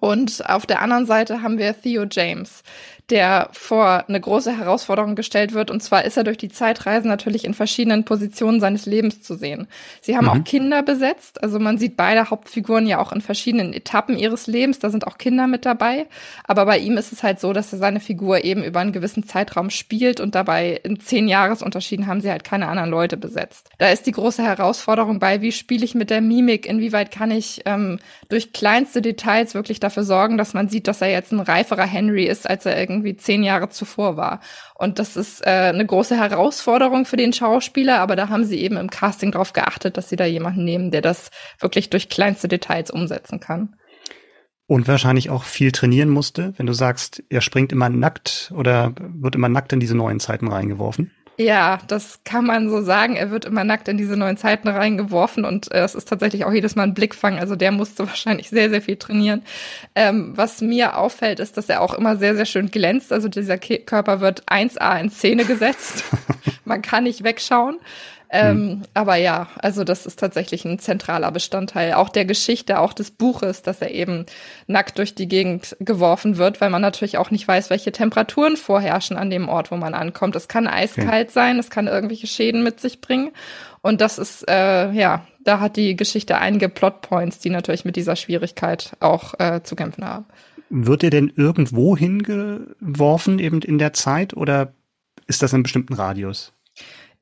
Und 0.00 0.48
auf 0.48 0.66
der 0.66 0.80
anderen 0.80 1.06
Seite 1.06 1.42
haben 1.42 1.58
wir 1.58 1.80
Theo 1.80 2.06
James, 2.10 2.62
der 3.10 3.48
vor 3.52 4.04
eine 4.08 4.20
große 4.20 4.56
Herausforderung 4.56 5.16
gestellt 5.16 5.52
wird. 5.52 5.70
Und 5.70 5.82
zwar 5.82 6.04
ist 6.04 6.16
er 6.16 6.24
durch 6.24 6.38
die 6.38 6.48
Zeitreisen 6.48 7.08
natürlich 7.08 7.44
in 7.44 7.54
verschiedenen 7.54 8.04
Positionen 8.04 8.60
seines 8.60 8.86
Lebens 8.86 9.22
zu 9.22 9.34
sehen. 9.34 9.66
Sie 10.00 10.16
haben 10.16 10.24
mhm. 10.24 10.30
auch 10.30 10.44
Kinder 10.44 10.82
besetzt. 10.82 11.42
Also 11.42 11.58
man 11.58 11.78
sieht 11.78 11.96
beide 11.96 12.30
Hauptfiguren 12.30 12.86
ja 12.86 12.98
auch 12.98 13.12
in 13.12 13.20
verschiedenen 13.20 13.72
Etappen 13.72 14.16
ihres 14.16 14.46
Lebens. 14.46 14.78
Da 14.78 14.90
sind 14.90 15.06
auch 15.06 15.18
Kinder 15.18 15.46
mit 15.46 15.66
dabei. 15.66 16.06
Aber 16.44 16.64
bei 16.64 16.78
ihm 16.78 16.96
ist 16.96 17.12
es 17.12 17.22
halt 17.22 17.40
so, 17.40 17.52
dass 17.52 17.72
er 17.72 17.78
seine 17.78 18.00
Figur 18.00 18.44
eben 18.44 18.62
über 18.62 18.80
einen 18.80 18.92
gewissen 18.92 19.24
Zeitraum 19.24 19.70
spielt 19.70 20.20
und 20.20 20.34
dabei 20.34 20.80
in 20.82 21.00
zehn 21.00 21.28
Jahresunterschieden 21.28 22.06
haben 22.06 22.20
sie 22.20 22.30
halt 22.30 22.44
keine 22.44 22.68
anderen 22.68 22.90
Leute 22.90 23.16
besetzt. 23.16 23.68
Da 23.78 23.88
ist 23.88 24.06
die 24.06 24.12
große 24.12 24.42
Herausforderung 24.42 25.18
bei, 25.18 25.40
wie 25.42 25.52
spiele 25.52 25.84
ich 25.84 25.94
mit 25.94 26.10
der 26.10 26.20
Mimik? 26.20 26.66
Inwieweit 26.66 27.10
kann 27.10 27.30
ich 27.30 27.62
ähm, 27.66 27.98
durch 28.28 28.52
kleinste 28.52 29.02
Details 29.02 29.54
wirklich 29.54 29.80
dafür 29.80 30.04
sorgen, 30.04 30.38
dass 30.38 30.54
man 30.54 30.68
sieht, 30.68 30.88
dass 30.88 31.02
er 31.02 31.10
jetzt 31.10 31.32
ein 31.32 31.40
reiferer 31.40 31.86
Henry 31.86 32.26
ist, 32.26 32.48
als 32.48 32.64
er 32.64 32.76
irgendwie 32.92 33.16
zehn 33.16 33.42
Jahre 33.42 33.68
zuvor 33.68 34.16
war. 34.16 34.40
Und 34.74 34.98
das 34.98 35.16
ist 35.16 35.44
äh, 35.46 35.50
eine 35.50 35.86
große 35.86 36.16
Herausforderung 36.16 37.04
für 37.04 37.16
den 37.16 37.32
Schauspieler, 37.32 38.00
aber 38.00 38.16
da 38.16 38.28
haben 38.28 38.44
sie 38.44 38.60
eben 38.60 38.76
im 38.76 38.90
Casting 38.90 39.32
darauf 39.32 39.52
geachtet, 39.52 39.96
dass 39.96 40.08
sie 40.08 40.16
da 40.16 40.24
jemanden 40.24 40.64
nehmen, 40.64 40.90
der 40.90 41.02
das 41.02 41.30
wirklich 41.58 41.90
durch 41.90 42.08
kleinste 42.08 42.48
Details 42.48 42.90
umsetzen 42.90 43.40
kann. 43.40 43.76
Und 44.66 44.88
wahrscheinlich 44.88 45.28
auch 45.28 45.44
viel 45.44 45.72
trainieren 45.72 46.08
musste, 46.08 46.54
wenn 46.56 46.66
du 46.66 46.72
sagst, 46.72 47.22
er 47.28 47.40
springt 47.40 47.72
immer 47.72 47.88
nackt 47.88 48.52
oder 48.56 48.94
wird 48.96 49.34
immer 49.34 49.48
nackt 49.48 49.72
in 49.72 49.80
diese 49.80 49.96
neuen 49.96 50.20
Zeiten 50.20 50.48
reingeworfen. 50.48 51.10
Ja, 51.42 51.80
das 51.88 52.20
kann 52.24 52.46
man 52.46 52.70
so 52.70 52.82
sagen. 52.82 53.16
Er 53.16 53.30
wird 53.30 53.44
immer 53.44 53.64
nackt 53.64 53.88
in 53.88 53.96
diese 53.96 54.16
neuen 54.16 54.36
Zeiten 54.36 54.68
reingeworfen 54.68 55.44
und 55.44 55.72
äh, 55.72 55.82
es 55.82 55.94
ist 55.96 56.08
tatsächlich 56.08 56.44
auch 56.44 56.52
jedes 56.52 56.76
Mal 56.76 56.84
ein 56.84 56.94
Blickfang. 56.94 57.38
Also 57.38 57.56
der 57.56 57.72
musste 57.72 58.06
wahrscheinlich 58.06 58.48
sehr, 58.48 58.70
sehr 58.70 58.80
viel 58.80 58.96
trainieren. 58.96 59.42
Ähm, 59.94 60.32
was 60.36 60.60
mir 60.60 60.96
auffällt, 60.96 61.40
ist, 61.40 61.56
dass 61.56 61.68
er 61.68 61.80
auch 61.80 61.94
immer 61.94 62.16
sehr, 62.16 62.36
sehr 62.36 62.46
schön 62.46 62.70
glänzt. 62.70 63.12
Also 63.12 63.28
dieser 63.28 63.58
Körper 63.58 64.20
wird 64.20 64.44
1A 64.44 65.00
in 65.00 65.10
Szene 65.10 65.44
gesetzt. 65.44 66.04
man 66.64 66.80
kann 66.80 67.04
nicht 67.04 67.24
wegschauen. 67.24 67.78
Ähm, 68.34 68.56
hm. 68.56 68.82
Aber 68.94 69.16
ja, 69.16 69.48
also 69.58 69.84
das 69.84 70.06
ist 70.06 70.18
tatsächlich 70.18 70.64
ein 70.64 70.78
zentraler 70.78 71.30
Bestandteil 71.30 71.92
auch 71.92 72.08
der 72.08 72.24
Geschichte, 72.24 72.80
auch 72.80 72.94
des 72.94 73.10
Buches, 73.10 73.60
dass 73.60 73.82
er 73.82 73.90
eben 73.90 74.24
nackt 74.66 74.96
durch 74.96 75.14
die 75.14 75.28
Gegend 75.28 75.76
geworfen 75.80 76.38
wird, 76.38 76.62
weil 76.62 76.70
man 76.70 76.80
natürlich 76.80 77.18
auch 77.18 77.30
nicht 77.30 77.46
weiß, 77.46 77.68
welche 77.68 77.92
Temperaturen 77.92 78.56
vorherrschen 78.56 79.18
an 79.18 79.28
dem 79.28 79.50
Ort, 79.50 79.70
wo 79.70 79.76
man 79.76 79.92
ankommt. 79.92 80.34
Es 80.34 80.48
kann 80.48 80.66
eiskalt 80.66 81.28
okay. 81.28 81.32
sein, 81.32 81.58
es 81.58 81.68
kann 81.68 81.86
irgendwelche 81.88 82.26
Schäden 82.26 82.62
mit 82.62 82.80
sich 82.80 83.02
bringen. 83.02 83.32
Und 83.82 84.00
das 84.00 84.16
ist, 84.18 84.48
äh, 84.48 84.90
ja, 84.92 85.26
da 85.44 85.60
hat 85.60 85.76
die 85.76 85.94
Geschichte 85.94 86.38
einige 86.38 86.70
Plotpoints, 86.70 87.38
die 87.38 87.50
natürlich 87.50 87.84
mit 87.84 87.96
dieser 87.96 88.16
Schwierigkeit 88.16 88.96
auch 89.00 89.34
äh, 89.40 89.62
zu 89.62 89.76
kämpfen 89.76 90.06
haben. 90.06 90.24
Wird 90.70 91.04
er 91.04 91.10
denn 91.10 91.30
irgendwo 91.36 91.98
hingeworfen, 91.98 93.38
eben 93.38 93.60
in 93.60 93.76
der 93.78 93.92
Zeit, 93.92 94.34
oder 94.34 94.72
ist 95.26 95.42
das 95.42 95.52
in 95.52 95.56
einem 95.56 95.62
bestimmten 95.64 95.92
Radius? 95.92 96.54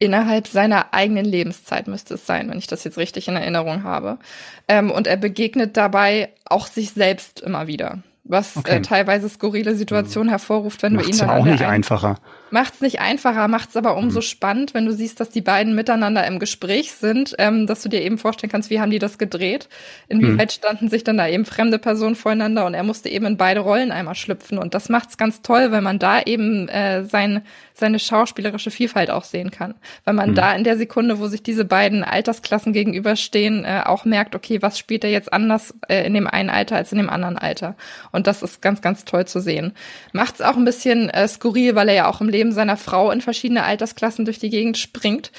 Innerhalb 0.00 0.48
seiner 0.48 0.92
eigenen 0.92 1.24
Lebenszeit 1.24 1.86
müsste 1.86 2.14
es 2.14 2.26
sein, 2.26 2.50
wenn 2.50 2.58
ich 2.58 2.66
das 2.66 2.82
jetzt 2.82 2.98
richtig 2.98 3.28
in 3.28 3.36
Erinnerung 3.36 3.84
habe. 3.84 4.18
Ähm, 4.66 4.90
und 4.90 5.06
er 5.06 5.16
begegnet 5.16 5.76
dabei 5.76 6.30
auch 6.44 6.66
sich 6.66 6.90
selbst 6.90 7.40
immer 7.40 7.68
wieder 7.68 7.98
was 8.24 8.56
okay. 8.56 8.76
äh, 8.76 8.82
teilweise 8.82 9.28
skurrile 9.28 9.74
Situationen 9.74 10.28
hm. 10.28 10.32
hervorruft, 10.32 10.82
wenn 10.82 10.94
Macht's 10.94 11.08
du 11.08 11.14
ihn 11.14 11.18
dann 11.18 11.30
auch 11.30 11.44
nicht 11.44 11.64
einfacher. 11.64 12.16
Macht's 12.50 12.80
nicht 12.80 13.00
einfacher, 13.00 13.48
macht's 13.48 13.76
aber 13.76 13.96
umso 13.96 14.18
mhm. 14.18 14.24
spannend, 14.24 14.74
wenn 14.74 14.86
du 14.86 14.92
siehst, 14.92 15.20
dass 15.20 15.30
die 15.30 15.40
beiden 15.40 15.74
miteinander 15.74 16.26
im 16.26 16.38
Gespräch 16.38 16.92
sind, 16.92 17.34
ähm, 17.38 17.66
dass 17.66 17.82
du 17.82 17.88
dir 17.88 18.02
eben 18.02 18.18
vorstellen 18.18 18.50
kannst, 18.50 18.70
wie 18.70 18.80
haben 18.80 18.90
die 18.90 18.98
das 18.98 19.18
gedreht? 19.18 19.68
Inwieweit 20.08 20.48
mhm. 20.48 20.54
standen 20.54 20.88
sich 20.88 21.04
dann 21.04 21.16
da 21.16 21.28
eben 21.28 21.44
fremde 21.44 21.78
Personen 21.78 22.16
voreinander 22.16 22.66
und 22.66 22.74
er 22.74 22.82
musste 22.82 23.08
eben 23.08 23.26
in 23.26 23.36
beide 23.36 23.60
Rollen 23.60 23.92
einmal 23.92 24.14
schlüpfen 24.14 24.58
und 24.58 24.74
das 24.74 24.88
macht's 24.88 25.16
ganz 25.16 25.42
toll, 25.42 25.70
weil 25.70 25.82
man 25.82 25.98
da 25.98 26.20
eben 26.22 26.68
äh, 26.68 27.04
sein, 27.04 27.42
seine 27.74 27.98
schauspielerische 27.98 28.70
Vielfalt 28.70 29.10
auch 29.10 29.24
sehen 29.24 29.50
kann, 29.50 29.74
weil 30.04 30.14
man 30.14 30.30
mhm. 30.30 30.34
da 30.34 30.54
in 30.54 30.64
der 30.64 30.76
Sekunde, 30.76 31.18
wo 31.18 31.28
sich 31.28 31.42
diese 31.42 31.64
beiden 31.64 32.02
Altersklassen 32.02 32.72
gegenüberstehen, 32.72 33.64
äh, 33.64 33.82
auch 33.84 34.04
merkt, 34.04 34.34
okay, 34.34 34.60
was 34.62 34.78
spielt 34.78 35.04
er 35.04 35.10
jetzt 35.10 35.32
anders 35.32 35.74
äh, 35.88 36.06
in 36.06 36.14
dem 36.14 36.26
einen 36.26 36.50
Alter 36.50 36.76
als 36.76 36.92
in 36.92 36.98
dem 36.98 37.10
anderen 37.10 37.38
Alter? 37.38 37.76
Und 38.12 38.26
das 38.26 38.42
ist 38.42 38.60
ganz, 38.60 38.82
ganz 38.82 39.04
toll 39.04 39.26
zu 39.26 39.40
sehen. 39.40 39.72
Macht's 40.12 40.40
auch 40.40 40.56
ein 40.56 40.64
bisschen 40.64 41.10
äh, 41.10 41.28
skurril, 41.28 41.74
weil 41.74 41.88
er 41.88 41.94
ja 41.94 42.08
auch 42.08 42.20
im 42.20 42.28
Leben 42.28 42.39
seiner 42.50 42.76
Frau 42.76 43.10
in 43.10 43.20
verschiedene 43.20 43.64
Altersklassen 43.64 44.24
durch 44.24 44.38
die 44.38 44.50
Gegend 44.50 44.78
springt. 44.78 45.30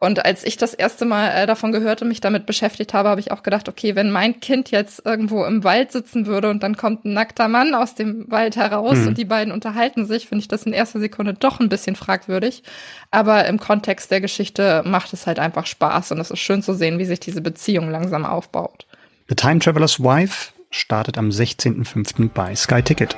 Und 0.00 0.24
als 0.24 0.44
ich 0.44 0.56
das 0.56 0.72
erste 0.72 1.04
Mal 1.04 1.28
äh, 1.28 1.46
davon 1.46 1.72
gehört 1.72 2.00
und 2.00 2.08
mich 2.08 2.22
damit 2.22 2.46
beschäftigt 2.46 2.94
habe, 2.94 3.10
habe 3.10 3.20
ich 3.20 3.32
auch 3.32 3.42
gedacht, 3.42 3.68
okay, 3.68 3.94
wenn 3.96 4.10
mein 4.10 4.40
Kind 4.40 4.70
jetzt 4.70 5.04
irgendwo 5.04 5.44
im 5.44 5.62
Wald 5.62 5.92
sitzen 5.92 6.24
würde 6.24 6.48
und 6.48 6.62
dann 6.62 6.78
kommt 6.78 7.04
ein 7.04 7.12
nackter 7.12 7.48
Mann 7.48 7.74
aus 7.74 7.96
dem 7.96 8.24
Wald 8.30 8.56
heraus 8.56 8.96
mhm. 8.96 9.08
und 9.08 9.18
die 9.18 9.26
beiden 9.26 9.52
unterhalten 9.52 10.06
sich, 10.06 10.26
finde 10.26 10.40
ich 10.40 10.48
das 10.48 10.62
in 10.62 10.72
erster 10.72 11.00
Sekunde 11.00 11.34
doch 11.34 11.60
ein 11.60 11.68
bisschen 11.68 11.96
fragwürdig. 11.96 12.62
Aber 13.10 13.44
im 13.44 13.60
Kontext 13.60 14.10
der 14.10 14.22
Geschichte 14.22 14.82
macht 14.86 15.12
es 15.12 15.26
halt 15.26 15.38
einfach 15.38 15.66
Spaß 15.66 16.12
und 16.12 16.18
es 16.20 16.30
ist 16.30 16.40
schön 16.40 16.62
zu 16.62 16.72
sehen, 16.72 16.98
wie 16.98 17.04
sich 17.04 17.20
diese 17.20 17.42
Beziehung 17.42 17.90
langsam 17.90 18.24
aufbaut. 18.24 18.86
The 19.28 19.34
Time 19.34 19.58
Traveler's 19.58 20.00
Wife 20.00 20.52
startet 20.70 21.18
am 21.18 21.28
16.05. 21.28 22.30
bei 22.32 22.56
Sky 22.56 22.82
Ticket. 22.82 23.16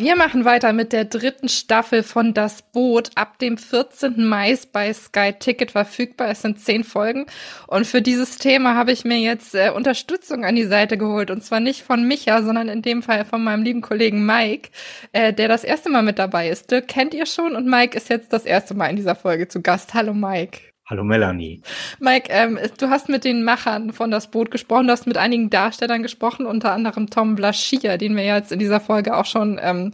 Wir 0.00 0.14
machen 0.14 0.44
weiter 0.44 0.72
mit 0.72 0.92
der 0.92 1.06
dritten 1.06 1.48
Staffel 1.48 2.04
von 2.04 2.32
Das 2.32 2.62
Boot. 2.62 3.10
Ab 3.16 3.40
dem 3.40 3.58
14. 3.58 4.24
Mai 4.24 4.56
bei 4.72 4.94
Sky 4.94 5.32
Ticket 5.36 5.72
verfügbar. 5.72 6.28
Es 6.28 6.42
sind 6.42 6.60
zehn 6.60 6.84
Folgen. 6.84 7.26
Und 7.66 7.84
für 7.84 8.00
dieses 8.00 8.38
Thema 8.38 8.76
habe 8.76 8.92
ich 8.92 9.04
mir 9.04 9.18
jetzt 9.18 9.56
äh, 9.56 9.70
Unterstützung 9.74 10.44
an 10.44 10.54
die 10.54 10.66
Seite 10.66 10.98
geholt. 10.98 11.32
Und 11.32 11.42
zwar 11.42 11.58
nicht 11.58 11.82
von 11.82 12.06
Micha, 12.06 12.44
sondern 12.44 12.68
in 12.68 12.80
dem 12.80 13.02
Fall 13.02 13.24
von 13.24 13.42
meinem 13.42 13.64
lieben 13.64 13.80
Kollegen 13.80 14.24
Mike, 14.24 14.70
äh, 15.10 15.32
der 15.32 15.48
das 15.48 15.64
erste 15.64 15.90
Mal 15.90 16.04
mit 16.04 16.20
dabei 16.20 16.48
ist. 16.48 16.70
Dirk 16.70 16.86
kennt 16.86 17.12
ihr 17.12 17.26
schon 17.26 17.56
und 17.56 17.66
Mike 17.66 17.96
ist 17.96 18.08
jetzt 18.08 18.32
das 18.32 18.44
erste 18.44 18.74
Mal 18.74 18.90
in 18.90 18.96
dieser 18.96 19.16
Folge 19.16 19.48
zu 19.48 19.62
Gast. 19.62 19.94
Hallo 19.94 20.14
Mike. 20.14 20.67
Hallo 20.90 21.04
Melanie. 21.04 21.60
Mike, 22.00 22.28
ähm, 22.30 22.58
du 22.78 22.88
hast 22.88 23.10
mit 23.10 23.24
den 23.24 23.44
Machern 23.44 23.92
von 23.92 24.10
das 24.10 24.30
Boot 24.30 24.50
gesprochen, 24.50 24.86
du 24.86 24.92
hast 24.92 25.06
mit 25.06 25.18
einigen 25.18 25.50
Darstellern 25.50 26.02
gesprochen, 26.02 26.46
unter 26.46 26.72
anderem 26.72 27.10
Tom 27.10 27.34
Blaschier, 27.34 27.98
den 27.98 28.16
wir 28.16 28.24
jetzt 28.24 28.52
in 28.52 28.58
dieser 28.58 28.80
Folge 28.80 29.14
auch 29.14 29.26
schon 29.26 29.60
ähm, 29.60 29.92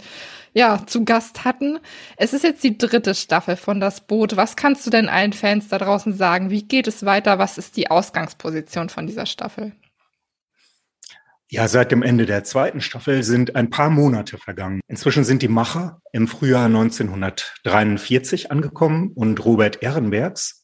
ja 0.53 0.87
zu 0.87 1.05
Gast 1.05 1.45
hatten. 1.45 1.81
Es 2.17 2.33
ist 2.33 2.45
jetzt 2.45 2.63
die 2.63 2.79
dritte 2.79 3.17
Staffel 3.17 3.57
von 3.57 3.81
das 3.81 4.03
Boot. 4.03 4.37
Was 4.37 4.55
kannst 4.55 4.87
du 4.87 4.91
denn 4.91 5.09
allen 5.09 5.33
Fans 5.33 5.67
da 5.67 5.79
draußen 5.79 6.13
sagen? 6.13 6.51
Wie 6.51 6.63
geht 6.63 6.87
es 6.87 7.05
weiter? 7.05 7.41
Was 7.41 7.59
ist 7.59 7.77
die 7.77 7.91
Ausgangsposition 7.91 8.89
von 8.89 9.09
dieser 9.09 9.27
Staffel? 9.27 9.73
Ja, 11.49 11.67
seit 11.67 11.91
dem 11.91 12.03
Ende 12.03 12.25
der 12.25 12.45
zweiten 12.45 12.81
Staffel 12.81 13.25
sind 13.25 13.57
ein 13.57 13.69
paar 13.69 13.91
Monate 13.91 14.39
vergangen. 14.39 14.81
Inzwischen 14.87 15.25
sind 15.25 15.43
die 15.43 15.49
Macher 15.49 16.01
im 16.13 16.29
Frühjahr 16.29 16.67
1943 16.67 18.53
angekommen 18.53 19.11
und 19.15 19.45
Robert 19.45 19.83
Ehrenbergs, 19.83 20.64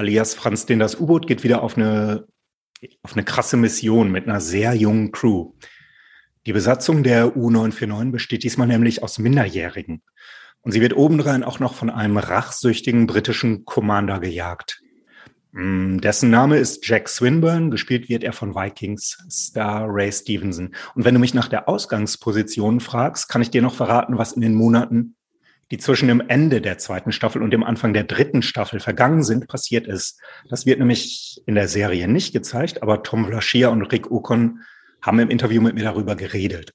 alias 0.00 0.34
Franz 0.34 0.66
denn 0.66 0.78
das 0.78 0.98
U-Boot 0.98 1.26
geht 1.26 1.44
wieder 1.44 1.62
auf 1.62 1.76
eine, 1.76 2.26
auf 3.02 3.12
eine 3.12 3.22
krasse 3.22 3.56
Mission 3.56 4.10
mit 4.10 4.26
einer 4.26 4.40
sehr 4.40 4.74
jungen 4.74 5.12
Crew. 5.12 5.52
Die 6.46 6.54
Besatzung 6.54 7.02
der 7.02 7.36
U-949 7.36 8.10
besteht 8.10 8.42
diesmal 8.42 8.66
nämlich 8.66 9.02
aus 9.02 9.18
Minderjährigen. 9.18 10.02
Und 10.62 10.72
sie 10.72 10.80
wird 10.80 10.96
obendrein 10.96 11.44
auch 11.44 11.60
noch 11.60 11.74
von 11.74 11.90
einem 11.90 12.16
rachsüchtigen 12.16 13.06
britischen 13.06 13.66
Commander 13.66 14.20
gejagt. 14.20 14.80
Mm, 15.52 15.98
dessen 15.98 16.30
Name 16.30 16.56
ist 16.56 16.86
Jack 16.86 17.08
Swinburne, 17.08 17.68
gespielt 17.68 18.08
wird 18.08 18.24
er 18.24 18.32
von 18.32 18.54
Vikings 18.54 19.18
Star 19.30 19.86
Ray 19.86 20.10
Stevenson. 20.10 20.74
Und 20.94 21.04
wenn 21.04 21.14
du 21.14 21.20
mich 21.20 21.34
nach 21.34 21.48
der 21.48 21.68
Ausgangsposition 21.68 22.80
fragst, 22.80 23.28
kann 23.28 23.42
ich 23.42 23.50
dir 23.50 23.60
noch 23.60 23.74
verraten, 23.74 24.16
was 24.16 24.32
in 24.32 24.40
den 24.40 24.54
Monaten, 24.54 25.16
die 25.70 25.78
zwischen 25.78 26.08
dem 26.08 26.20
Ende 26.20 26.60
der 26.60 26.78
zweiten 26.78 27.12
Staffel 27.12 27.42
und 27.42 27.52
dem 27.52 27.62
Anfang 27.62 27.92
der 27.92 28.04
dritten 28.04 28.42
Staffel 28.42 28.80
vergangen 28.80 29.22
sind, 29.22 29.46
passiert 29.46 29.86
ist. 29.86 30.20
Das 30.48 30.66
wird 30.66 30.80
nämlich 30.80 31.42
in 31.46 31.54
der 31.54 31.68
Serie 31.68 32.08
nicht 32.08 32.32
gezeigt, 32.32 32.82
aber 32.82 33.02
Tom 33.02 33.26
Vlaschia 33.26 33.68
und 33.68 33.82
Rick 33.82 34.10
Ocon 34.10 34.60
haben 35.00 35.20
im 35.20 35.30
Interview 35.30 35.62
mit 35.62 35.74
mir 35.74 35.84
darüber 35.84 36.16
geredet. 36.16 36.72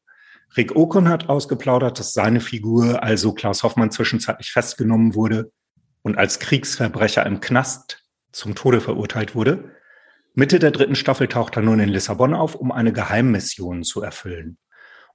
Rick 0.56 0.76
Ocon 0.76 1.10
hat 1.10 1.28
ausgeplaudert, 1.28 2.00
dass 2.00 2.14
seine 2.14 2.40
Figur, 2.40 3.04
also 3.04 3.34
Klaus 3.34 3.64
Hoffmann, 3.64 3.92
zwischenzeitlich 3.92 4.52
festgenommen 4.52 5.14
wurde 5.14 5.52
und 6.02 6.18
als 6.18 6.40
Kriegsverbrecher 6.40 7.26
im 7.26 7.42
Knast 7.42 8.04
zum 8.32 8.56
Tode 8.56 8.80
verurteilt 8.80 9.36
wurde. 9.36 9.72
Mitte 10.34 10.60
der 10.60 10.72
dritten 10.72 10.96
Staffel 10.96 11.28
taucht 11.28 11.58
er 11.58 11.64
nun 11.64 11.80
in 11.80 11.90
Lissabon 11.90 12.34
auf, 12.34 12.56
um 12.56 12.72
eine 12.72 12.94
Geheimmission 12.94 13.84
zu 13.84 14.02
erfüllen. 14.02 14.58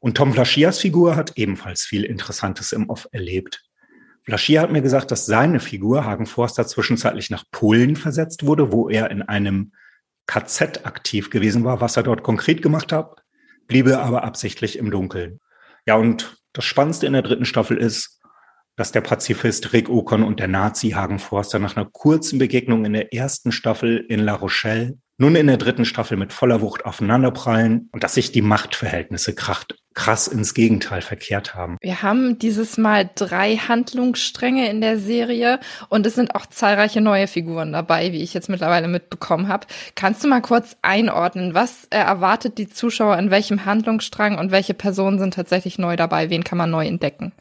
Und 0.00 0.16
Tom 0.16 0.32
Flaschias 0.32 0.78
Figur 0.78 1.16
hat 1.16 1.36
ebenfalls 1.36 1.82
viel 1.82 2.04
Interessantes 2.04 2.72
im 2.72 2.88
Off 2.88 3.06
erlebt. 3.12 3.69
Flaschia 4.30 4.62
hat 4.62 4.72
mir 4.72 4.80
gesagt, 4.80 5.10
dass 5.10 5.26
seine 5.26 5.60
Figur 5.60 6.04
Hagen 6.04 6.24
Forster 6.24 6.66
zwischenzeitlich 6.66 7.30
nach 7.30 7.44
Polen 7.50 7.96
versetzt 7.96 8.46
wurde, 8.46 8.72
wo 8.72 8.88
er 8.88 9.10
in 9.10 9.22
einem 9.22 9.72
KZ 10.26 10.86
aktiv 10.86 11.30
gewesen 11.30 11.64
war. 11.64 11.80
Was 11.80 11.96
er 11.96 12.04
dort 12.04 12.22
konkret 12.22 12.62
gemacht 12.62 12.92
hat, 12.92 13.22
bliebe 13.66 13.98
aber 13.98 14.24
absichtlich 14.24 14.78
im 14.78 14.90
Dunkeln. 14.90 15.40
Ja, 15.84 15.96
und 15.96 16.36
das 16.52 16.64
Spannendste 16.64 17.06
in 17.06 17.12
der 17.12 17.22
dritten 17.22 17.44
Staffel 17.44 17.76
ist, 17.76 18.20
dass 18.76 18.92
der 18.92 19.00
Pazifist 19.00 19.72
Rick 19.72 19.90
Ocon 19.90 20.22
und 20.22 20.38
der 20.40 20.48
Nazi 20.48 20.90
Hagen 20.90 21.18
Forster 21.18 21.58
nach 21.58 21.76
einer 21.76 21.88
kurzen 21.90 22.38
Begegnung 22.38 22.84
in 22.84 22.92
der 22.92 23.12
ersten 23.12 23.52
Staffel 23.52 23.98
in 23.98 24.20
La 24.20 24.34
Rochelle 24.34 24.96
nun 25.20 25.36
in 25.36 25.46
der 25.48 25.58
dritten 25.58 25.84
Staffel 25.84 26.16
mit 26.16 26.32
voller 26.32 26.62
Wucht 26.62 26.86
aufeinanderprallen 26.86 27.90
und 27.92 28.02
dass 28.02 28.14
sich 28.14 28.32
die 28.32 28.40
Machtverhältnisse 28.40 29.34
krass 29.34 30.28
ins 30.28 30.54
Gegenteil 30.54 31.02
verkehrt 31.02 31.54
haben. 31.54 31.76
Wir 31.82 32.00
haben 32.00 32.38
dieses 32.38 32.78
Mal 32.78 33.10
drei 33.14 33.56
Handlungsstränge 33.56 34.70
in 34.70 34.80
der 34.80 34.98
Serie 34.98 35.60
und 35.90 36.06
es 36.06 36.14
sind 36.14 36.34
auch 36.34 36.46
zahlreiche 36.46 37.02
neue 37.02 37.26
Figuren 37.26 37.72
dabei, 37.72 38.12
wie 38.12 38.22
ich 38.22 38.32
jetzt 38.32 38.48
mittlerweile 38.48 38.88
mitbekommen 38.88 39.48
habe. 39.48 39.66
Kannst 39.94 40.24
du 40.24 40.28
mal 40.28 40.40
kurz 40.40 40.78
einordnen, 40.80 41.52
was 41.52 41.86
erwartet 41.90 42.56
die 42.56 42.68
Zuschauer 42.68 43.18
in 43.18 43.30
welchem 43.30 43.66
Handlungsstrang 43.66 44.38
und 44.38 44.52
welche 44.52 44.72
Personen 44.72 45.18
sind 45.18 45.34
tatsächlich 45.34 45.78
neu 45.78 45.96
dabei? 45.96 46.30
Wen 46.30 46.44
kann 46.44 46.56
man 46.56 46.70
neu 46.70 46.86
entdecken? 46.86 47.32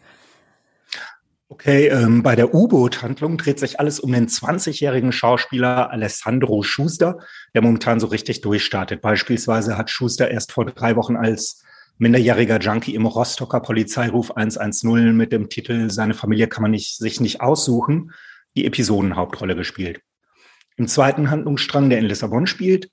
Okay, 1.52 1.88
ähm, 1.88 2.22
bei 2.22 2.36
der 2.36 2.54
U-Boot-Handlung 2.54 3.36
dreht 3.40 3.58
sich 3.58 3.80
alles 3.80 4.00
um 4.00 4.12
den 4.12 4.28
20-jährigen 4.28 5.12
Schauspieler 5.12 5.90
Alessandro 5.90 6.62
Schuster, 6.62 7.18
der 7.56 7.64
momentan 7.64 8.00
so 8.00 8.06
richtig 8.06 8.42
durchstartet. 8.42 9.02
Beispielsweise 9.02 9.76
hat 9.76 9.90
Schuster 9.90 10.30
erst 10.30 10.52
vor 10.52 10.68
drei 10.68 10.96
Wochen 10.96 11.16
als 11.16 11.64
minderjähriger 11.98 12.60
Junkie 12.60 12.94
im 12.94 13.08
Rostocker 13.08 13.62
Polizeiruf 13.62 14.30
110 14.38 15.18
mit 15.18 15.32
dem 15.32 15.50
Titel 15.50 15.90
Seine 15.90 16.14
Familie 16.14 16.48
kann 16.48 16.62
man 16.62 16.70
nicht, 16.70 16.98
sich 16.98 17.20
nicht 17.20 17.42
aussuchen, 17.42 18.12
die 18.56 18.66
Episodenhauptrolle 18.66 19.56
gespielt. 19.56 20.02
Im 20.78 20.88
zweiten 20.88 21.32
Handlungsstrang, 21.32 21.90
der 21.90 21.98
in 21.98 22.06
Lissabon 22.06 22.46
spielt, 22.46 22.92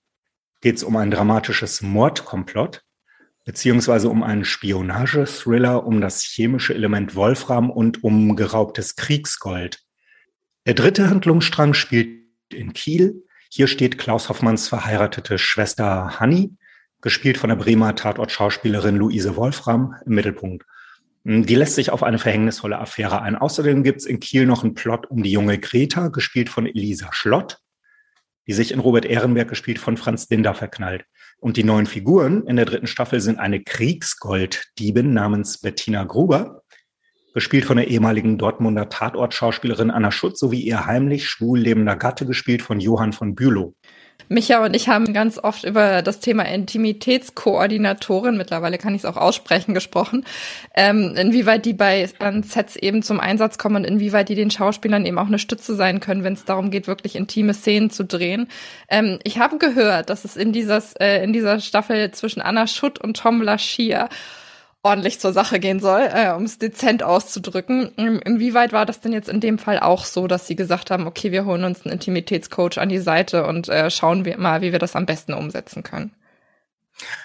geht 0.63 0.77
es 0.77 0.83
um 0.83 0.97
ein 0.97 1.11
dramatisches 1.11 1.83
Mordkomplott 1.83 2.86
beziehungsweise 3.47 4.11
um 4.11 4.23
einen 4.23 4.45
Spionage-Thriller 4.45 5.87
um 5.87 6.01
das 6.01 6.23
chemische 6.23 6.75
Element 6.75 7.15
Wolfram 7.15 7.71
und 7.71 8.05
um 8.05 8.37
geraubtes 8.37 8.97
Kriegsgold. 8.97 9.79
Der 10.67 10.75
dritte 10.75 11.09
Handlungsstrang 11.09 11.73
spielt 11.73 12.27
in 12.53 12.73
Kiel. 12.73 13.25
Hier 13.49 13.69
steht 13.69 13.99
Klaus 13.99 14.29
Hoffmanns 14.29 14.69
verheiratete 14.69 15.39
Schwester 15.39 16.19
Hanni, 16.19 16.57
gespielt 17.01 17.39
von 17.39 17.49
der 17.49 17.57
Bremer 17.57 17.95
Tatort-Schauspielerin 17.95 18.97
Luise 18.97 19.37
Wolfram, 19.37 19.95
im 20.05 20.17
Mittelpunkt. 20.17 20.67
Die 21.23 21.55
lässt 21.55 21.77
sich 21.77 21.91
auf 21.91 22.03
eine 22.03 22.19
verhängnisvolle 22.19 22.79
Affäre 22.79 23.23
ein. 23.23 23.37
Außerdem 23.37 23.85
gibt 23.85 24.01
es 24.01 24.07
in 24.07 24.19
Kiel 24.19 24.47
noch 24.47 24.65
einen 24.65 24.75
Plot 24.75 25.07
um 25.09 25.23
die 25.23 25.31
junge 25.31 25.59
Greta, 25.59 26.09
gespielt 26.09 26.49
von 26.49 26.67
Elisa 26.67 27.13
Schlott, 27.13 27.59
die 28.49 28.53
sich 28.53 28.73
in 28.73 28.81
Robert 28.81 29.05
Ehrenberg, 29.05 29.49
gespielt 29.49 29.79
von 29.79 29.97
Franz 29.97 30.27
Dinder, 30.27 30.55
verknallt. 30.55 31.05
Und 31.39 31.57
die 31.57 31.65
neuen 31.65 31.87
Figuren 31.87 32.47
in 32.47 32.57
der 32.57 32.65
dritten 32.65 32.87
Staffel 32.87 33.21
sind 33.21 33.39
eine 33.39 33.63
Kriegsgolddiebin 33.63 35.13
namens 35.13 35.59
Bettina 35.59 36.05
Gruber, 36.05 36.63
gespielt 37.35 37.67
von 37.67 37.77
der 37.77 37.89
ehemaligen 37.89 38.39
Dortmunder 38.39 38.89
Tatortschauspielerin 38.89 39.91
Anna 39.91 40.11
Schutz, 40.11 40.41
sowie 40.41 40.63
ihr 40.63 40.87
heimlich 40.87 41.29
schwul 41.29 41.59
lebender 41.59 41.97
Gatte, 41.97 42.25
gespielt 42.25 42.63
von 42.63 42.81
Johann 42.81 43.13
von 43.13 43.35
Bülow. 43.35 43.75
Micha 44.29 44.65
und 44.65 44.75
ich 44.75 44.89
haben 44.89 45.13
ganz 45.13 45.39
oft 45.39 45.65
über 45.65 46.03
das 46.03 46.21
Thema 46.21 46.43
Intimitätskoordinatorin, 46.45 48.37
mittlerweile 48.37 48.79
kann 48.79 48.95
ich 48.95 49.03
es 49.03 49.05
auch 49.05 49.17
aussprechen, 49.17 49.73
gesprochen, 49.73 50.25
ähm, 50.75 51.15
inwieweit 51.17 51.65
die 51.65 51.75
bei 51.75 52.09
Sets 52.43 52.77
eben 52.77 53.03
zum 53.03 53.21
Einsatz 53.21 53.59
kommen 53.59 53.77
und 53.77 53.85
inwieweit 53.85 54.29
die 54.29 54.35
den 54.35 54.51
Schauspielern 54.51 55.07
eben 55.07 55.19
auch 55.19 55.29
eine 55.29 55.39
Stütze 55.39 55.77
sein 55.77 56.01
können, 56.01 56.25
wenn 56.25 56.33
es 56.33 56.45
darum 56.45 56.71
geht, 56.71 56.89
wirklich 56.89 57.15
intime 57.15 57.55
Szenen 57.55 57.91
zu 57.91 58.05
drehen. 58.05 58.49
Ähm, 58.89 59.19
ich 59.23 59.39
habe 59.39 59.59
gehört, 59.59 60.11
dass 60.11 60.25
es 60.25 60.37
in 60.37 60.53
dieser, 60.53 60.83
äh, 61.01 61.23
in 61.23 61.33
dieser 61.33 61.61
Staffel 61.61 62.11
zwischen 62.11 62.41
Anna 62.41 62.67
Schutt 62.67 62.99
und 62.99 63.17
Tom 63.17 63.43
Lashia 63.43 64.09
ordentlich 64.87 65.21
zur 65.21 65.33
Sache 65.33 65.59
gehen 65.59 65.81
soll, 65.81 66.09
äh, 66.13 66.33
um 66.33 66.45
es 66.45 66.59
dezent 66.59 67.03
auszudrücken. 67.03 67.93
Inwieweit 67.97 68.73
war 68.73 68.87
das 68.87 69.01
denn 69.01 69.13
jetzt 69.13 69.29
in 69.29 69.41
dem 69.41 69.59
Fall 69.59 69.81
auch 69.81 70.05
so, 70.05 70.27
dass 70.27 70.47
Sie 70.47 70.57
gesagt 70.57 70.91
haben, 70.91 71.07
okay, 71.07 71.33
wir 71.33 71.45
holen 71.45 71.65
uns 71.65 71.85
einen 71.85 71.93
Intimitätscoach 71.93 72.79
an 72.79 72.89
die 72.89 72.99
Seite 72.99 73.47
und 73.47 73.69
äh, 73.69 73.91
schauen 73.91 74.25
wir 74.25 74.39
mal, 74.39 74.63
wie 74.63 74.73
wir 74.73 74.79
das 74.79 74.97
am 74.97 75.07
besten 75.07 75.35
umsetzen 75.35 75.83
können? 75.83 76.13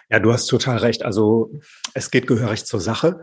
Ja, 0.10 0.20
du 0.20 0.34
hast 0.34 0.48
total 0.48 0.78
recht. 0.78 1.04
Also 1.04 1.52
es 1.94 2.12
geht 2.12 2.28
gehörig 2.28 2.66
zur 2.66 2.82
Sache. 2.82 3.22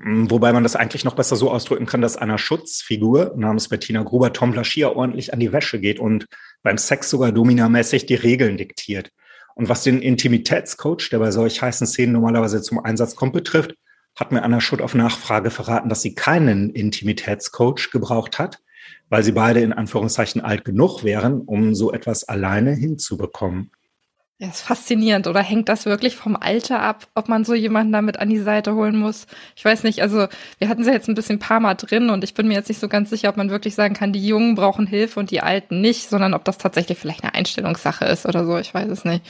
Hm, 0.00 0.30
wobei 0.30 0.52
man 0.52 0.62
das 0.62 0.76
eigentlich 0.76 1.04
noch 1.04 1.14
besser 1.14 1.36
so 1.36 1.50
ausdrücken 1.50 1.86
kann, 1.86 2.00
dass 2.00 2.16
einer 2.16 2.38
Schutzfigur 2.38 3.34
namens 3.36 3.68
Bettina 3.68 4.02
Gruber 4.02 4.32
Tom 4.32 4.52
Blaschier 4.52 4.96
ordentlich 4.96 5.32
an 5.32 5.40
die 5.40 5.52
Wäsche 5.52 5.80
geht 5.80 6.00
und 6.00 6.26
beim 6.62 6.78
Sex 6.78 7.10
sogar 7.10 7.32
dominamäßig 7.32 8.06
die 8.06 8.14
Regeln 8.14 8.56
diktiert. 8.56 9.10
Und 9.56 9.70
was 9.70 9.82
den 9.82 10.02
Intimitätscoach, 10.02 11.08
der 11.10 11.18
bei 11.18 11.30
solch 11.30 11.62
heißen 11.62 11.86
Szenen 11.86 12.12
normalerweise 12.12 12.60
zum 12.60 12.78
Einsatz 12.78 13.16
kommt, 13.16 13.32
betrifft, 13.32 13.74
hat 14.14 14.30
mir 14.30 14.42
Anna 14.42 14.60
Schutt 14.60 14.82
auf 14.82 14.94
Nachfrage 14.94 15.50
verraten, 15.50 15.88
dass 15.88 16.02
sie 16.02 16.14
keinen 16.14 16.68
Intimitätscoach 16.68 17.90
gebraucht 17.90 18.38
hat, 18.38 18.62
weil 19.08 19.22
sie 19.22 19.32
beide 19.32 19.60
in 19.60 19.72
Anführungszeichen 19.72 20.42
alt 20.42 20.66
genug 20.66 21.04
wären, 21.04 21.40
um 21.40 21.74
so 21.74 21.90
etwas 21.90 22.24
alleine 22.24 22.74
hinzubekommen. 22.74 23.70
Ja, 24.38 24.48
ist 24.48 24.60
faszinierend. 24.60 25.26
Oder 25.28 25.40
hängt 25.40 25.70
das 25.70 25.86
wirklich 25.86 26.14
vom 26.14 26.36
Alter 26.36 26.80
ab, 26.80 27.08
ob 27.14 27.30
man 27.30 27.46
so 27.46 27.54
jemanden 27.54 27.92
damit 27.92 28.18
an 28.18 28.28
die 28.28 28.38
Seite 28.38 28.74
holen 28.74 28.98
muss? 28.98 29.26
Ich 29.54 29.64
weiß 29.64 29.82
nicht. 29.82 30.02
Also 30.02 30.28
wir 30.58 30.68
hatten 30.68 30.84
sie 30.84 30.90
jetzt 30.92 31.08
ein 31.08 31.14
bisschen 31.14 31.38
paar 31.38 31.58
Mal 31.58 31.74
drin 31.74 32.10
und 32.10 32.22
ich 32.22 32.34
bin 32.34 32.46
mir 32.46 32.52
jetzt 32.52 32.68
nicht 32.68 32.80
so 32.80 32.88
ganz 32.88 33.08
sicher, 33.08 33.30
ob 33.30 33.38
man 33.38 33.48
wirklich 33.48 33.74
sagen 33.74 33.94
kann, 33.94 34.12
die 34.12 34.26
Jungen 34.26 34.54
brauchen 34.54 34.86
Hilfe 34.86 35.20
und 35.20 35.30
die 35.30 35.40
Alten 35.40 35.80
nicht, 35.80 36.10
sondern 36.10 36.34
ob 36.34 36.44
das 36.44 36.58
tatsächlich 36.58 36.98
vielleicht 36.98 37.22
eine 37.22 37.34
Einstellungssache 37.34 38.04
ist 38.04 38.26
oder 38.26 38.44
so. 38.44 38.58
Ich 38.58 38.74
weiß 38.74 38.90
es 38.90 39.06
nicht. 39.06 39.24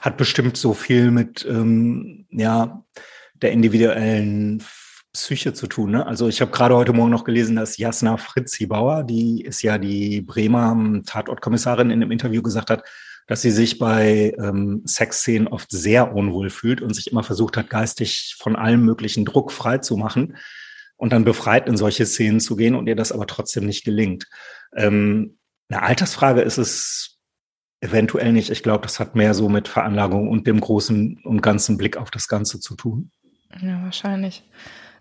Hat 0.00 0.16
bestimmt 0.16 0.56
so 0.56 0.74
viel 0.74 1.12
mit 1.12 1.46
ähm, 1.48 2.26
ja 2.32 2.82
der 3.34 3.52
individuellen 3.52 4.60
Psyche 5.12 5.52
zu 5.52 5.68
tun. 5.68 5.92
Ne? 5.92 6.04
Also 6.04 6.26
ich 6.26 6.40
habe 6.40 6.50
gerade 6.50 6.74
heute 6.74 6.92
Morgen 6.92 7.12
noch 7.12 7.22
gelesen, 7.22 7.54
dass 7.54 7.78
Jasna 7.78 8.16
Fritzi 8.16 8.66
Bauer, 8.66 9.04
die 9.04 9.42
ist 9.42 9.62
ja 9.62 9.78
die 9.78 10.20
Bremer 10.20 11.00
Tatortkommissarin, 11.06 11.90
in 11.90 12.02
einem 12.02 12.10
Interview 12.10 12.42
gesagt 12.42 12.70
hat, 12.70 12.82
dass 13.28 13.42
sie 13.42 13.50
sich 13.50 13.78
bei 13.78 14.34
ähm, 14.38 14.82
Sexszenen 14.86 15.48
oft 15.48 15.70
sehr 15.70 16.14
unwohl 16.14 16.48
fühlt 16.50 16.80
und 16.80 16.94
sich 16.94 17.12
immer 17.12 17.22
versucht 17.22 17.56
hat, 17.56 17.70
geistig 17.70 18.34
von 18.38 18.56
allem 18.56 18.84
möglichen 18.84 19.26
Druck 19.26 19.52
frei 19.52 19.78
zu 19.78 19.96
machen 19.98 20.36
und 20.96 21.12
dann 21.12 21.24
befreit 21.24 21.68
in 21.68 21.76
solche 21.76 22.06
Szenen 22.06 22.40
zu 22.40 22.56
gehen 22.56 22.74
und 22.74 22.88
ihr 22.88 22.96
das 22.96 23.12
aber 23.12 23.26
trotzdem 23.26 23.66
nicht 23.66 23.84
gelingt. 23.84 24.26
Ähm, 24.74 25.38
eine 25.68 25.82
Altersfrage 25.82 26.40
ist 26.40 26.56
es 26.56 27.18
eventuell 27.80 28.32
nicht. 28.32 28.48
Ich 28.48 28.62
glaube, 28.62 28.82
das 28.82 28.98
hat 28.98 29.14
mehr 29.14 29.34
so 29.34 29.50
mit 29.50 29.68
Veranlagung 29.68 30.28
und 30.28 30.46
dem 30.46 30.58
großen 30.58 31.20
und 31.22 31.42
ganzen 31.42 31.76
Blick 31.76 31.98
auf 31.98 32.10
das 32.10 32.28
Ganze 32.28 32.60
zu 32.60 32.76
tun. 32.76 33.10
Ja, 33.60 33.82
wahrscheinlich. 33.84 34.42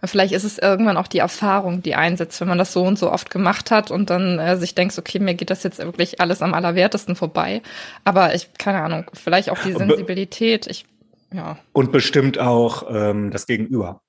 Vielleicht 0.03 0.33
ist 0.33 0.43
es 0.43 0.57
irgendwann 0.57 0.97
auch 0.97 1.07
die 1.07 1.19
Erfahrung, 1.19 1.81
die 1.81 1.95
einsetzt, 1.95 2.39
wenn 2.41 2.47
man 2.47 2.57
das 2.57 2.73
so 2.73 2.83
und 2.83 2.99
so 2.99 3.11
oft 3.11 3.29
gemacht 3.29 3.71
hat 3.71 3.91
und 3.91 4.09
dann 4.09 4.39
äh, 4.39 4.57
sich 4.57 4.75
denkt, 4.75 4.97
okay, 4.97 5.19
mir 5.19 5.33
geht 5.33 5.49
das 5.49 5.63
jetzt 5.63 5.79
wirklich 5.79 6.21
alles 6.21 6.41
am 6.41 6.53
allerwertesten 6.53 7.15
vorbei. 7.15 7.61
Aber 8.03 8.35
ich, 8.35 8.49
keine 8.57 8.81
Ahnung, 8.81 9.09
vielleicht 9.13 9.49
auch 9.49 9.59
die 9.59 9.73
Sensibilität. 9.73 10.67
Ich, 10.67 10.85
ja. 11.33 11.57
Und 11.73 11.91
bestimmt 11.91 12.37
auch 12.37 12.85
ähm, 12.89 13.31
das 13.31 13.47
Gegenüber. 13.47 14.01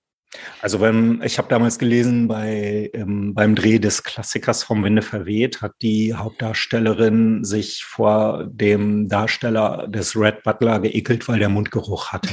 Also 0.61 0.81
wenn, 0.81 1.23
ich 1.25 1.39
habe 1.39 1.49
damals 1.49 1.79
gelesen, 1.79 2.29
bei, 2.29 2.91
ähm, 2.93 3.33
beim 3.35 3.55
Dreh 3.55 3.79
des 3.79 4.03
Klassikers 4.03 4.63
vom 4.63 4.85
Winde 4.85 5.01
verweht, 5.01 5.63
hat 5.63 5.73
die 5.81 6.15
Hauptdarstellerin 6.15 7.45
sich 7.45 7.83
vor 7.85 8.45
dem 8.45 9.09
Darsteller 9.09 9.89
des 9.89 10.17
Red 10.17 10.43
Butler 10.43 10.81
geekelt, 10.81 11.29
weil 11.29 11.39
der 11.39 11.49
Mundgeruch 11.49 12.13
hatte. 12.13 12.29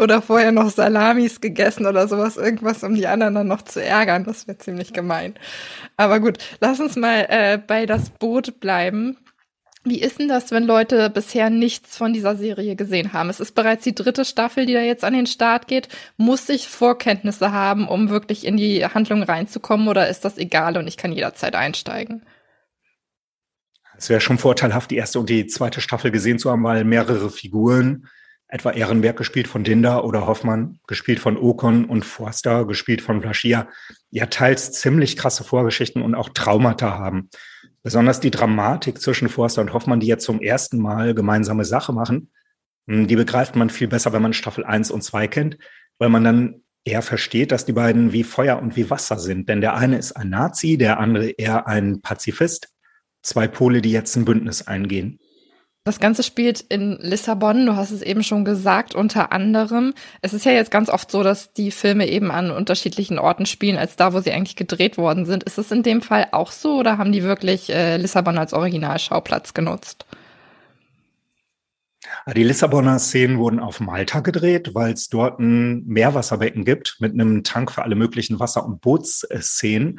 Oder 0.00 0.22
vorher 0.22 0.52
noch 0.52 0.70
Salamis 0.70 1.40
gegessen 1.40 1.86
oder 1.86 2.08
sowas, 2.08 2.36
irgendwas, 2.36 2.82
um 2.82 2.94
die 2.94 3.06
anderen 3.06 3.34
dann 3.34 3.48
noch 3.48 3.62
zu 3.62 3.82
ärgern. 3.82 4.24
Das 4.24 4.48
wäre 4.48 4.58
ziemlich 4.58 4.92
gemein. 4.92 5.34
Aber 5.96 6.20
gut, 6.20 6.38
lass 6.60 6.80
uns 6.80 6.96
mal 6.96 7.26
äh, 7.28 7.58
bei 7.58 7.86
das 7.86 8.10
Boot 8.10 8.60
bleiben. 8.60 9.16
Wie 9.82 10.00
ist 10.00 10.18
denn 10.18 10.28
das, 10.28 10.50
wenn 10.50 10.64
Leute 10.64 11.08
bisher 11.08 11.48
nichts 11.48 11.96
von 11.96 12.12
dieser 12.12 12.36
Serie 12.36 12.76
gesehen 12.76 13.14
haben? 13.14 13.30
Es 13.30 13.40
ist 13.40 13.54
bereits 13.54 13.82
die 13.82 13.94
dritte 13.94 14.26
Staffel, 14.26 14.66
die 14.66 14.74
da 14.74 14.80
jetzt 14.80 15.04
an 15.04 15.14
den 15.14 15.26
Start 15.26 15.68
geht. 15.68 15.88
Muss 16.18 16.50
ich 16.50 16.68
Vorkenntnisse 16.68 17.50
haben, 17.52 17.88
um 17.88 18.10
wirklich 18.10 18.46
in 18.46 18.58
die 18.58 18.84
Handlung 18.84 19.22
reinzukommen 19.22 19.88
oder 19.88 20.08
ist 20.08 20.26
das 20.26 20.36
egal 20.36 20.76
und 20.76 20.86
ich 20.86 20.98
kann 20.98 21.12
jederzeit 21.12 21.54
einsteigen? 21.54 22.26
Es 23.96 24.10
wäre 24.10 24.20
schon 24.20 24.38
vorteilhaft, 24.38 24.90
die 24.90 24.96
erste 24.96 25.18
und 25.18 25.30
die 25.30 25.46
zweite 25.46 25.80
Staffel 25.80 26.10
gesehen 26.10 26.38
zu 26.38 26.50
haben, 26.50 26.62
weil 26.62 26.84
mehrere 26.84 27.30
Figuren, 27.30 28.06
etwa 28.50 28.70
Ehrenberg 28.72 29.16
gespielt 29.16 29.48
von 29.48 29.64
Dinda 29.64 30.00
oder 30.00 30.26
Hoffmann 30.26 30.80
gespielt 30.86 31.20
von 31.20 31.36
Okon 31.36 31.84
und 31.84 32.04
Forster 32.04 32.66
gespielt 32.66 33.00
von 33.00 33.20
Blaschia, 33.20 33.68
ja 34.10 34.26
teils 34.26 34.72
ziemlich 34.72 35.16
krasse 35.16 35.44
Vorgeschichten 35.44 36.02
und 36.02 36.14
auch 36.14 36.30
Traumata 36.30 36.98
haben. 36.98 37.30
Besonders 37.82 38.20
die 38.20 38.30
Dramatik 38.30 39.00
zwischen 39.00 39.28
Forster 39.28 39.62
und 39.62 39.72
Hoffmann, 39.72 40.00
die 40.00 40.06
jetzt 40.06 40.24
zum 40.24 40.40
ersten 40.40 40.78
Mal 40.78 41.14
gemeinsame 41.14 41.64
Sache 41.64 41.92
machen, 41.92 42.30
hm, 42.88 43.06
die 43.06 43.16
begreift 43.16 43.56
man 43.56 43.70
viel 43.70 43.88
besser, 43.88 44.12
wenn 44.12 44.22
man 44.22 44.32
Staffel 44.32 44.64
1 44.64 44.90
und 44.90 45.02
2 45.02 45.28
kennt, 45.28 45.58
weil 45.98 46.08
man 46.08 46.24
dann 46.24 46.62
eher 46.84 47.02
versteht, 47.02 47.52
dass 47.52 47.66
die 47.66 47.72
beiden 47.72 48.12
wie 48.12 48.24
Feuer 48.24 48.60
und 48.60 48.76
wie 48.76 48.90
Wasser 48.90 49.18
sind. 49.18 49.48
Denn 49.48 49.60
der 49.60 49.74
eine 49.74 49.98
ist 49.98 50.12
ein 50.12 50.30
Nazi, 50.30 50.76
der 50.76 50.98
andere 50.98 51.30
eher 51.30 51.68
ein 51.68 52.00
Pazifist. 52.00 52.68
Zwei 53.22 53.48
Pole, 53.48 53.82
die 53.82 53.92
jetzt 53.92 54.16
ein 54.16 54.24
Bündnis 54.24 54.66
eingehen. 54.66 55.18
Das 55.90 55.98
Ganze 55.98 56.22
spielt 56.22 56.60
in 56.60 56.98
Lissabon, 57.00 57.66
du 57.66 57.74
hast 57.74 57.90
es 57.90 58.00
eben 58.00 58.22
schon 58.22 58.44
gesagt, 58.44 58.94
unter 58.94 59.32
anderem. 59.32 59.92
Es 60.22 60.32
ist 60.32 60.44
ja 60.44 60.52
jetzt 60.52 60.70
ganz 60.70 60.88
oft 60.88 61.10
so, 61.10 61.24
dass 61.24 61.52
die 61.52 61.72
Filme 61.72 62.06
eben 62.06 62.30
an 62.30 62.52
unterschiedlichen 62.52 63.18
Orten 63.18 63.44
spielen, 63.44 63.76
als 63.76 63.96
da, 63.96 64.12
wo 64.12 64.20
sie 64.20 64.30
eigentlich 64.30 64.54
gedreht 64.54 64.98
worden 64.98 65.26
sind. 65.26 65.42
Ist 65.42 65.58
es 65.58 65.72
in 65.72 65.82
dem 65.82 66.00
Fall 66.00 66.28
auch 66.30 66.52
so 66.52 66.78
oder 66.78 66.96
haben 66.96 67.10
die 67.10 67.24
wirklich 67.24 67.70
äh, 67.70 67.96
Lissabon 67.96 68.38
als 68.38 68.52
Originalschauplatz 68.52 69.52
genutzt? 69.52 70.06
Die 72.36 72.44
Lissabonner 72.44 73.00
Szenen 73.00 73.38
wurden 73.38 73.58
auf 73.58 73.80
Malta 73.80 74.20
gedreht, 74.20 74.76
weil 74.76 74.92
es 74.92 75.08
dort 75.08 75.40
ein 75.40 75.84
Meerwasserbecken 75.86 76.64
gibt 76.64 76.98
mit 77.00 77.14
einem 77.14 77.42
Tank 77.42 77.72
für 77.72 77.82
alle 77.82 77.96
möglichen 77.96 78.38
Wasser- 78.38 78.64
und 78.64 78.80
Bootsszenen. 78.80 79.98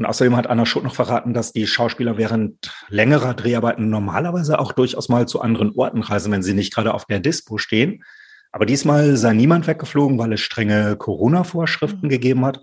Und 0.00 0.06
außerdem 0.06 0.34
hat 0.34 0.46
Anna 0.46 0.64
Schutt 0.64 0.82
noch 0.82 0.94
verraten, 0.94 1.34
dass 1.34 1.52
die 1.52 1.66
Schauspieler 1.66 2.16
während 2.16 2.72
längerer 2.88 3.34
Dreharbeiten 3.34 3.90
normalerweise 3.90 4.58
auch 4.58 4.72
durchaus 4.72 5.10
mal 5.10 5.28
zu 5.28 5.42
anderen 5.42 5.72
Orten 5.76 6.00
reisen, 6.00 6.32
wenn 6.32 6.42
sie 6.42 6.54
nicht 6.54 6.72
gerade 6.72 6.94
auf 6.94 7.04
der 7.04 7.20
Dispo 7.20 7.58
stehen. 7.58 8.02
Aber 8.50 8.64
diesmal 8.64 9.18
sei 9.18 9.34
niemand 9.34 9.66
weggeflogen, 9.66 10.16
weil 10.16 10.32
es 10.32 10.40
strenge 10.40 10.96
Corona-Vorschriften 10.96 12.06
mhm. 12.06 12.08
gegeben 12.08 12.46
hat. 12.46 12.62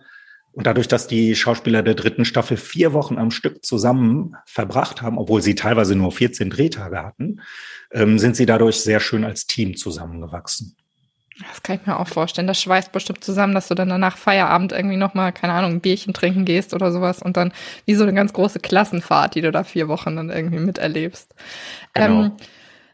Und 0.51 0.65
dadurch, 0.65 0.87
dass 0.87 1.05
die 1.05 1.35
Schauspieler 1.35 1.83
der 1.83 1.93
dritten 1.93 2.25
Staffel 2.25 2.57
vier 2.57 2.93
Wochen 2.93 3.19
am 3.19 3.29
Stück 3.29 3.63
zusammen 3.63 4.35
verbracht 4.47 5.03
haben, 5.03 5.19
obwohl 5.19 5.43
sie 5.43 5.53
teilweise 5.53 5.95
nur 5.95 6.11
14 6.11 6.49
Drehtage 6.49 7.03
hatten, 7.03 7.41
ähm, 7.91 8.17
sind 8.17 8.35
sie 8.35 8.47
dadurch 8.47 8.81
sehr 8.81 8.99
schön 8.99 9.23
als 9.23 9.45
Team 9.45 9.77
zusammengewachsen. 9.77 10.75
Das 11.39 11.61
kann 11.61 11.75
ich 11.75 11.85
mir 11.85 11.99
auch 11.99 12.07
vorstellen. 12.07 12.47
Das 12.47 12.61
schweißt 12.61 12.91
bestimmt 12.91 13.23
zusammen, 13.23 13.53
dass 13.53 13.67
du 13.67 13.75
dann 13.75 13.89
danach 13.89 14.17
Feierabend 14.17 14.71
irgendwie 14.71 14.97
nochmal, 14.97 15.31
keine 15.31 15.53
Ahnung, 15.53 15.73
ein 15.73 15.81
Bierchen 15.81 16.13
trinken 16.13 16.45
gehst 16.45 16.73
oder 16.73 16.91
sowas 16.91 17.21
und 17.21 17.37
dann 17.37 17.53
wie 17.85 17.95
so 17.95 18.03
eine 18.03 18.13
ganz 18.13 18.33
große 18.33 18.59
Klassenfahrt, 18.59 19.35
die 19.35 19.41
du 19.41 19.51
da 19.51 19.63
vier 19.63 19.87
Wochen 19.87 20.15
dann 20.15 20.29
irgendwie 20.29 20.59
miterlebst. 20.59 21.33
Genau. 21.93 22.23
Ähm, 22.23 22.31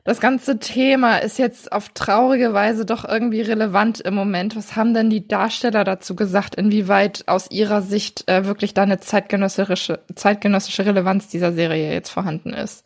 das 0.06 0.20
ganze 0.20 0.60
Thema 0.60 1.18
ist 1.20 1.40
jetzt 1.40 1.72
auf 1.72 1.88
traurige 1.90 2.54
Weise 2.54 2.86
doch 2.86 3.06
irgendwie 3.06 3.40
relevant 3.40 4.02
im 4.02 4.16
Moment. 4.16 4.58
Was 4.58 4.76
haben 4.76 4.94
denn 4.94 5.10
die 5.10 5.26
Darsteller 5.26 5.86
dazu 5.86 6.14
gesagt, 6.14 6.56
inwieweit 6.56 7.24
aus 7.28 7.50
ihrer 7.50 7.82
Sicht 7.82 8.30
äh, 8.30 8.46
wirklich 8.46 8.74
da 8.74 8.84
eine 8.84 9.00
zeitgenössische, 9.00 10.00
zeitgenössische 10.14 10.86
Relevanz 10.86 11.30
dieser 11.30 11.54
Serie 11.54 11.94
jetzt 11.94 12.10
vorhanden 12.10 12.52
ist? 12.52 12.84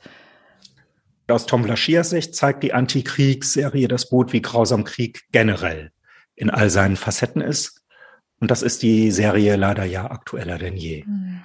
Aus 1.29 1.45
Tom 1.45 1.63
Blaschiers 1.63 2.09
Sicht 2.09 2.35
zeigt 2.35 2.63
die 2.63 2.73
Antikriegsserie 2.73 3.87
das 3.87 4.09
Boot, 4.09 4.31
wie 4.31 4.41
grausam 4.41 4.85
Krieg 4.85 5.23
generell 5.31 5.91
in 6.35 6.49
all 6.49 6.69
seinen 6.69 6.95
Facetten 6.95 7.41
ist. 7.41 7.83
Und 8.39 8.51
das 8.51 8.61
ist 8.61 8.83
die 8.83 9.11
Serie 9.11 9.55
leider 9.55 9.83
ja 9.83 10.09
aktueller 10.09 10.57
denn 10.57 10.77
je. 10.77 11.03
Mhm. 11.05 11.41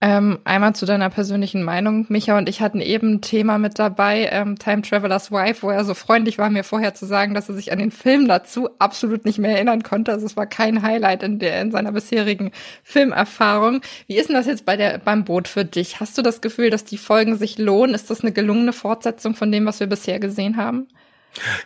Ähm, 0.00 0.38
einmal 0.44 0.76
zu 0.76 0.86
deiner 0.86 1.10
persönlichen 1.10 1.64
Meinung. 1.64 2.06
Micha 2.08 2.38
und 2.38 2.48
ich 2.48 2.60
hatten 2.60 2.80
eben 2.80 3.14
ein 3.14 3.20
Thema 3.20 3.58
mit 3.58 3.80
dabei, 3.80 4.28
ähm, 4.30 4.56
Time 4.56 4.82
Traveler's 4.82 5.32
Wife, 5.32 5.62
wo 5.62 5.70
er 5.70 5.84
so 5.84 5.94
freundlich 5.94 6.38
war, 6.38 6.50
mir 6.50 6.62
vorher 6.62 6.94
zu 6.94 7.04
sagen, 7.04 7.34
dass 7.34 7.48
er 7.48 7.56
sich 7.56 7.72
an 7.72 7.80
den 7.80 7.90
Film 7.90 8.28
dazu 8.28 8.68
absolut 8.78 9.24
nicht 9.24 9.38
mehr 9.38 9.56
erinnern 9.56 9.82
konnte. 9.82 10.12
Also 10.12 10.24
es 10.26 10.36
war 10.36 10.46
kein 10.46 10.82
Highlight 10.82 11.24
in, 11.24 11.40
der, 11.40 11.60
in 11.60 11.72
seiner 11.72 11.90
bisherigen 11.90 12.52
Filmerfahrung. 12.84 13.80
Wie 14.06 14.16
ist 14.18 14.28
denn 14.28 14.36
das 14.36 14.46
jetzt 14.46 14.64
bei 14.64 14.76
der, 14.76 14.98
beim 14.98 15.24
Boot 15.24 15.48
für 15.48 15.64
dich? 15.64 15.98
Hast 15.98 16.16
du 16.16 16.22
das 16.22 16.40
Gefühl, 16.40 16.70
dass 16.70 16.84
die 16.84 16.98
Folgen 16.98 17.36
sich 17.36 17.58
lohnen? 17.58 17.92
Ist 17.92 18.08
das 18.08 18.20
eine 18.20 18.30
gelungene 18.30 18.72
Fortsetzung 18.72 19.34
von 19.34 19.50
dem, 19.50 19.66
was 19.66 19.80
wir 19.80 19.88
bisher 19.88 20.20
gesehen 20.20 20.56
haben? 20.56 20.86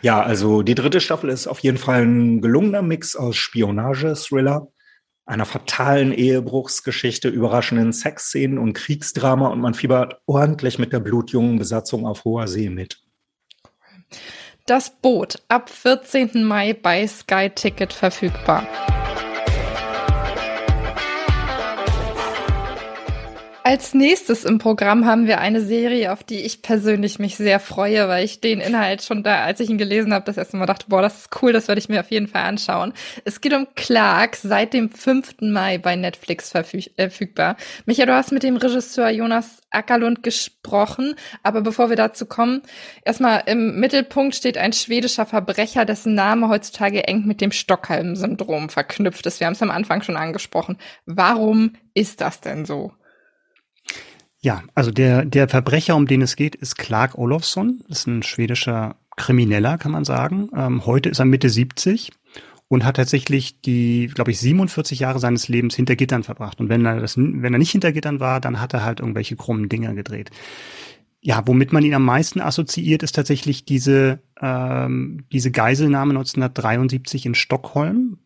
Ja, 0.01 0.21
also 0.23 0.63
die 0.63 0.75
dritte 0.75 1.01
Staffel 1.01 1.29
ist 1.29 1.45
auf 1.45 1.59
jeden 1.59 1.77
Fall 1.77 2.01
ein 2.03 2.41
gelungener 2.41 2.81
Mix 2.81 3.15
aus 3.15 3.35
Spionage, 3.35 4.15
Thriller, 4.15 4.69
einer 5.25 5.45
fatalen 5.45 6.11
Ehebruchsgeschichte, 6.11 7.29
überraschenden 7.29 7.93
Sexszenen 7.93 8.57
und 8.57 8.73
Kriegsdrama 8.73 9.47
und 9.47 9.61
man 9.61 9.73
fiebert 9.73 10.21
ordentlich 10.25 10.79
mit 10.79 10.91
der 10.91 10.99
blutjungen 10.99 11.57
Besatzung 11.57 12.05
auf 12.05 12.25
hoher 12.25 12.47
See 12.47 12.69
mit. 12.69 13.01
Das 14.65 14.89
Boot 15.01 15.41
ab 15.47 15.69
14. 15.69 16.43
Mai 16.43 16.73
bei 16.73 17.05
Sky 17.07 17.49
Ticket 17.53 17.93
verfügbar. 17.93 18.67
Als 23.65 23.93
nächstes 23.93 24.43
im 24.43 24.57
Programm 24.57 25.05
haben 25.05 25.25
wir 25.25 25.39
eine 25.39 25.61
Serie, 25.61 26.11
auf 26.11 26.21
die 26.21 26.41
ich 26.41 26.61
persönlich 26.61 27.17
mich 27.17 27.37
sehr 27.37 27.61
freue, 27.61 28.09
weil 28.09 28.25
ich 28.25 28.41
den 28.41 28.59
Inhalt 28.59 29.03
schon 29.03 29.23
da, 29.23 29.45
als 29.45 29.61
ich 29.61 29.69
ihn 29.69 29.77
gelesen 29.77 30.13
habe, 30.13 30.25
das 30.25 30.35
erste 30.35 30.57
Mal 30.57 30.65
dachte, 30.65 30.87
boah, 30.89 31.01
das 31.01 31.19
ist 31.19 31.41
cool, 31.41 31.53
das 31.53 31.69
werde 31.69 31.79
ich 31.79 31.87
mir 31.87 32.01
auf 32.01 32.11
jeden 32.11 32.27
Fall 32.27 32.43
anschauen. 32.43 32.91
Es 33.23 33.39
geht 33.39 33.53
um 33.53 33.67
Clark, 33.75 34.35
seit 34.35 34.73
dem 34.73 34.89
5. 34.89 35.35
Mai 35.39 35.77
bei 35.77 35.95
Netflix 35.95 36.49
verfügbar. 36.49 37.51
Äh, 37.51 37.63
Micha, 37.85 38.05
du 38.05 38.13
hast 38.13 38.33
mit 38.33 38.43
dem 38.43 38.57
Regisseur 38.57 39.09
Jonas 39.09 39.61
Ackerlund 39.69 40.23
gesprochen, 40.23 41.15
aber 41.41 41.61
bevor 41.61 41.87
wir 41.87 41.95
dazu 41.95 42.25
kommen, 42.25 42.63
erstmal 43.05 43.43
im 43.45 43.79
Mittelpunkt 43.79 44.35
steht 44.35 44.57
ein 44.57 44.73
schwedischer 44.73 45.25
Verbrecher, 45.25 45.85
dessen 45.85 46.15
Name 46.15 46.49
heutzutage 46.49 47.07
eng 47.07 47.23
mit 47.25 47.39
dem 47.39 47.53
Stockholm-Syndrom 47.53 48.67
verknüpft 48.67 49.25
ist. 49.25 49.39
Wir 49.39 49.47
haben 49.47 49.53
es 49.53 49.61
am 49.61 49.71
Anfang 49.71 50.01
schon 50.01 50.17
angesprochen. 50.17 50.77
Warum 51.05 51.75
ist 51.93 52.19
das 52.19 52.41
denn 52.41 52.65
so? 52.65 52.91
Ja, 54.43 54.61
also 54.75 54.91
der, 54.91 55.23
der 55.23 55.47
Verbrecher, 55.47 55.95
um 55.95 56.05
den 56.05 56.21
es 56.21 56.35
geht, 56.35 56.55
ist 56.55 56.77
Clark 56.77 57.17
Olofsson. 57.17 57.81
Das 57.87 57.99
ist 57.99 58.07
ein 58.07 58.23
schwedischer 58.23 58.97
Krimineller, 59.15 59.77
kann 59.77 59.93
man 59.93 60.03
sagen. 60.03 60.49
Ähm, 60.53 60.85
heute 60.85 61.07
ist 61.07 61.19
er 61.19 61.25
Mitte 61.25 61.49
70 61.49 62.11
und 62.67 62.83
hat 62.83 62.97
tatsächlich 62.97 63.61
die, 63.61 64.11
glaube 64.13 64.31
ich, 64.31 64.39
47 64.39 64.99
Jahre 64.99 65.19
seines 65.19 65.47
Lebens 65.47 65.75
hinter 65.75 65.95
Gittern 65.95 66.23
verbracht. 66.23 66.59
Und 66.59 66.67
wenn 66.67 66.85
er 66.85 66.99
das, 66.99 67.15
wenn 67.15 67.53
er 67.53 67.57
nicht 67.57 67.71
hinter 67.71 67.93
Gittern 67.93 68.19
war, 68.19 68.41
dann 68.41 68.59
hat 68.59 68.73
er 68.73 68.83
halt 68.83 68.99
irgendwelche 68.99 69.37
krummen 69.37 69.69
Dinger 69.69 69.93
gedreht. 69.93 70.29
Ja, 71.21 71.43
womit 71.45 71.71
man 71.71 71.85
ihn 71.85 71.93
am 71.93 72.03
meisten 72.03 72.41
assoziiert, 72.41 73.01
ist 73.01 73.15
tatsächlich 73.15 73.63
diese, 73.63 74.19
ähm, 74.41 75.23
diese 75.31 75.51
Geiselnahme 75.51 76.11
1973 76.11 77.27
in 77.27 77.35
Stockholm, 77.35 78.17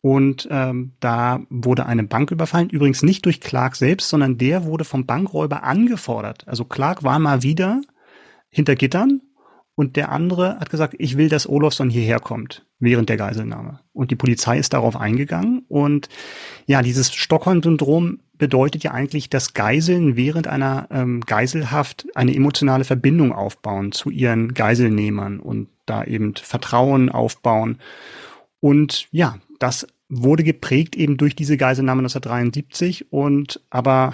und 0.00 0.46
ähm, 0.50 0.92
da 1.00 1.40
wurde 1.50 1.86
eine 1.86 2.04
Bank 2.04 2.30
überfallen, 2.30 2.70
übrigens 2.70 3.02
nicht 3.02 3.24
durch 3.24 3.40
Clark 3.40 3.76
selbst, 3.76 4.08
sondern 4.08 4.38
der 4.38 4.64
wurde 4.64 4.84
vom 4.84 5.06
Bankräuber 5.06 5.64
angefordert. 5.64 6.46
Also 6.46 6.64
Clark 6.64 7.02
war 7.02 7.18
mal 7.18 7.42
wieder 7.42 7.80
hinter 8.48 8.76
Gittern 8.76 9.20
und 9.74 9.96
der 9.96 10.10
andere 10.10 10.58
hat 10.58 10.70
gesagt, 10.70 10.94
ich 10.98 11.16
will, 11.16 11.28
dass 11.28 11.48
Olofsson 11.48 11.90
hierher 11.90 12.20
kommt 12.20 12.66
während 12.80 13.08
der 13.08 13.16
Geiselnahme. 13.16 13.80
Und 13.92 14.10
die 14.10 14.16
Polizei 14.16 14.58
ist 14.58 14.72
darauf 14.72 14.96
eingegangen. 14.96 15.64
Und 15.68 16.08
ja, 16.66 16.82
dieses 16.82 17.12
Stockholm-Syndrom 17.12 18.20
bedeutet 18.34 18.84
ja 18.84 18.92
eigentlich, 18.92 19.30
dass 19.30 19.54
Geiseln 19.54 20.16
während 20.16 20.46
einer 20.46 20.88
ähm, 20.90 21.20
Geiselhaft 21.20 22.06
eine 22.14 22.34
emotionale 22.34 22.84
Verbindung 22.84 23.32
aufbauen 23.32 23.90
zu 23.92 24.10
ihren 24.10 24.54
Geiselnehmern 24.54 25.40
und 25.40 25.68
da 25.86 26.04
eben 26.04 26.34
Vertrauen 26.36 27.08
aufbauen. 27.08 27.78
Und 28.60 29.08
ja, 29.10 29.36
das 29.58 29.86
wurde 30.08 30.44
geprägt 30.44 30.96
eben 30.96 31.16
durch 31.16 31.36
diese 31.36 31.56
Geiselnahme 31.56 32.00
1973 32.00 33.12
und 33.12 33.60
aber 33.70 34.12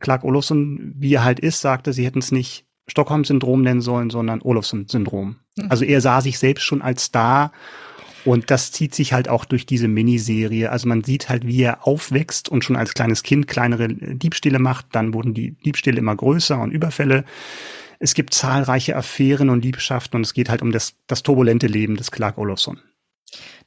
Clark 0.00 0.24
Olofsson, 0.24 0.94
wie 0.96 1.14
er 1.14 1.24
halt 1.24 1.40
ist, 1.40 1.60
sagte, 1.60 1.92
sie 1.92 2.04
hätten 2.04 2.20
es 2.20 2.30
nicht 2.30 2.66
Stockholm-Syndrom 2.86 3.62
nennen 3.62 3.80
sollen, 3.80 4.10
sondern 4.10 4.40
Olofsson-Syndrom. 4.40 5.36
Mhm. 5.56 5.66
Also 5.68 5.84
er 5.84 6.00
sah 6.00 6.20
sich 6.20 6.38
selbst 6.38 6.62
schon 6.62 6.82
als 6.82 7.04
Star 7.04 7.52
und 8.24 8.50
das 8.50 8.72
zieht 8.72 8.94
sich 8.94 9.12
halt 9.12 9.28
auch 9.28 9.44
durch 9.44 9.66
diese 9.66 9.88
Miniserie. 9.88 10.70
Also 10.70 10.88
man 10.88 11.02
sieht 11.02 11.28
halt, 11.28 11.46
wie 11.46 11.62
er 11.62 11.86
aufwächst 11.86 12.48
und 12.48 12.64
schon 12.64 12.76
als 12.76 12.94
kleines 12.94 13.22
Kind 13.22 13.48
kleinere 13.48 13.88
Diebstähle 13.88 14.58
macht. 14.58 14.86
Dann 14.92 15.14
wurden 15.14 15.34
die 15.34 15.52
Diebstähle 15.52 15.98
immer 15.98 16.14
größer 16.14 16.58
und 16.60 16.70
Überfälle 16.70 17.24
es 17.98 18.14
gibt 18.14 18.34
zahlreiche 18.34 18.96
Affären 18.96 19.50
und 19.50 19.64
Liebschaften 19.64 20.16
und 20.16 20.22
es 20.22 20.34
geht 20.34 20.48
halt 20.48 20.62
um 20.62 20.72
das, 20.72 20.94
das 21.06 21.22
turbulente 21.22 21.66
Leben 21.66 21.96
des 21.96 22.10
Clark 22.10 22.38
Olofsson. 22.38 22.80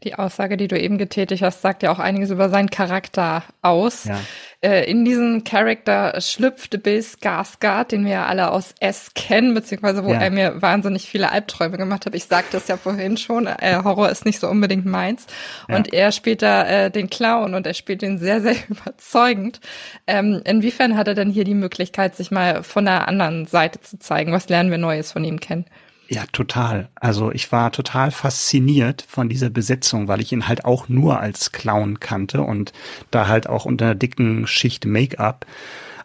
Die 0.03 0.15
Aussage, 0.15 0.57
die 0.57 0.67
du 0.67 0.79
eben 0.79 0.97
getätigt 0.97 1.43
hast, 1.43 1.61
sagt 1.61 1.83
ja 1.83 1.91
auch 1.91 1.99
einiges 1.99 2.31
über 2.31 2.49
seinen 2.49 2.69
Charakter 2.69 3.43
aus. 3.61 4.05
Ja. 4.05 4.19
Äh, 4.63 4.89
in 4.89 5.05
diesen 5.05 5.43
Charakter 5.43 6.19
schlüpfte 6.21 6.77
Bill 6.77 6.99
Skarsgård, 6.99 7.91
den 7.91 8.05
wir 8.05 8.11
ja 8.11 8.25
alle 8.25 8.51
aus 8.51 8.73
S 8.79 9.11
kennen, 9.13 9.53
beziehungsweise 9.53 10.03
wo 10.03 10.13
ja. 10.13 10.21
er 10.21 10.31
mir 10.31 10.61
wahnsinnig 10.61 11.07
viele 11.07 11.31
Albträume 11.31 11.77
gemacht 11.77 12.05
hat. 12.05 12.15
Ich 12.15 12.25
sagte 12.25 12.57
es 12.57 12.67
ja 12.67 12.77
vorhin 12.77 13.17
schon, 13.17 13.47
äh, 13.47 13.79
Horror 13.83 14.09
ist 14.09 14.25
nicht 14.25 14.39
so 14.39 14.47
unbedingt 14.47 14.85
meins. 14.85 15.25
Ja. 15.69 15.75
Und 15.75 15.93
er 15.93 16.11
spielt 16.11 16.41
da 16.41 16.67
äh, 16.67 16.91
den 16.91 17.09
Clown 17.09 17.53
und 17.53 17.65
er 17.67 17.73
spielt 17.73 18.01
den 18.01 18.17
sehr, 18.17 18.41
sehr 18.41 18.55
überzeugend. 18.69 19.59
Ähm, 20.07 20.41
inwiefern 20.45 20.97
hat 20.97 21.07
er 21.07 21.15
denn 21.15 21.29
hier 21.29 21.43
die 21.43 21.53
Möglichkeit, 21.53 22.15
sich 22.15 22.31
mal 22.31 22.63
von 22.63 22.85
der 22.85 23.07
anderen 23.07 23.45
Seite 23.45 23.81
zu 23.81 23.99
zeigen? 23.99 24.31
Was 24.31 24.49
lernen 24.49 24.71
wir 24.71 24.77
Neues 24.77 25.11
von 25.11 25.23
ihm 25.23 25.39
kennen? 25.39 25.65
Ja, 26.13 26.25
total. 26.33 26.89
Also 26.95 27.31
ich 27.31 27.53
war 27.53 27.71
total 27.71 28.11
fasziniert 28.11 29.01
von 29.07 29.29
dieser 29.29 29.49
Besetzung, 29.49 30.09
weil 30.09 30.19
ich 30.19 30.33
ihn 30.33 30.45
halt 30.45 30.65
auch 30.65 30.89
nur 30.89 31.21
als 31.21 31.53
Clown 31.53 32.01
kannte 32.01 32.41
und 32.41 32.73
da 33.11 33.29
halt 33.29 33.47
auch 33.47 33.63
unter 33.63 33.85
einer 33.85 33.95
dicken 33.95 34.45
Schicht 34.45 34.85
Make-up. 34.85 35.45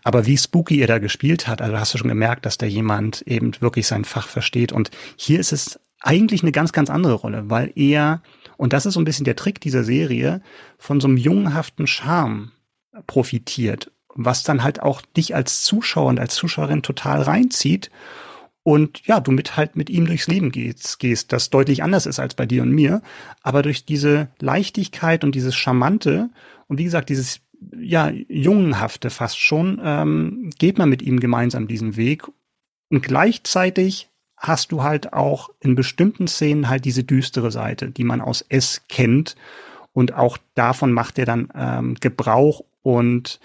Aber 0.04 0.24
wie 0.24 0.38
spooky 0.38 0.80
er 0.80 0.86
da 0.86 1.00
gespielt 1.00 1.48
hat, 1.48 1.60
also 1.60 1.76
hast 1.76 1.92
du 1.92 1.98
schon 1.98 2.06
gemerkt, 2.06 2.46
dass 2.46 2.56
da 2.56 2.66
jemand 2.66 3.22
eben 3.22 3.50
wirklich 3.58 3.88
sein 3.88 4.04
Fach 4.04 4.28
versteht. 4.28 4.70
Und 4.70 4.92
hier 5.16 5.40
ist 5.40 5.50
es 5.50 5.80
eigentlich 6.00 6.42
eine 6.42 6.52
ganz, 6.52 6.70
ganz 6.70 6.88
andere 6.88 7.14
Rolle, 7.14 7.50
weil 7.50 7.72
er, 7.74 8.22
und 8.56 8.72
das 8.72 8.86
ist 8.86 8.94
so 8.94 9.00
ein 9.00 9.04
bisschen 9.04 9.24
der 9.24 9.34
Trick 9.34 9.60
dieser 9.60 9.82
Serie, 9.82 10.40
von 10.78 11.00
so 11.00 11.08
einem 11.08 11.16
jungenhaften 11.16 11.88
Charme 11.88 12.52
profitiert, 13.08 13.90
was 14.14 14.44
dann 14.44 14.62
halt 14.62 14.80
auch 14.80 15.02
dich 15.16 15.34
als 15.34 15.64
Zuschauer 15.64 16.10
und 16.10 16.20
als 16.20 16.36
Zuschauerin 16.36 16.82
total 16.82 17.22
reinzieht 17.22 17.90
und 18.66 19.06
ja, 19.06 19.20
du 19.20 19.30
mit 19.30 19.56
halt 19.56 19.76
mit 19.76 19.90
ihm 19.90 20.06
durchs 20.06 20.26
Leben 20.26 20.50
gehst, 20.50 20.98
gehst, 20.98 21.32
das 21.32 21.50
deutlich 21.50 21.84
anders 21.84 22.04
ist 22.04 22.18
als 22.18 22.34
bei 22.34 22.46
dir 22.46 22.62
und 22.62 22.72
mir, 22.72 23.00
aber 23.44 23.62
durch 23.62 23.84
diese 23.84 24.26
Leichtigkeit 24.40 25.22
und 25.22 25.36
dieses 25.36 25.54
Charmante 25.54 26.30
und 26.66 26.78
wie 26.78 26.82
gesagt, 26.82 27.08
dieses 27.08 27.42
ja, 27.78 28.10
Jungenhafte 28.10 29.10
fast 29.10 29.38
schon, 29.38 29.80
ähm, 29.84 30.50
geht 30.58 30.78
man 30.78 30.88
mit 30.88 31.00
ihm 31.00 31.20
gemeinsam 31.20 31.68
diesen 31.68 31.94
Weg. 31.94 32.24
Und 32.88 33.04
gleichzeitig 33.04 34.08
hast 34.36 34.72
du 34.72 34.82
halt 34.82 35.12
auch 35.12 35.50
in 35.60 35.76
bestimmten 35.76 36.26
Szenen 36.26 36.68
halt 36.68 36.84
diese 36.84 37.04
düstere 37.04 37.52
Seite, 37.52 37.92
die 37.92 38.02
man 38.02 38.20
aus 38.20 38.44
S 38.48 38.82
kennt. 38.88 39.36
Und 39.92 40.12
auch 40.14 40.38
davon 40.56 40.90
macht 40.90 41.20
er 41.20 41.24
dann 41.24 41.50
ähm, 41.54 41.94
Gebrauch 42.00 42.64
und 42.82 43.38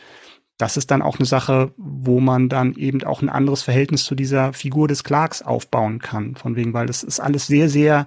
das 0.61 0.77
ist 0.77 0.91
dann 0.91 1.01
auch 1.01 1.17
eine 1.17 1.25
Sache, 1.25 1.73
wo 1.77 2.19
man 2.19 2.47
dann 2.47 2.75
eben 2.75 3.03
auch 3.03 3.23
ein 3.23 3.29
anderes 3.29 3.63
Verhältnis 3.63 4.03
zu 4.03 4.13
dieser 4.13 4.53
Figur 4.53 4.87
des 4.87 5.03
Clarks 5.03 5.41
aufbauen 5.41 5.97
kann. 5.97 6.35
Von 6.35 6.55
wegen, 6.55 6.73
weil 6.73 6.85
das 6.85 7.01
ist 7.01 7.19
alles 7.19 7.47
sehr, 7.47 7.67
sehr, 7.67 8.05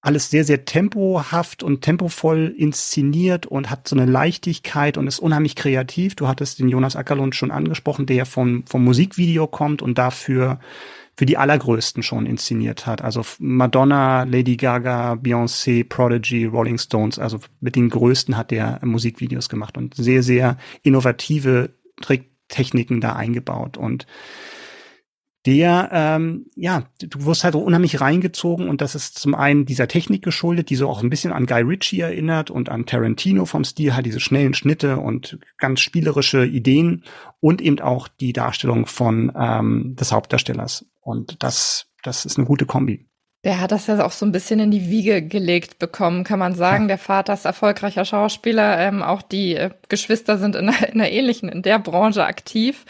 alles 0.00 0.30
sehr, 0.30 0.44
sehr 0.44 0.64
tempohaft 0.64 1.62
und 1.62 1.82
tempovoll 1.82 2.54
inszeniert 2.56 3.44
und 3.44 3.68
hat 3.68 3.86
so 3.86 3.96
eine 3.96 4.10
Leichtigkeit 4.10 4.96
und 4.96 5.06
ist 5.06 5.18
unheimlich 5.18 5.56
kreativ. 5.56 6.16
Du 6.16 6.26
hattest 6.26 6.58
den 6.58 6.70
Jonas 6.70 6.96
Ackerlund 6.96 7.34
schon 7.34 7.50
angesprochen, 7.50 8.06
der 8.06 8.24
vom, 8.24 8.64
vom 8.66 8.82
Musikvideo 8.82 9.46
kommt 9.46 9.82
und 9.82 9.98
dafür 9.98 10.58
für 11.20 11.26
die 11.26 11.36
allergrößten 11.36 12.02
schon 12.02 12.24
inszeniert 12.24 12.86
hat. 12.86 13.02
Also 13.02 13.20
Madonna, 13.40 14.22
Lady 14.22 14.56
Gaga, 14.56 15.18
Beyoncé, 15.22 15.86
Prodigy, 15.86 16.46
Rolling 16.46 16.78
Stones, 16.78 17.18
also 17.18 17.40
mit 17.60 17.76
den 17.76 17.90
größten 17.90 18.38
hat 18.38 18.50
der 18.50 18.80
Musikvideos 18.82 19.50
gemacht 19.50 19.76
und 19.76 19.94
sehr, 19.94 20.22
sehr 20.22 20.56
innovative 20.82 21.74
Tricktechniken 22.00 23.02
da 23.02 23.16
eingebaut. 23.16 23.76
Und 23.76 24.06
der, 25.46 25.88
ähm, 25.92 26.46
ja, 26.54 26.84
du 27.00 27.24
wirst 27.24 27.44
halt 27.44 27.54
unheimlich 27.54 28.00
reingezogen 28.00 28.68
und 28.68 28.82
das 28.82 28.94
ist 28.94 29.18
zum 29.18 29.34
einen 29.34 29.64
dieser 29.64 29.88
Technik 29.88 30.22
geschuldet, 30.22 30.68
die 30.68 30.76
so 30.76 30.88
auch 30.88 31.02
ein 31.02 31.08
bisschen 31.08 31.32
an 31.32 31.46
Guy 31.46 31.62
Ritchie 31.62 32.00
erinnert 32.00 32.50
und 32.50 32.68
an 32.68 32.84
Tarantino 32.84 33.46
vom 33.46 33.64
Stil, 33.64 33.96
hat 33.96 34.04
diese 34.04 34.20
schnellen 34.20 34.52
Schnitte 34.52 34.98
und 34.98 35.38
ganz 35.56 35.80
spielerische 35.80 36.44
Ideen 36.44 37.04
und 37.40 37.62
eben 37.62 37.80
auch 37.80 38.06
die 38.08 38.34
Darstellung 38.34 38.86
von 38.86 39.32
ähm, 39.34 39.96
des 39.98 40.12
Hauptdarstellers. 40.12 40.84
Und 41.00 41.42
das, 41.42 41.86
das 42.02 42.26
ist 42.26 42.36
eine 42.36 42.46
gute 42.46 42.66
Kombi. 42.66 43.06
Der 43.42 43.58
hat 43.58 43.72
das 43.72 43.86
ja 43.86 44.04
auch 44.04 44.12
so 44.12 44.26
ein 44.26 44.32
bisschen 44.32 44.60
in 44.60 44.70
die 44.70 44.90
Wiege 44.90 45.22
gelegt 45.22 45.78
bekommen, 45.78 46.24
kann 46.24 46.38
man 46.38 46.54
sagen. 46.54 46.84
Ja. 46.84 46.88
Der 46.88 46.98
Vater 46.98 47.32
ist 47.32 47.46
erfolgreicher 47.46 48.04
Schauspieler, 48.04 48.78
ähm, 48.78 49.02
auch 49.02 49.22
die 49.22 49.54
äh, 49.54 49.70
Geschwister 49.88 50.36
sind 50.36 50.56
in 50.56 50.68
einer, 50.68 50.88
in 50.88 51.00
einer 51.00 51.10
ähnlichen, 51.10 51.48
in 51.48 51.62
der 51.62 51.78
Branche 51.78 52.26
aktiv. 52.26 52.84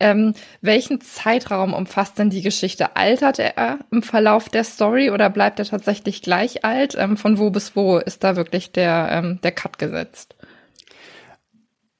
Ähm, 0.00 0.34
welchen 0.60 1.00
Zeitraum 1.00 1.72
umfasst 1.72 2.18
denn 2.18 2.30
die 2.30 2.42
Geschichte? 2.42 2.96
Altert 2.96 3.38
er 3.38 3.78
im 3.92 4.02
Verlauf 4.02 4.48
der 4.48 4.64
Story 4.64 5.10
oder 5.10 5.30
bleibt 5.30 5.58
er 5.60 5.64
tatsächlich 5.64 6.20
gleich 6.20 6.64
alt? 6.64 6.96
Ähm, 6.98 7.16
von 7.16 7.38
wo 7.38 7.50
bis 7.50 7.76
wo 7.76 7.98
ist 7.98 8.24
da 8.24 8.36
wirklich 8.36 8.72
der, 8.72 9.08
ähm, 9.12 9.40
der 9.42 9.52
Cut 9.52 9.78
gesetzt? 9.78 10.34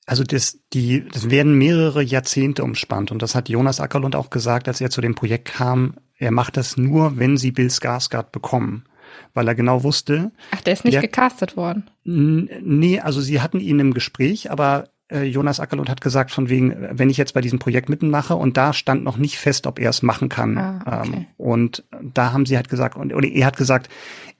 Also 0.07 0.22
das, 0.22 0.59
die, 0.72 1.07
das 1.09 1.30
werden 1.30 1.57
mehrere 1.57 2.03
Jahrzehnte 2.03 2.62
umspannt 2.62 3.11
und 3.11 3.22
das 3.22 3.34
hat 3.34 3.49
Jonas 3.49 3.80
Ackerlund 3.80 4.16
auch 4.16 4.28
gesagt, 4.28 4.68
als 4.68 4.80
er 4.80 4.90
zu 4.90 5.01
dem 5.01 5.14
Projekt 5.14 5.47
kam. 5.47 5.95
Er 6.18 6.30
macht 6.30 6.57
das 6.57 6.76
nur, 6.76 7.16
wenn 7.18 7.36
sie 7.36 7.53
Bill 7.53 7.70
Skarsgård 7.70 8.30
bekommen, 8.30 8.84
weil 9.32 9.49
er 9.49 9.55
genau 9.55 9.82
wusste. 9.82 10.32
Ach, 10.51 10.61
der 10.61 10.74
ist 10.74 10.84
nicht 10.84 10.95
der, 10.95 11.03
gecastet 11.03 11.57
worden. 11.57 11.90
Nee, 12.05 13.01
also 13.01 13.20
sie 13.20 13.40
hatten 13.40 13.61
ihn 13.61 13.80
im 13.80 13.95
Gespräch, 13.95 14.51
aber 14.51 14.90
äh, 15.14 15.24
Jonas 15.24 15.60
Ackerlund 15.60 15.88
hat 15.88 16.00
gesagt, 16.00 16.30
von 16.32 16.48
wegen, 16.48 16.74
wenn 16.90 17.08
ich 17.08 17.16
jetzt 17.16 17.34
bei 17.34 17.40
diesem 17.40 17.58
Projekt 17.58 17.88
mitmache 17.88 18.34
und 18.34 18.56
da 18.56 18.72
stand 18.72 19.04
noch 19.04 19.16
nicht 19.16 19.38
fest, 19.38 19.66
ob 19.66 19.78
er 19.78 19.90
es 19.90 20.02
machen 20.02 20.28
kann. 20.28 20.58
Ah, 20.58 21.02
okay. 21.02 21.16
ähm, 21.16 21.26
und 21.36 21.84
da 22.02 22.32
haben 22.32 22.46
sie 22.46 22.56
halt 22.56 22.68
gesagt, 22.68 22.96
und, 22.96 23.14
oder 23.14 23.28
er 23.28 23.46
hat 23.46 23.56
gesagt, 23.56 23.88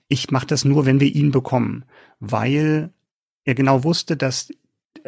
ich 0.07 0.29
mache 0.31 0.47
das 0.47 0.65
nur, 0.65 0.85
wenn 0.85 0.99
wir 0.99 1.07
ihn 1.07 1.31
bekommen, 1.31 1.85
weil 2.19 2.91
er 3.45 3.55
genau 3.55 3.83
wusste, 3.83 4.17
dass 4.17 4.49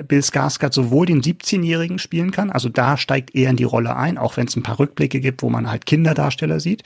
Bill 0.07 0.19
Skarsgård 0.19 0.73
sowohl 0.73 1.07
den 1.07 1.21
17-Jährigen 1.21 1.99
spielen 1.99 2.31
kann, 2.31 2.49
also 2.49 2.69
da 2.69 2.97
steigt 2.97 3.35
er 3.35 3.49
in 3.49 3.57
die 3.57 3.63
Rolle 3.63 3.95
ein, 3.95 4.17
auch 4.17 4.37
wenn 4.37 4.47
es 4.47 4.55
ein 4.55 4.63
paar 4.63 4.79
Rückblicke 4.79 5.19
gibt, 5.19 5.41
wo 5.41 5.49
man 5.49 5.69
halt 5.69 5.85
Kinderdarsteller 5.85 6.59
sieht. 6.59 6.83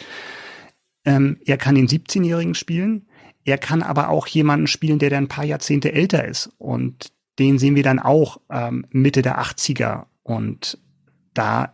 Ähm, 1.06 1.38
er 1.46 1.58
kann 1.58 1.76
den 1.76 1.88
17-Jährigen 1.88 2.56
spielen, 2.56 3.08
er 3.44 3.58
kann 3.58 3.82
aber 3.82 4.10
auch 4.10 4.28
jemanden 4.28 4.68
spielen, 4.68 5.00
der 5.00 5.10
dann 5.10 5.26
ein 5.26 5.30
paar 5.30 5.46
Jahrzehnte 5.46 5.92
älter 5.94 6.26
ist. 6.26 6.52
Und 6.58 7.12
den 7.42 7.60
sehen 7.60 7.76
wir 7.76 7.84
dann 7.84 8.00
auch 8.00 8.40
ähm, 8.50 8.86
Mitte 8.92 9.22
der 9.22 9.42
80er. 9.42 10.06
Und 10.24 10.78
da, 11.34 11.74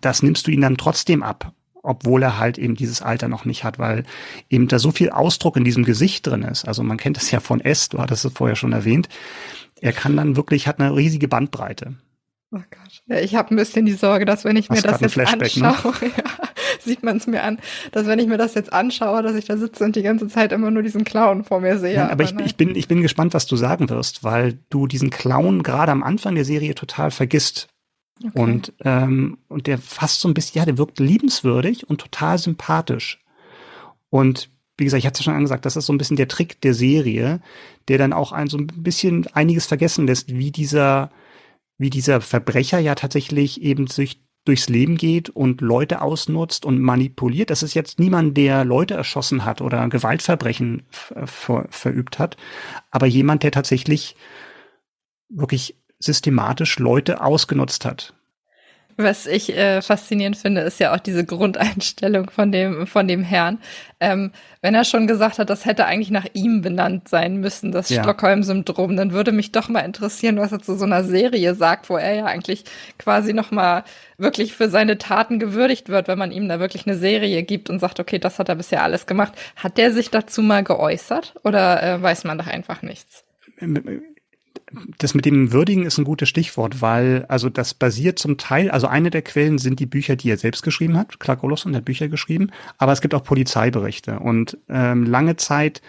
das 0.00 0.22
nimmst 0.22 0.46
du 0.46 0.50
ihn 0.50 0.60
dann 0.60 0.76
trotzdem 0.76 1.22
ab, 1.22 1.52
obwohl 1.82 2.22
er 2.22 2.38
halt 2.38 2.58
eben 2.58 2.76
dieses 2.76 3.02
Alter 3.02 3.28
noch 3.28 3.44
nicht 3.44 3.64
hat, 3.64 3.78
weil 3.78 4.04
eben 4.48 4.68
da 4.68 4.78
so 4.78 4.90
viel 4.90 5.10
Ausdruck 5.10 5.56
in 5.56 5.64
diesem 5.64 5.84
Gesicht 5.84 6.26
drin 6.26 6.42
ist. 6.42 6.66
Also 6.66 6.82
man 6.82 6.98
kennt 6.98 7.16
es 7.16 7.30
ja 7.30 7.40
von 7.40 7.60
S, 7.60 7.88
du 7.88 7.98
hattest 7.98 8.24
es 8.24 8.32
vorher 8.32 8.56
schon 8.56 8.72
erwähnt 8.72 9.08
er 9.80 9.92
kann 9.92 10.16
dann 10.16 10.36
wirklich, 10.36 10.66
hat 10.66 10.80
eine 10.80 10.96
riesige 10.96 11.28
Bandbreite. 11.28 11.94
Oh 12.50 12.58
Gott. 12.58 13.02
Ja, 13.06 13.20
ich 13.20 13.34
habe 13.34 13.54
ein 13.54 13.56
bisschen 13.56 13.84
die 13.84 13.92
Sorge, 13.92 14.24
dass 14.24 14.44
wenn 14.44 14.56
ich 14.56 14.70
mir 14.70 14.80
das 14.80 15.00
jetzt 15.00 15.16
ne? 15.16 15.26
anschaue, 15.26 15.92
ne? 16.00 16.12
ja, 16.16 16.43
sieht 16.84 17.02
man 17.02 17.16
es 17.16 17.26
mir 17.26 17.42
an, 17.42 17.58
dass 17.92 18.06
wenn 18.06 18.18
ich 18.18 18.26
mir 18.26 18.38
das 18.38 18.54
jetzt 18.54 18.72
anschaue, 18.72 19.22
dass 19.22 19.34
ich 19.34 19.46
da 19.46 19.56
sitze 19.56 19.84
und 19.84 19.96
die 19.96 20.02
ganze 20.02 20.28
Zeit 20.28 20.52
immer 20.52 20.70
nur 20.70 20.82
diesen 20.82 21.04
Clown 21.04 21.44
vor 21.44 21.60
mir 21.60 21.78
sehe. 21.78 21.96
Nein, 21.96 22.10
aber, 22.10 22.24
aber 22.24 22.40
ich, 22.40 22.46
ich, 22.46 22.56
bin, 22.56 22.74
ich 22.76 22.88
bin 22.88 23.02
gespannt, 23.02 23.34
was 23.34 23.46
du 23.46 23.56
sagen 23.56 23.90
wirst, 23.90 24.24
weil 24.24 24.58
du 24.70 24.86
diesen 24.86 25.10
Clown 25.10 25.62
gerade 25.62 25.92
am 25.92 26.02
Anfang 26.02 26.34
der 26.34 26.44
Serie 26.44 26.74
total 26.74 27.10
vergisst. 27.10 27.68
Okay. 28.24 28.40
Und, 28.40 28.72
ähm, 28.84 29.38
und 29.48 29.66
der 29.66 29.78
fast 29.78 30.20
so 30.20 30.28
ein 30.28 30.34
bisschen, 30.34 30.58
ja, 30.58 30.64
der 30.64 30.78
wirkt 30.78 31.00
liebenswürdig 31.00 31.88
und 31.88 32.00
total 32.00 32.38
sympathisch. 32.38 33.20
Und 34.10 34.50
wie 34.76 34.84
gesagt, 34.84 35.00
ich 35.00 35.06
hatte 35.06 35.18
es 35.18 35.24
schon 35.24 35.34
angesagt, 35.34 35.66
das 35.66 35.76
ist 35.76 35.86
so 35.86 35.92
ein 35.92 35.98
bisschen 35.98 36.16
der 36.16 36.28
Trick 36.28 36.60
der 36.60 36.74
Serie, 36.74 37.40
der 37.88 37.98
dann 37.98 38.12
auch 38.12 38.32
ein 38.32 38.48
so 38.48 38.58
ein 38.58 38.66
bisschen 38.66 39.26
einiges 39.34 39.66
vergessen 39.66 40.06
lässt, 40.06 40.34
wie 40.34 40.50
dieser, 40.50 41.10
wie 41.78 41.90
dieser 41.90 42.20
Verbrecher 42.20 42.78
ja 42.78 42.94
tatsächlich 42.94 43.62
eben 43.62 43.86
sich 43.86 44.20
durchs 44.44 44.68
Leben 44.68 44.96
geht 44.96 45.30
und 45.30 45.60
Leute 45.60 46.02
ausnutzt 46.02 46.64
und 46.64 46.80
manipuliert. 46.80 47.50
Das 47.50 47.62
ist 47.62 47.74
jetzt 47.74 47.98
niemand, 47.98 48.36
der 48.36 48.64
Leute 48.64 48.94
erschossen 48.94 49.44
hat 49.44 49.60
oder 49.60 49.88
Gewaltverbrechen 49.88 50.82
ver 50.90 51.66
verübt 51.70 52.18
hat, 52.18 52.36
aber 52.90 53.06
jemand, 53.06 53.42
der 53.42 53.52
tatsächlich 53.52 54.16
wirklich 55.28 55.76
systematisch 55.98 56.78
Leute 56.78 57.22
ausgenutzt 57.22 57.84
hat. 57.84 58.13
Was 58.96 59.26
ich 59.26 59.56
äh, 59.56 59.82
faszinierend 59.82 60.36
finde, 60.36 60.60
ist 60.60 60.78
ja 60.78 60.94
auch 60.94 61.00
diese 61.00 61.24
Grundeinstellung 61.24 62.30
von 62.30 62.52
dem, 62.52 62.86
von 62.86 63.08
dem 63.08 63.24
Herrn. 63.24 63.58
Ähm, 63.98 64.30
wenn 64.60 64.74
er 64.74 64.84
schon 64.84 65.06
gesagt 65.06 65.38
hat, 65.38 65.50
das 65.50 65.64
hätte 65.64 65.86
eigentlich 65.86 66.10
nach 66.10 66.26
ihm 66.32 66.62
benannt 66.62 67.08
sein 67.08 67.38
müssen, 67.38 67.72
das 67.72 67.88
ja. 67.88 68.02
Stockholm-Syndrom, 68.02 68.96
dann 68.96 69.12
würde 69.12 69.32
mich 69.32 69.50
doch 69.50 69.68
mal 69.68 69.80
interessieren, 69.80 70.36
was 70.36 70.52
er 70.52 70.60
zu 70.60 70.76
so 70.76 70.84
einer 70.84 71.02
Serie 71.02 71.54
sagt, 71.54 71.90
wo 71.90 71.96
er 71.96 72.14
ja 72.14 72.24
eigentlich 72.26 72.64
quasi 72.98 73.32
noch 73.32 73.50
mal 73.50 73.84
wirklich 74.16 74.54
für 74.54 74.68
seine 74.68 74.96
Taten 74.98 75.38
gewürdigt 75.38 75.88
wird, 75.88 76.06
wenn 76.06 76.18
man 76.18 76.30
ihm 76.30 76.48
da 76.48 76.60
wirklich 76.60 76.86
eine 76.86 76.96
Serie 76.96 77.42
gibt 77.42 77.70
und 77.70 77.80
sagt, 77.80 77.98
okay, 77.98 78.18
das 78.18 78.38
hat 78.38 78.48
er 78.48 78.54
bisher 78.54 78.82
alles 78.82 79.06
gemacht. 79.06 79.32
Hat 79.56 79.76
der 79.76 79.92
sich 79.92 80.10
dazu 80.10 80.40
mal 80.40 80.62
geäußert 80.62 81.34
oder 81.42 81.82
äh, 81.82 82.00
weiß 82.00 82.24
man 82.24 82.38
doch 82.38 82.46
einfach 82.46 82.82
nichts? 82.82 83.24
Das 84.98 85.14
mit 85.14 85.24
dem 85.24 85.52
Würdigen 85.52 85.84
ist 85.86 85.98
ein 85.98 86.04
gutes 86.04 86.28
Stichwort, 86.28 86.80
weil 86.80 87.26
also 87.28 87.48
das 87.48 87.74
basiert 87.74 88.18
zum 88.18 88.38
Teil, 88.38 88.70
also 88.70 88.86
eine 88.86 89.10
der 89.10 89.22
Quellen 89.22 89.58
sind 89.58 89.78
die 89.78 89.86
Bücher, 89.86 90.16
die 90.16 90.30
er 90.30 90.36
selbst 90.36 90.62
geschrieben 90.62 90.96
hat. 90.96 91.20
Clark 91.20 91.44
Olofsson 91.44 91.76
hat 91.76 91.84
Bücher 91.84 92.08
geschrieben, 92.08 92.50
aber 92.78 92.92
es 92.92 93.00
gibt 93.00 93.14
auch 93.14 93.24
Polizeiberichte 93.24 94.18
und 94.18 94.58
ähm, 94.68 95.04
lange 95.04 95.36
Zeit 95.36 95.82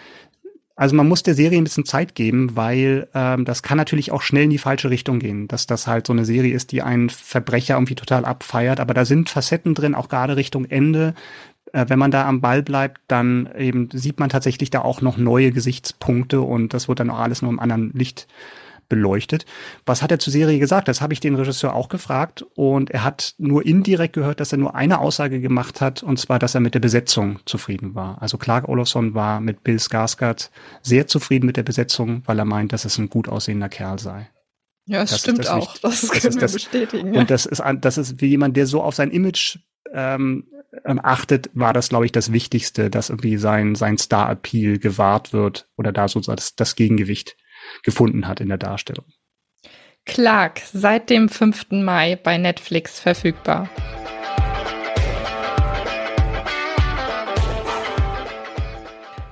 also 0.78 0.94
man 0.94 1.08
muss 1.08 1.22
der 1.22 1.34
Serie 1.34 1.56
ein 1.56 1.64
bisschen 1.64 1.86
Zeit 1.86 2.14
geben, 2.14 2.54
weil 2.54 3.08
ähm, 3.14 3.46
das 3.46 3.62
kann 3.62 3.78
natürlich 3.78 4.12
auch 4.12 4.20
schnell 4.20 4.44
in 4.44 4.50
die 4.50 4.58
falsche 4.58 4.90
Richtung 4.90 5.18
gehen, 5.18 5.48
dass 5.48 5.66
das 5.66 5.86
halt 5.86 6.06
so 6.06 6.12
eine 6.12 6.26
Serie 6.26 6.54
ist, 6.54 6.70
die 6.70 6.82
einen 6.82 7.08
Verbrecher 7.08 7.74
irgendwie 7.74 7.94
total 7.94 8.26
abfeiert. 8.26 8.78
Aber 8.78 8.92
da 8.92 9.06
sind 9.06 9.30
Facetten 9.30 9.74
drin, 9.74 9.94
auch 9.94 10.10
gerade 10.10 10.36
Richtung 10.36 10.66
Ende. 10.66 11.14
Äh, 11.72 11.86
wenn 11.88 11.98
man 11.98 12.10
da 12.10 12.28
am 12.28 12.42
Ball 12.42 12.62
bleibt, 12.62 13.00
dann 13.08 13.48
eben 13.56 13.88
sieht 13.90 14.20
man 14.20 14.28
tatsächlich 14.28 14.68
da 14.68 14.82
auch 14.82 15.00
noch 15.00 15.16
neue 15.16 15.50
Gesichtspunkte 15.50 16.42
und 16.42 16.74
das 16.74 16.88
wird 16.88 17.00
dann 17.00 17.08
auch 17.10 17.20
alles 17.20 17.40
nur 17.40 17.50
im 17.50 17.58
anderen 17.58 17.92
Licht 17.94 18.28
beleuchtet. 18.88 19.46
Was 19.84 20.02
hat 20.02 20.10
er 20.10 20.18
zur 20.18 20.32
Serie 20.32 20.58
gesagt? 20.58 20.88
Das 20.88 21.00
habe 21.00 21.12
ich 21.12 21.20
den 21.20 21.34
Regisseur 21.34 21.74
auch 21.74 21.88
gefragt 21.88 22.44
und 22.54 22.90
er 22.90 23.04
hat 23.04 23.34
nur 23.38 23.64
indirekt 23.64 24.14
gehört, 24.14 24.40
dass 24.40 24.52
er 24.52 24.58
nur 24.58 24.74
eine 24.74 24.98
Aussage 24.98 25.40
gemacht 25.40 25.80
hat 25.80 26.02
und 26.02 26.18
zwar, 26.18 26.38
dass 26.38 26.54
er 26.54 26.60
mit 26.60 26.74
der 26.74 26.80
Besetzung 26.80 27.40
zufrieden 27.44 27.94
war. 27.94 28.20
Also 28.22 28.38
Clark 28.38 28.68
Olofsson 28.68 29.14
war 29.14 29.40
mit 29.40 29.64
Bill 29.64 29.76
Skarsgård 29.76 30.50
sehr 30.82 31.06
zufrieden 31.06 31.46
mit 31.46 31.56
der 31.56 31.62
Besetzung, 31.62 32.22
weil 32.26 32.38
er 32.38 32.44
meint, 32.44 32.72
dass 32.72 32.84
es 32.84 32.98
ein 32.98 33.08
gut 33.08 33.28
aussehender 33.28 33.68
Kerl 33.68 33.98
sei. 33.98 34.28
Ja, 34.86 35.00
das, 35.00 35.10
das 35.10 35.20
stimmt 35.20 35.38
das 35.40 35.48
auch. 35.48 35.76
das, 35.78 36.00
das 36.02 36.10
können 36.10 36.34
wir 36.34 36.40
das, 36.40 36.52
bestätigen. 36.52 37.16
Und 37.16 37.30
das 37.30 37.46
ist, 37.46 37.62
das 37.80 37.98
ist 37.98 38.20
wie 38.20 38.26
jemand, 38.26 38.56
der 38.56 38.66
so 38.66 38.82
auf 38.82 38.94
sein 38.94 39.10
Image 39.10 39.58
ähm, 39.92 40.44
ähm, 40.84 41.00
achtet, 41.02 41.50
war 41.54 41.72
das, 41.72 41.88
glaube 41.88 42.06
ich, 42.06 42.12
das 42.12 42.32
Wichtigste, 42.32 42.90
dass 42.90 43.10
irgendwie 43.10 43.36
sein, 43.36 43.74
sein 43.74 43.98
Star-Appeal 43.98 44.78
gewahrt 44.78 45.32
wird 45.32 45.68
oder 45.76 45.92
da 45.92 46.08
so 46.08 46.20
das, 46.20 46.54
das 46.54 46.76
Gegengewicht 46.76 47.36
gefunden 47.82 48.28
hat 48.28 48.40
in 48.40 48.48
der 48.48 48.58
Darstellung. 48.58 49.06
Clark, 50.04 50.60
seit 50.72 51.10
dem 51.10 51.28
5. 51.28 51.66
Mai 51.70 52.16
bei 52.16 52.38
Netflix 52.38 53.00
verfügbar. 53.00 53.68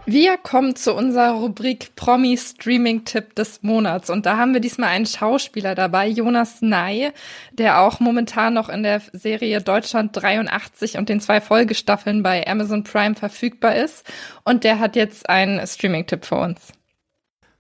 Wir 0.07 0.37
kommen 0.37 0.77
zu 0.77 0.95
unserer 0.95 1.33
Rubrik 1.33 1.97
Promi 1.97 2.37
Streaming 2.37 3.07
Tipp 3.07 3.35
des 3.37 3.63
Monats 3.63 4.11
und 4.11 4.27
da 4.27 4.37
haben 4.37 4.53
wir 4.53 4.61
diesmal 4.61 4.91
einen 4.91 5.07
Schauspieler 5.07 5.75
dabei, 5.75 6.09
Jonas 6.09 6.61
Ney, 6.61 7.11
der 7.53 7.81
auch 7.81 8.01
momentan 8.01 8.53
noch 8.53 8.69
in 8.69 8.83
der 8.83 9.01
Serie 9.15 9.63
Deutschland 9.63 10.11
83 10.13 10.99
und 10.99 11.09
den 11.09 11.21
zwei 11.21 11.41
Folgestaffeln 11.41 12.23
bei 12.23 12.47
Amazon 12.47 12.85
Prime 12.85 13.15
verfügbar 13.15 13.77
ist 13.77 14.05
und 14.45 14.65
der 14.65 14.79
hat 14.79 14.95
jetzt 14.95 15.31
einen 15.31 15.67
Streaming 15.67 16.07
Tipp 16.07 16.27
für 16.27 16.37
uns. 16.37 16.75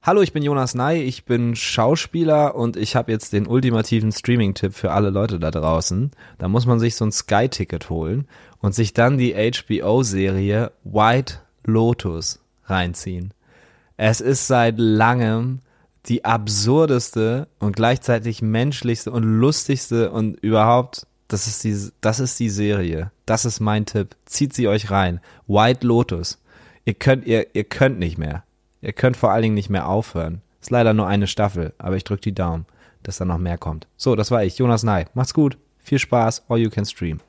Hallo, 0.06 0.20
ich 0.20 0.34
bin 0.34 0.42
Jonas 0.42 0.74
Ney, 0.74 1.00
ich 1.00 1.24
bin 1.24 1.56
Schauspieler 1.56 2.56
und 2.56 2.76
ich 2.76 2.94
habe 2.94 3.10
jetzt 3.10 3.32
den 3.32 3.46
ultimativen 3.46 4.12
Streaming-Tipp 4.12 4.74
für 4.74 4.92
alle 4.92 5.08
Leute 5.08 5.38
da 5.38 5.50
draußen. 5.50 6.10
Da 6.36 6.46
muss 6.46 6.66
man 6.66 6.78
sich 6.78 6.94
so 6.94 7.06
ein 7.06 7.10
Sky-Ticket 7.10 7.88
holen 7.88 8.28
und 8.58 8.74
sich 8.74 8.92
dann 8.92 9.16
die 9.16 9.32
HBO-Serie 9.32 10.72
White 10.84 11.36
Lotus 11.64 12.40
reinziehen. 12.66 13.32
Es 13.96 14.20
ist 14.20 14.46
seit 14.46 14.74
langem 14.76 15.60
die 16.04 16.26
absurdeste 16.26 17.48
und 17.58 17.74
gleichzeitig 17.74 18.42
menschlichste 18.42 19.10
und 19.10 19.22
lustigste 19.22 20.10
und 20.10 20.38
überhaupt, 20.40 21.06
das 21.28 21.46
ist 21.46 21.64
die, 21.64 21.74
das 22.02 22.20
ist 22.20 22.38
die 22.38 22.50
Serie. 22.50 23.10
Das 23.24 23.46
ist 23.46 23.58
mein 23.58 23.86
Tipp. 23.86 24.16
Zieht 24.26 24.52
sie 24.52 24.68
euch 24.68 24.90
rein. 24.90 25.20
White 25.46 25.86
Lotus. 25.86 26.42
Ihr 26.84 26.92
könnt, 26.92 27.26
ihr, 27.26 27.54
ihr 27.54 27.64
könnt 27.64 27.98
nicht 27.98 28.18
mehr. 28.18 28.44
Ihr 28.84 28.92
könnt 28.92 29.16
vor 29.16 29.30
allen 29.30 29.42
Dingen 29.42 29.54
nicht 29.54 29.70
mehr 29.70 29.88
aufhören. 29.88 30.42
Ist 30.60 30.70
leider 30.70 30.92
nur 30.92 31.06
eine 31.06 31.26
Staffel, 31.26 31.72
aber 31.78 31.96
ich 31.96 32.04
drücke 32.04 32.20
die 32.20 32.34
Daumen, 32.34 32.66
dass 33.02 33.16
da 33.16 33.24
noch 33.24 33.38
mehr 33.38 33.56
kommt. 33.56 33.86
So, 33.96 34.14
das 34.14 34.30
war 34.30 34.44
ich, 34.44 34.58
Jonas 34.58 34.82
Ney. 34.82 35.06
Macht's 35.14 35.32
gut. 35.32 35.56
Viel 35.78 35.98
Spaß. 35.98 36.44
All 36.48 36.58
you 36.58 36.68
can 36.68 36.84
stream. 36.84 37.20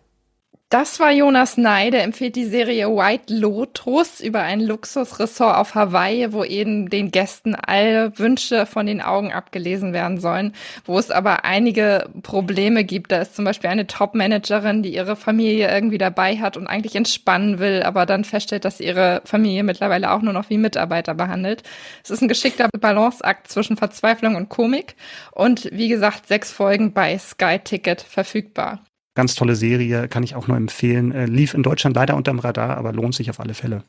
Das 0.70 1.00
war 1.00 1.12
Jonas 1.12 1.58
Ney, 1.58 1.92
der 1.92 2.04
empfiehlt 2.04 2.36
die 2.36 2.44
Serie 2.46 2.90
White 2.90 3.32
Lotus 3.32 4.20
über 4.20 4.42
ein 4.42 4.60
Luxusressort 4.60 5.56
auf 5.56 5.76
Hawaii, 5.76 6.34
wo 6.34 6.44
eben 6.44 6.90
den 6.90 7.12
Gästen 7.12 7.54
alle 7.54 8.18
Wünsche 8.18 8.66
von 8.66 8.88
den 8.88 9.00
Augen 9.00 9.32
abgelesen 9.32 9.94
werden 9.94 10.20
sollen, 10.20 10.54
wo 10.84 10.98
es 10.98 11.12
aber 11.12 11.46
einige 11.46 12.10
Probleme 12.24 12.84
gibt. 12.84 13.12
Da 13.12 13.22
ist 13.22 13.36
zum 13.36 13.46
Beispiel 13.46 13.70
eine 13.70 13.86
Top-Managerin, 13.86 14.82
die 14.82 14.96
ihre 14.96 15.16
Familie 15.16 15.72
irgendwie 15.72 16.00
dabei 16.00 16.38
hat 16.40 16.58
und 16.58 16.66
eigentlich 16.66 16.96
entspannen 16.96 17.60
will, 17.60 17.84
aber 17.84 18.08
dann 18.08 18.24
feststellt, 18.24 18.66
dass 18.66 18.80
ihre 18.80 19.22
Familie 19.24 19.62
mittlerweile 19.62 20.12
auch 20.12 20.24
nur 20.24 20.34
noch 20.34 20.50
wie 20.50 20.58
Mitarbeiter 20.58 21.14
behandelt. 21.14 21.62
Es 22.04 22.10
ist 22.10 22.24
ein 22.24 22.28
geschickter 22.28 22.70
Balanceakt 22.78 23.48
zwischen 23.50 23.78
Verzweiflung 23.78 24.36
und 24.36 24.50
Komik 24.50 24.96
und 25.32 25.70
wie 25.72 25.90
gesagt, 25.90 26.26
sechs 26.28 26.52
Folgen 26.52 26.92
bei 26.92 27.20
Sky 27.20 27.60
Ticket 27.64 28.02
verfügbar. 28.02 28.82
Ganz 29.16 29.34
tolle 29.34 29.56
Serie, 29.56 30.10
kann 30.10 30.24
ich 30.24 30.36
auch 30.36 30.48
nur 30.48 30.58
empfehlen. 30.58 31.12
Äh, 31.14 31.26
lief 31.26 31.54
in 31.54 31.64
Deutschland 31.64 31.96
leider 31.96 32.16
unterm 32.16 32.40
Radar, 32.40 32.78
aber 32.78 32.92
lohnt 32.92 33.16
sich 33.16 33.30
auf 33.30 33.40
alle 33.40 33.54
Fälle. 33.54 33.84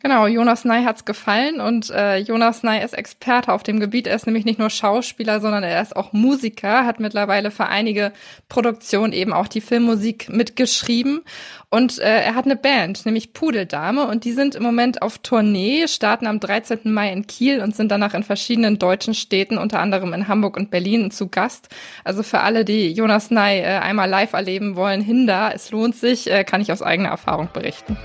Genau, 0.00 0.28
Jonas 0.28 0.64
Ney 0.64 0.84
hat's 0.84 1.04
gefallen 1.04 1.60
und 1.60 1.90
äh, 1.90 2.18
Jonas 2.18 2.62
Ney 2.62 2.84
ist 2.84 2.92
Experte 2.94 3.52
auf 3.52 3.64
dem 3.64 3.80
Gebiet. 3.80 4.06
Er 4.06 4.14
ist 4.14 4.26
nämlich 4.26 4.44
nicht 4.44 4.60
nur 4.60 4.70
Schauspieler, 4.70 5.40
sondern 5.40 5.64
er 5.64 5.82
ist 5.82 5.96
auch 5.96 6.12
Musiker, 6.12 6.86
hat 6.86 7.00
mittlerweile 7.00 7.50
für 7.50 7.66
einige 7.66 8.12
Produktionen 8.48 9.12
eben 9.12 9.32
auch 9.32 9.48
die 9.48 9.60
Filmmusik 9.60 10.28
mitgeschrieben 10.28 11.22
und 11.70 11.98
äh, 11.98 12.22
er 12.22 12.36
hat 12.36 12.44
eine 12.44 12.54
Band, 12.54 13.06
nämlich 13.06 13.32
Pudeldame 13.32 14.06
und 14.06 14.24
die 14.24 14.32
sind 14.32 14.54
im 14.54 14.62
Moment 14.62 15.02
auf 15.02 15.18
Tournee, 15.18 15.88
starten 15.88 16.28
am 16.28 16.38
13. 16.38 16.78
Mai 16.84 17.12
in 17.12 17.26
Kiel 17.26 17.60
und 17.60 17.74
sind 17.74 17.90
danach 17.90 18.14
in 18.14 18.22
verschiedenen 18.22 18.78
deutschen 18.78 19.14
Städten, 19.14 19.58
unter 19.58 19.80
anderem 19.80 20.12
in 20.12 20.28
Hamburg 20.28 20.56
und 20.56 20.70
Berlin 20.70 21.10
zu 21.10 21.26
Gast. 21.28 21.68
Also 22.04 22.22
für 22.22 22.40
alle, 22.40 22.64
die 22.64 22.92
Jonas 22.92 23.32
Ney 23.32 23.62
äh, 23.62 23.78
einmal 23.78 24.08
live 24.08 24.32
erleben 24.32 24.76
wollen, 24.76 25.00
hin 25.00 25.28
es 25.28 25.72
lohnt 25.72 25.96
sich, 25.96 26.30
äh, 26.30 26.44
kann 26.44 26.60
ich 26.60 26.70
aus 26.70 26.82
eigener 26.82 27.08
Erfahrung 27.08 27.48
berichten. 27.52 27.98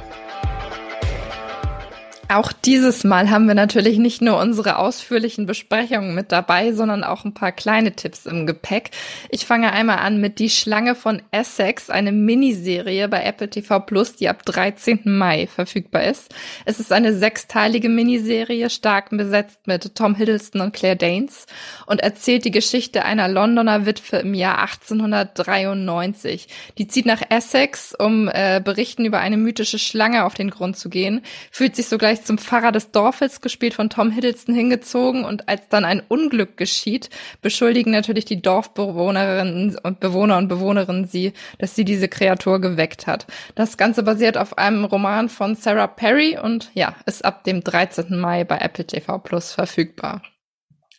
Auch 2.30 2.53
dieses 2.53 3.03
Mal 3.03 3.30
haben 3.30 3.47
wir 3.47 3.53
natürlich 3.53 3.97
nicht 3.97 4.21
nur 4.21 4.39
unsere 4.39 4.80
ausführlichen 4.80 5.45
Besprechungen 5.45 6.15
mit 6.15 6.32
dabei, 6.32 6.71
sondern 6.71 7.03
auch 7.03 7.26
ein 7.26 7.34
paar 7.34 7.51
kleine 7.51 7.95
Tipps 7.95 8.26
im 8.26 8.47
Gepäck. 8.47 8.91
Ich 9.30 9.45
fange 9.45 9.74
einmal 9.74 9.99
an 9.99 10.21
mit 10.21 10.39
Die 10.39 10.49
Schlange 10.49 10.95
von 10.95 11.21
Essex, 11.32 11.89
eine 11.89 12.13
Miniserie 12.13 13.09
bei 13.09 13.24
Apple 13.24 13.49
TV 13.49 13.82
Plus, 13.82 14.15
die 14.15 14.30
ab 14.30 14.45
13. 14.45 15.01
Mai 15.03 15.47
verfügbar 15.47 16.05
ist. 16.05 16.34
Es 16.63 16.80
ist 16.80 16.93
eine 16.93 17.13
sechsteilige 17.13 17.89
Miniserie, 17.89 18.69
stark 18.69 19.09
besetzt 19.09 19.67
mit 19.67 19.93
Tom 19.93 20.15
Hiddleston 20.15 20.61
und 20.61 20.74
Claire 20.74 20.95
Danes 20.95 21.45
und 21.88 22.01
erzählt 22.01 22.45
die 22.45 22.51
Geschichte 22.51 23.03
einer 23.03 23.28
Londoner 23.28 23.86
Witwe 23.86 24.17
im 24.17 24.34
Jahr 24.34 24.59
1893. 24.59 26.47
Die 26.78 26.88
zieht 26.88 27.05
nach 27.05 27.21
Essex, 27.30 27.93
um 27.93 28.30
äh, 28.34 28.61
Berichten 28.63 29.03
über 29.03 29.19
eine 29.19 29.38
mythische 29.38 29.78
Schlange 29.78 30.24
auf 30.24 30.36
den 30.36 30.49
Grund 30.49 30.78
zu 30.78 30.89
gehen, 30.89 31.21
fühlt 31.51 31.76
sich 31.76 31.88
sogleich 31.88 32.12
zum 32.22 32.38
Pfarrer 32.38 32.72
des 32.72 32.91
Dorfes, 32.91 33.41
gespielt 33.41 33.74
von 33.74 33.89
Tom 33.89 34.11
Hiddleston, 34.11 34.53
hingezogen 34.53 35.26
und 35.26 35.49
als 35.49 35.68
dann 35.70 35.86
ein 35.86 36.03
Unglück 36.07 36.55
geschieht, 36.57 37.09
beschuldigen 37.41 37.91
natürlich 37.91 38.26
die 38.26 38.41
Dorfbewohnerinnen 38.41 39.78
und 39.82 39.99
Bewohner 39.99 40.38
und 40.38 40.47
Bewohnerinnen 40.47 41.05
sie, 41.05 41.34
dass 41.57 41.76
sie 41.76 41.86
diese 41.86 42.07
Kreatur 42.07 42.61
geweckt 42.61 43.07
hat. 43.07 43.26
Das 43.55 43.78
Ganze 43.78 44.03
basiert 44.03 44.38
auf 44.38 44.57
einem 44.57 44.86
Roman 44.86 45.30
von 45.30 45.55
Sarah 45.55 45.88
Perry 45.88 46.38
und 46.38 46.70
ja, 46.76 46.95
ist 47.05 47.26
ab 47.26 47.43
dem 47.43 47.64
13. 47.64 48.20
Mai 48.20 48.43
bei 48.43 48.59
Apple 48.59 48.86
TV 48.86 49.18
Plus 49.18 49.51
verfügbar. 49.51 50.22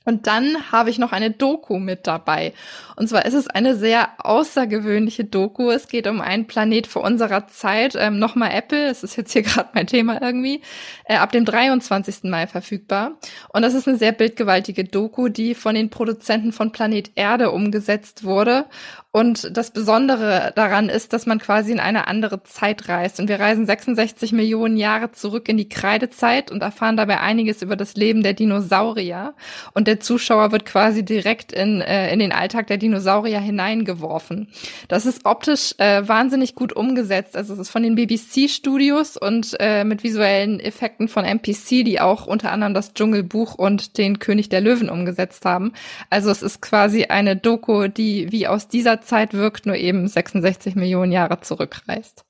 Und 0.04 0.26
dann 0.26 0.70
habe 0.70 0.90
ich 0.90 0.98
noch 0.98 1.12
eine 1.12 1.30
Doku 1.30 1.78
mit 1.78 2.06
dabei. 2.06 2.52
Und 2.96 3.08
zwar 3.08 3.24
ist 3.24 3.34
es 3.34 3.48
eine 3.48 3.74
sehr 3.74 4.10
außergewöhnliche 4.18 5.24
Doku. 5.24 5.70
Es 5.70 5.88
geht 5.88 6.06
um 6.06 6.20
einen 6.20 6.46
Planet 6.46 6.86
vor 6.86 7.02
unserer 7.02 7.46
Zeit. 7.46 7.94
Ähm, 7.98 8.18
Nochmal 8.18 8.52
Apple, 8.52 8.86
es 8.86 9.02
ist 9.02 9.16
jetzt 9.16 9.32
hier 9.32 9.42
gerade 9.42 9.70
mein 9.72 9.86
Thema 9.86 10.20
irgendwie. 10.20 10.62
Äh, 11.04 11.16
ab 11.16 11.32
dem 11.32 11.44
23. 11.44 12.24
Mai 12.24 12.46
verfügbar. 12.46 13.12
Und 13.52 13.62
das 13.62 13.74
ist 13.74 13.88
eine 13.88 13.96
sehr 13.96 14.12
bildgewaltige 14.12 14.84
Doku, 14.84 15.28
die 15.28 15.54
von 15.54 15.74
den 15.74 15.90
Produzenten 15.90 16.52
von 16.52 16.72
Planet 16.72 17.12
Erde 17.14 17.50
umgesetzt 17.50 18.24
wurde. 18.24 18.66
Und 19.14 19.56
das 19.56 19.70
Besondere 19.70 20.50
daran 20.56 20.88
ist, 20.88 21.12
dass 21.12 21.24
man 21.24 21.38
quasi 21.38 21.70
in 21.70 21.78
eine 21.78 22.08
andere 22.08 22.42
Zeit 22.42 22.88
reist. 22.88 23.20
Und 23.20 23.28
wir 23.28 23.38
reisen 23.38 23.64
66 23.64 24.32
Millionen 24.32 24.76
Jahre 24.76 25.12
zurück 25.12 25.48
in 25.48 25.56
die 25.56 25.68
Kreidezeit 25.68 26.50
und 26.50 26.64
erfahren 26.64 26.96
dabei 26.96 27.20
einiges 27.20 27.62
über 27.62 27.76
das 27.76 27.94
Leben 27.94 28.24
der 28.24 28.32
Dinosaurier. 28.32 29.34
Und 29.72 29.86
der 29.86 30.00
Zuschauer 30.00 30.50
wird 30.50 30.66
quasi 30.66 31.04
direkt 31.04 31.52
in, 31.52 31.80
äh, 31.80 32.12
in 32.12 32.18
den 32.18 32.32
Alltag 32.32 32.66
der 32.66 32.76
Dinosaurier 32.76 33.38
hineingeworfen. 33.38 34.48
Das 34.88 35.06
ist 35.06 35.24
optisch 35.24 35.76
äh, 35.78 36.02
wahnsinnig 36.08 36.56
gut 36.56 36.72
umgesetzt. 36.72 37.36
Also 37.36 37.52
es 37.52 37.60
ist 37.60 37.70
von 37.70 37.84
den 37.84 37.94
BBC-Studios 37.94 39.16
und 39.16 39.54
äh, 39.60 39.84
mit 39.84 40.02
visuellen 40.02 40.58
Effekten 40.58 41.06
von 41.06 41.24
MPC, 41.24 41.84
die 41.84 42.00
auch 42.00 42.26
unter 42.26 42.50
anderem 42.50 42.74
das 42.74 42.94
Dschungelbuch 42.94 43.54
und 43.54 43.96
den 43.96 44.18
König 44.18 44.48
der 44.48 44.60
Löwen 44.60 44.90
umgesetzt 44.90 45.44
haben. 45.44 45.72
Also 46.10 46.32
es 46.32 46.42
ist 46.42 46.60
quasi 46.60 47.04
eine 47.04 47.36
Doku, 47.36 47.86
die 47.86 48.32
wie 48.32 48.48
aus 48.48 48.66
dieser 48.66 49.03
Zeit 49.04 49.34
wirkt, 49.34 49.66
nur 49.66 49.76
eben 49.76 50.08
66 50.08 50.74
Millionen 50.74 51.12
Jahre 51.12 51.40
zurückreist. 51.40 52.24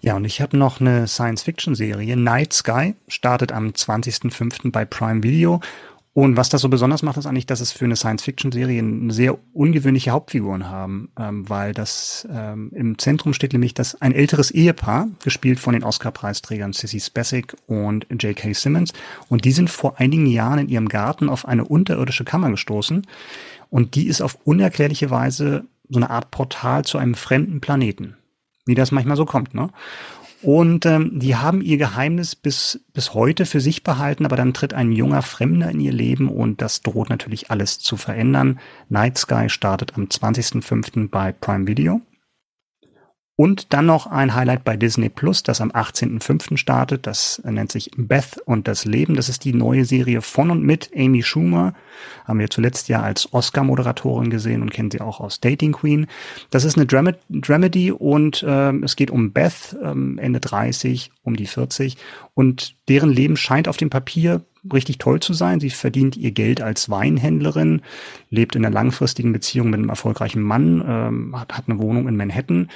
Ja, 0.00 0.14
und 0.14 0.24
ich 0.24 0.40
habe 0.40 0.56
noch 0.56 0.80
eine 0.80 1.08
Science-Fiction-Serie. 1.08 2.16
Night 2.16 2.52
Sky 2.52 2.94
startet 3.08 3.50
am 3.52 3.68
20.05. 3.70 4.70
bei 4.70 4.84
Prime 4.84 5.22
Video. 5.22 5.60
Und 6.16 6.38
was 6.38 6.48
das 6.48 6.62
so 6.62 6.70
besonders 6.70 7.02
macht, 7.02 7.18
ist 7.18 7.26
eigentlich, 7.26 7.44
dass 7.44 7.60
es 7.60 7.72
für 7.72 7.84
eine 7.84 7.94
Science-Fiction-Serie 7.94 8.82
sehr 9.08 9.36
ungewöhnliche 9.52 10.12
Hauptfiguren 10.12 10.70
haben, 10.70 11.10
ähm, 11.18 11.46
weil 11.46 11.74
das 11.74 12.26
ähm, 12.32 12.70
im 12.74 12.98
Zentrum 12.98 13.34
steht 13.34 13.52
nämlich 13.52 13.74
das 13.74 14.00
ein 14.00 14.12
älteres 14.12 14.50
Ehepaar, 14.50 15.08
gespielt 15.22 15.60
von 15.60 15.74
den 15.74 15.84
Oscar-Preisträgern 15.84 16.72
Sissy 16.72 17.00
Spacek 17.00 17.54
und 17.66 18.06
J.K. 18.08 18.54
Simmons. 18.54 18.94
Und 19.28 19.44
die 19.44 19.52
sind 19.52 19.68
vor 19.68 20.00
einigen 20.00 20.24
Jahren 20.24 20.60
in 20.60 20.68
ihrem 20.68 20.88
Garten 20.88 21.28
auf 21.28 21.46
eine 21.46 21.66
unterirdische 21.66 22.24
Kammer 22.24 22.50
gestoßen. 22.50 23.06
Und 23.70 23.94
die 23.94 24.06
ist 24.06 24.20
auf 24.20 24.38
unerklärliche 24.44 25.10
Weise 25.10 25.64
so 25.88 25.98
eine 25.98 26.10
Art 26.10 26.30
Portal 26.30 26.84
zu 26.84 26.98
einem 26.98 27.14
fremden 27.14 27.60
Planeten. 27.60 28.16
Wie 28.64 28.74
das 28.74 28.92
manchmal 28.92 29.16
so 29.16 29.24
kommt, 29.24 29.54
ne? 29.54 29.70
Und 30.42 30.84
ähm, 30.86 31.18
die 31.18 31.34
haben 31.34 31.62
ihr 31.62 31.78
Geheimnis 31.78 32.36
bis, 32.36 32.80
bis 32.92 33.14
heute 33.14 33.46
für 33.46 33.60
sich 33.60 33.82
behalten, 33.82 34.26
aber 34.26 34.36
dann 34.36 34.52
tritt 34.52 34.74
ein 34.74 34.92
junger 34.92 35.22
Fremder 35.22 35.70
in 35.70 35.80
ihr 35.80 35.92
Leben 35.92 36.28
und 36.28 36.60
das 36.60 36.82
droht 36.82 37.08
natürlich 37.08 37.50
alles 37.50 37.78
zu 37.78 37.96
verändern. 37.96 38.60
Night 38.88 39.16
Sky 39.18 39.48
startet 39.48 39.96
am 39.96 40.04
20.05. 40.04 41.08
bei 41.08 41.32
Prime 41.32 41.66
Video. 41.66 42.02
Und 43.38 43.74
dann 43.74 43.84
noch 43.84 44.06
ein 44.06 44.34
Highlight 44.34 44.64
bei 44.64 44.78
Disney 44.78 45.10
Plus, 45.10 45.42
das 45.42 45.60
am 45.60 45.70
18.05. 45.70 46.56
startet. 46.56 47.06
Das 47.06 47.42
nennt 47.44 47.70
sich 47.70 47.90
Beth 47.94 48.38
und 48.46 48.66
das 48.66 48.86
Leben. 48.86 49.14
Das 49.14 49.28
ist 49.28 49.44
die 49.44 49.52
neue 49.52 49.84
Serie 49.84 50.22
von 50.22 50.50
und 50.50 50.62
mit 50.62 50.90
Amy 50.96 51.22
Schumer. 51.22 51.74
Haben 52.24 52.38
wir 52.38 52.48
zuletzt 52.48 52.88
ja 52.88 53.02
als 53.02 53.34
Oscar-Moderatorin 53.34 54.30
gesehen 54.30 54.62
und 54.62 54.72
kennen 54.72 54.90
sie 54.90 55.02
auch 55.02 55.20
aus 55.20 55.40
Dating 55.40 55.72
Queen. 55.72 56.06
Das 56.50 56.64
ist 56.64 56.78
eine 56.78 56.86
Dram 56.86 57.12
Dramedy 57.28 57.92
und 57.92 58.42
äh, 58.42 58.72
es 58.76 58.96
geht 58.96 59.10
um 59.10 59.32
Beth, 59.32 59.76
ähm, 59.82 60.16
Ende 60.16 60.40
30, 60.40 61.10
um 61.22 61.36
die 61.36 61.46
40. 61.46 61.98
Und 62.32 62.74
deren 62.88 63.10
Leben 63.10 63.36
scheint 63.36 63.68
auf 63.68 63.76
dem 63.76 63.90
Papier 63.90 64.40
richtig 64.72 64.98
toll 64.98 65.20
zu 65.20 65.34
sein. 65.34 65.60
Sie 65.60 65.70
verdient 65.70 66.16
ihr 66.16 66.32
Geld 66.32 66.60
als 66.60 66.90
Weinhändlerin, 66.90 67.82
lebt 68.30 68.56
in 68.56 68.64
einer 68.64 68.74
langfristigen 68.74 69.32
Beziehung 69.32 69.70
mit 69.70 69.78
einem 69.78 69.90
erfolgreichen 69.90 70.42
Mann, 70.42 70.82
ähm, 70.86 71.38
hat, 71.38 71.56
hat 71.56 71.64
eine 71.68 71.78
Wohnung 71.78 72.08
in 72.08 72.16
Manhattan 72.16 72.68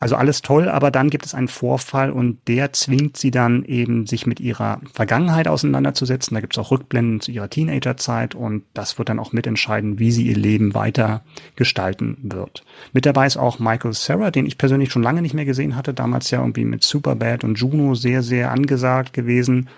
also 0.00 0.16
alles 0.16 0.42
toll, 0.42 0.68
aber 0.68 0.90
dann 0.90 1.08
gibt 1.08 1.24
es 1.24 1.34
einen 1.34 1.48
Vorfall 1.48 2.10
und 2.10 2.46
der 2.48 2.72
zwingt 2.72 3.16
sie 3.16 3.30
dann 3.30 3.64
eben, 3.64 4.06
sich 4.06 4.26
mit 4.26 4.40
ihrer 4.40 4.80
Vergangenheit 4.92 5.48
auseinanderzusetzen. 5.48 6.34
Da 6.34 6.40
gibt 6.40 6.54
es 6.54 6.58
auch 6.58 6.72
Rückblenden 6.72 7.20
zu 7.20 7.30
ihrer 7.30 7.48
Teenagerzeit 7.48 8.34
und 8.34 8.64
das 8.74 8.98
wird 8.98 9.08
dann 9.08 9.18
auch 9.18 9.32
mitentscheiden, 9.32 9.98
wie 9.98 10.12
sie 10.12 10.26
ihr 10.26 10.36
Leben 10.36 10.74
weiter 10.74 11.24
gestalten 11.56 12.18
wird. 12.22 12.64
Mit 12.92 13.06
dabei 13.06 13.26
ist 13.26 13.36
auch 13.36 13.58
Michael 13.58 13.94
Sarah, 13.94 14.30
den 14.30 14.46
ich 14.46 14.58
persönlich 14.58 14.92
schon 14.92 15.02
lange 15.02 15.22
nicht 15.22 15.34
mehr 15.34 15.46
gesehen 15.46 15.76
hatte, 15.76 15.94
damals 15.94 16.30
ja 16.30 16.40
irgendwie 16.40 16.64
mit 16.64 16.82
Superbad 16.82 17.44
und 17.44 17.58
Juno 17.58 17.94
sehr, 17.94 18.22
sehr 18.22 18.50
angesagt 18.50 19.12
gewesen. 19.12 19.68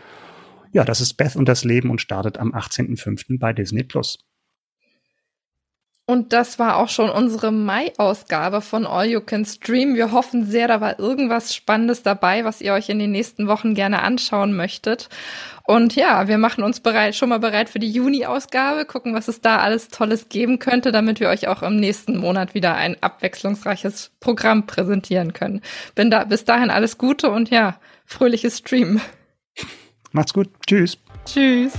Ja, 0.73 0.85
das 0.85 1.01
ist 1.01 1.15
Beth 1.15 1.37
und 1.37 1.49
das 1.49 1.63
Leben 1.63 1.91
und 1.91 2.01
startet 2.01 2.39
am 2.39 2.53
18.05. 2.53 3.39
bei 3.39 3.53
Disney 3.53 3.85
Plus. 3.85 4.26
Und 6.09 6.33
das 6.33 6.61
war 6.61 6.77
auch 6.77 6.89
schon 6.89 7.11
unsere 7.11 7.51
Mai-Ausgabe 7.51 8.61
von 8.61 8.87
All 8.87 9.07
You 9.07 9.21
Can 9.21 9.45
Stream. 9.45 9.97
Wir 9.97 10.13
hoffen 10.13 10.47
sehr, 10.47 10.69
da 10.69 10.81
war 10.81 11.01
irgendwas 11.01 11.53
Spannendes 11.53 12.05
dabei, 12.05 12.45
was 12.45 12.61
ihr 12.61 12.75
euch 12.75 12.89
in 12.89 13.01
den 13.01 13.11
nächsten 13.11 13.49
Wochen 13.49 13.75
gerne 13.75 14.03
anschauen 14.03 14.55
möchtet. 14.55 15.09
Und 15.65 15.97
ja, 15.97 16.29
wir 16.29 16.39
machen 16.39 16.63
uns 16.63 16.79
bereit, 16.79 17.17
schon 17.17 17.31
mal 17.31 17.41
bereit 17.41 17.69
für 17.69 17.81
die 17.81 17.91
Juni-Ausgabe, 17.91 18.85
gucken, 18.85 19.15
was 19.15 19.27
es 19.27 19.41
da 19.41 19.59
alles 19.59 19.89
Tolles 19.89 20.29
geben 20.29 20.61
könnte, 20.61 20.93
damit 20.93 21.19
wir 21.19 21.29
euch 21.29 21.49
auch 21.49 21.63
im 21.63 21.75
nächsten 21.75 22.17
Monat 22.19 22.55
wieder 22.55 22.77
ein 22.77 22.97
abwechslungsreiches 23.03 24.13
Programm 24.21 24.67
präsentieren 24.67 25.33
können. 25.33 25.61
Bin 25.97 26.13
da, 26.13 26.23
bis 26.23 26.45
dahin 26.45 26.71
alles 26.71 26.99
Gute 26.99 27.31
und 27.31 27.51
ja, 27.51 27.81
fröhliches 28.05 28.59
Stream. 28.59 29.01
Macht's 30.13 30.33
gut. 30.33 30.51
Tschüss. 30.69 30.99
Tschüss. 31.25 31.73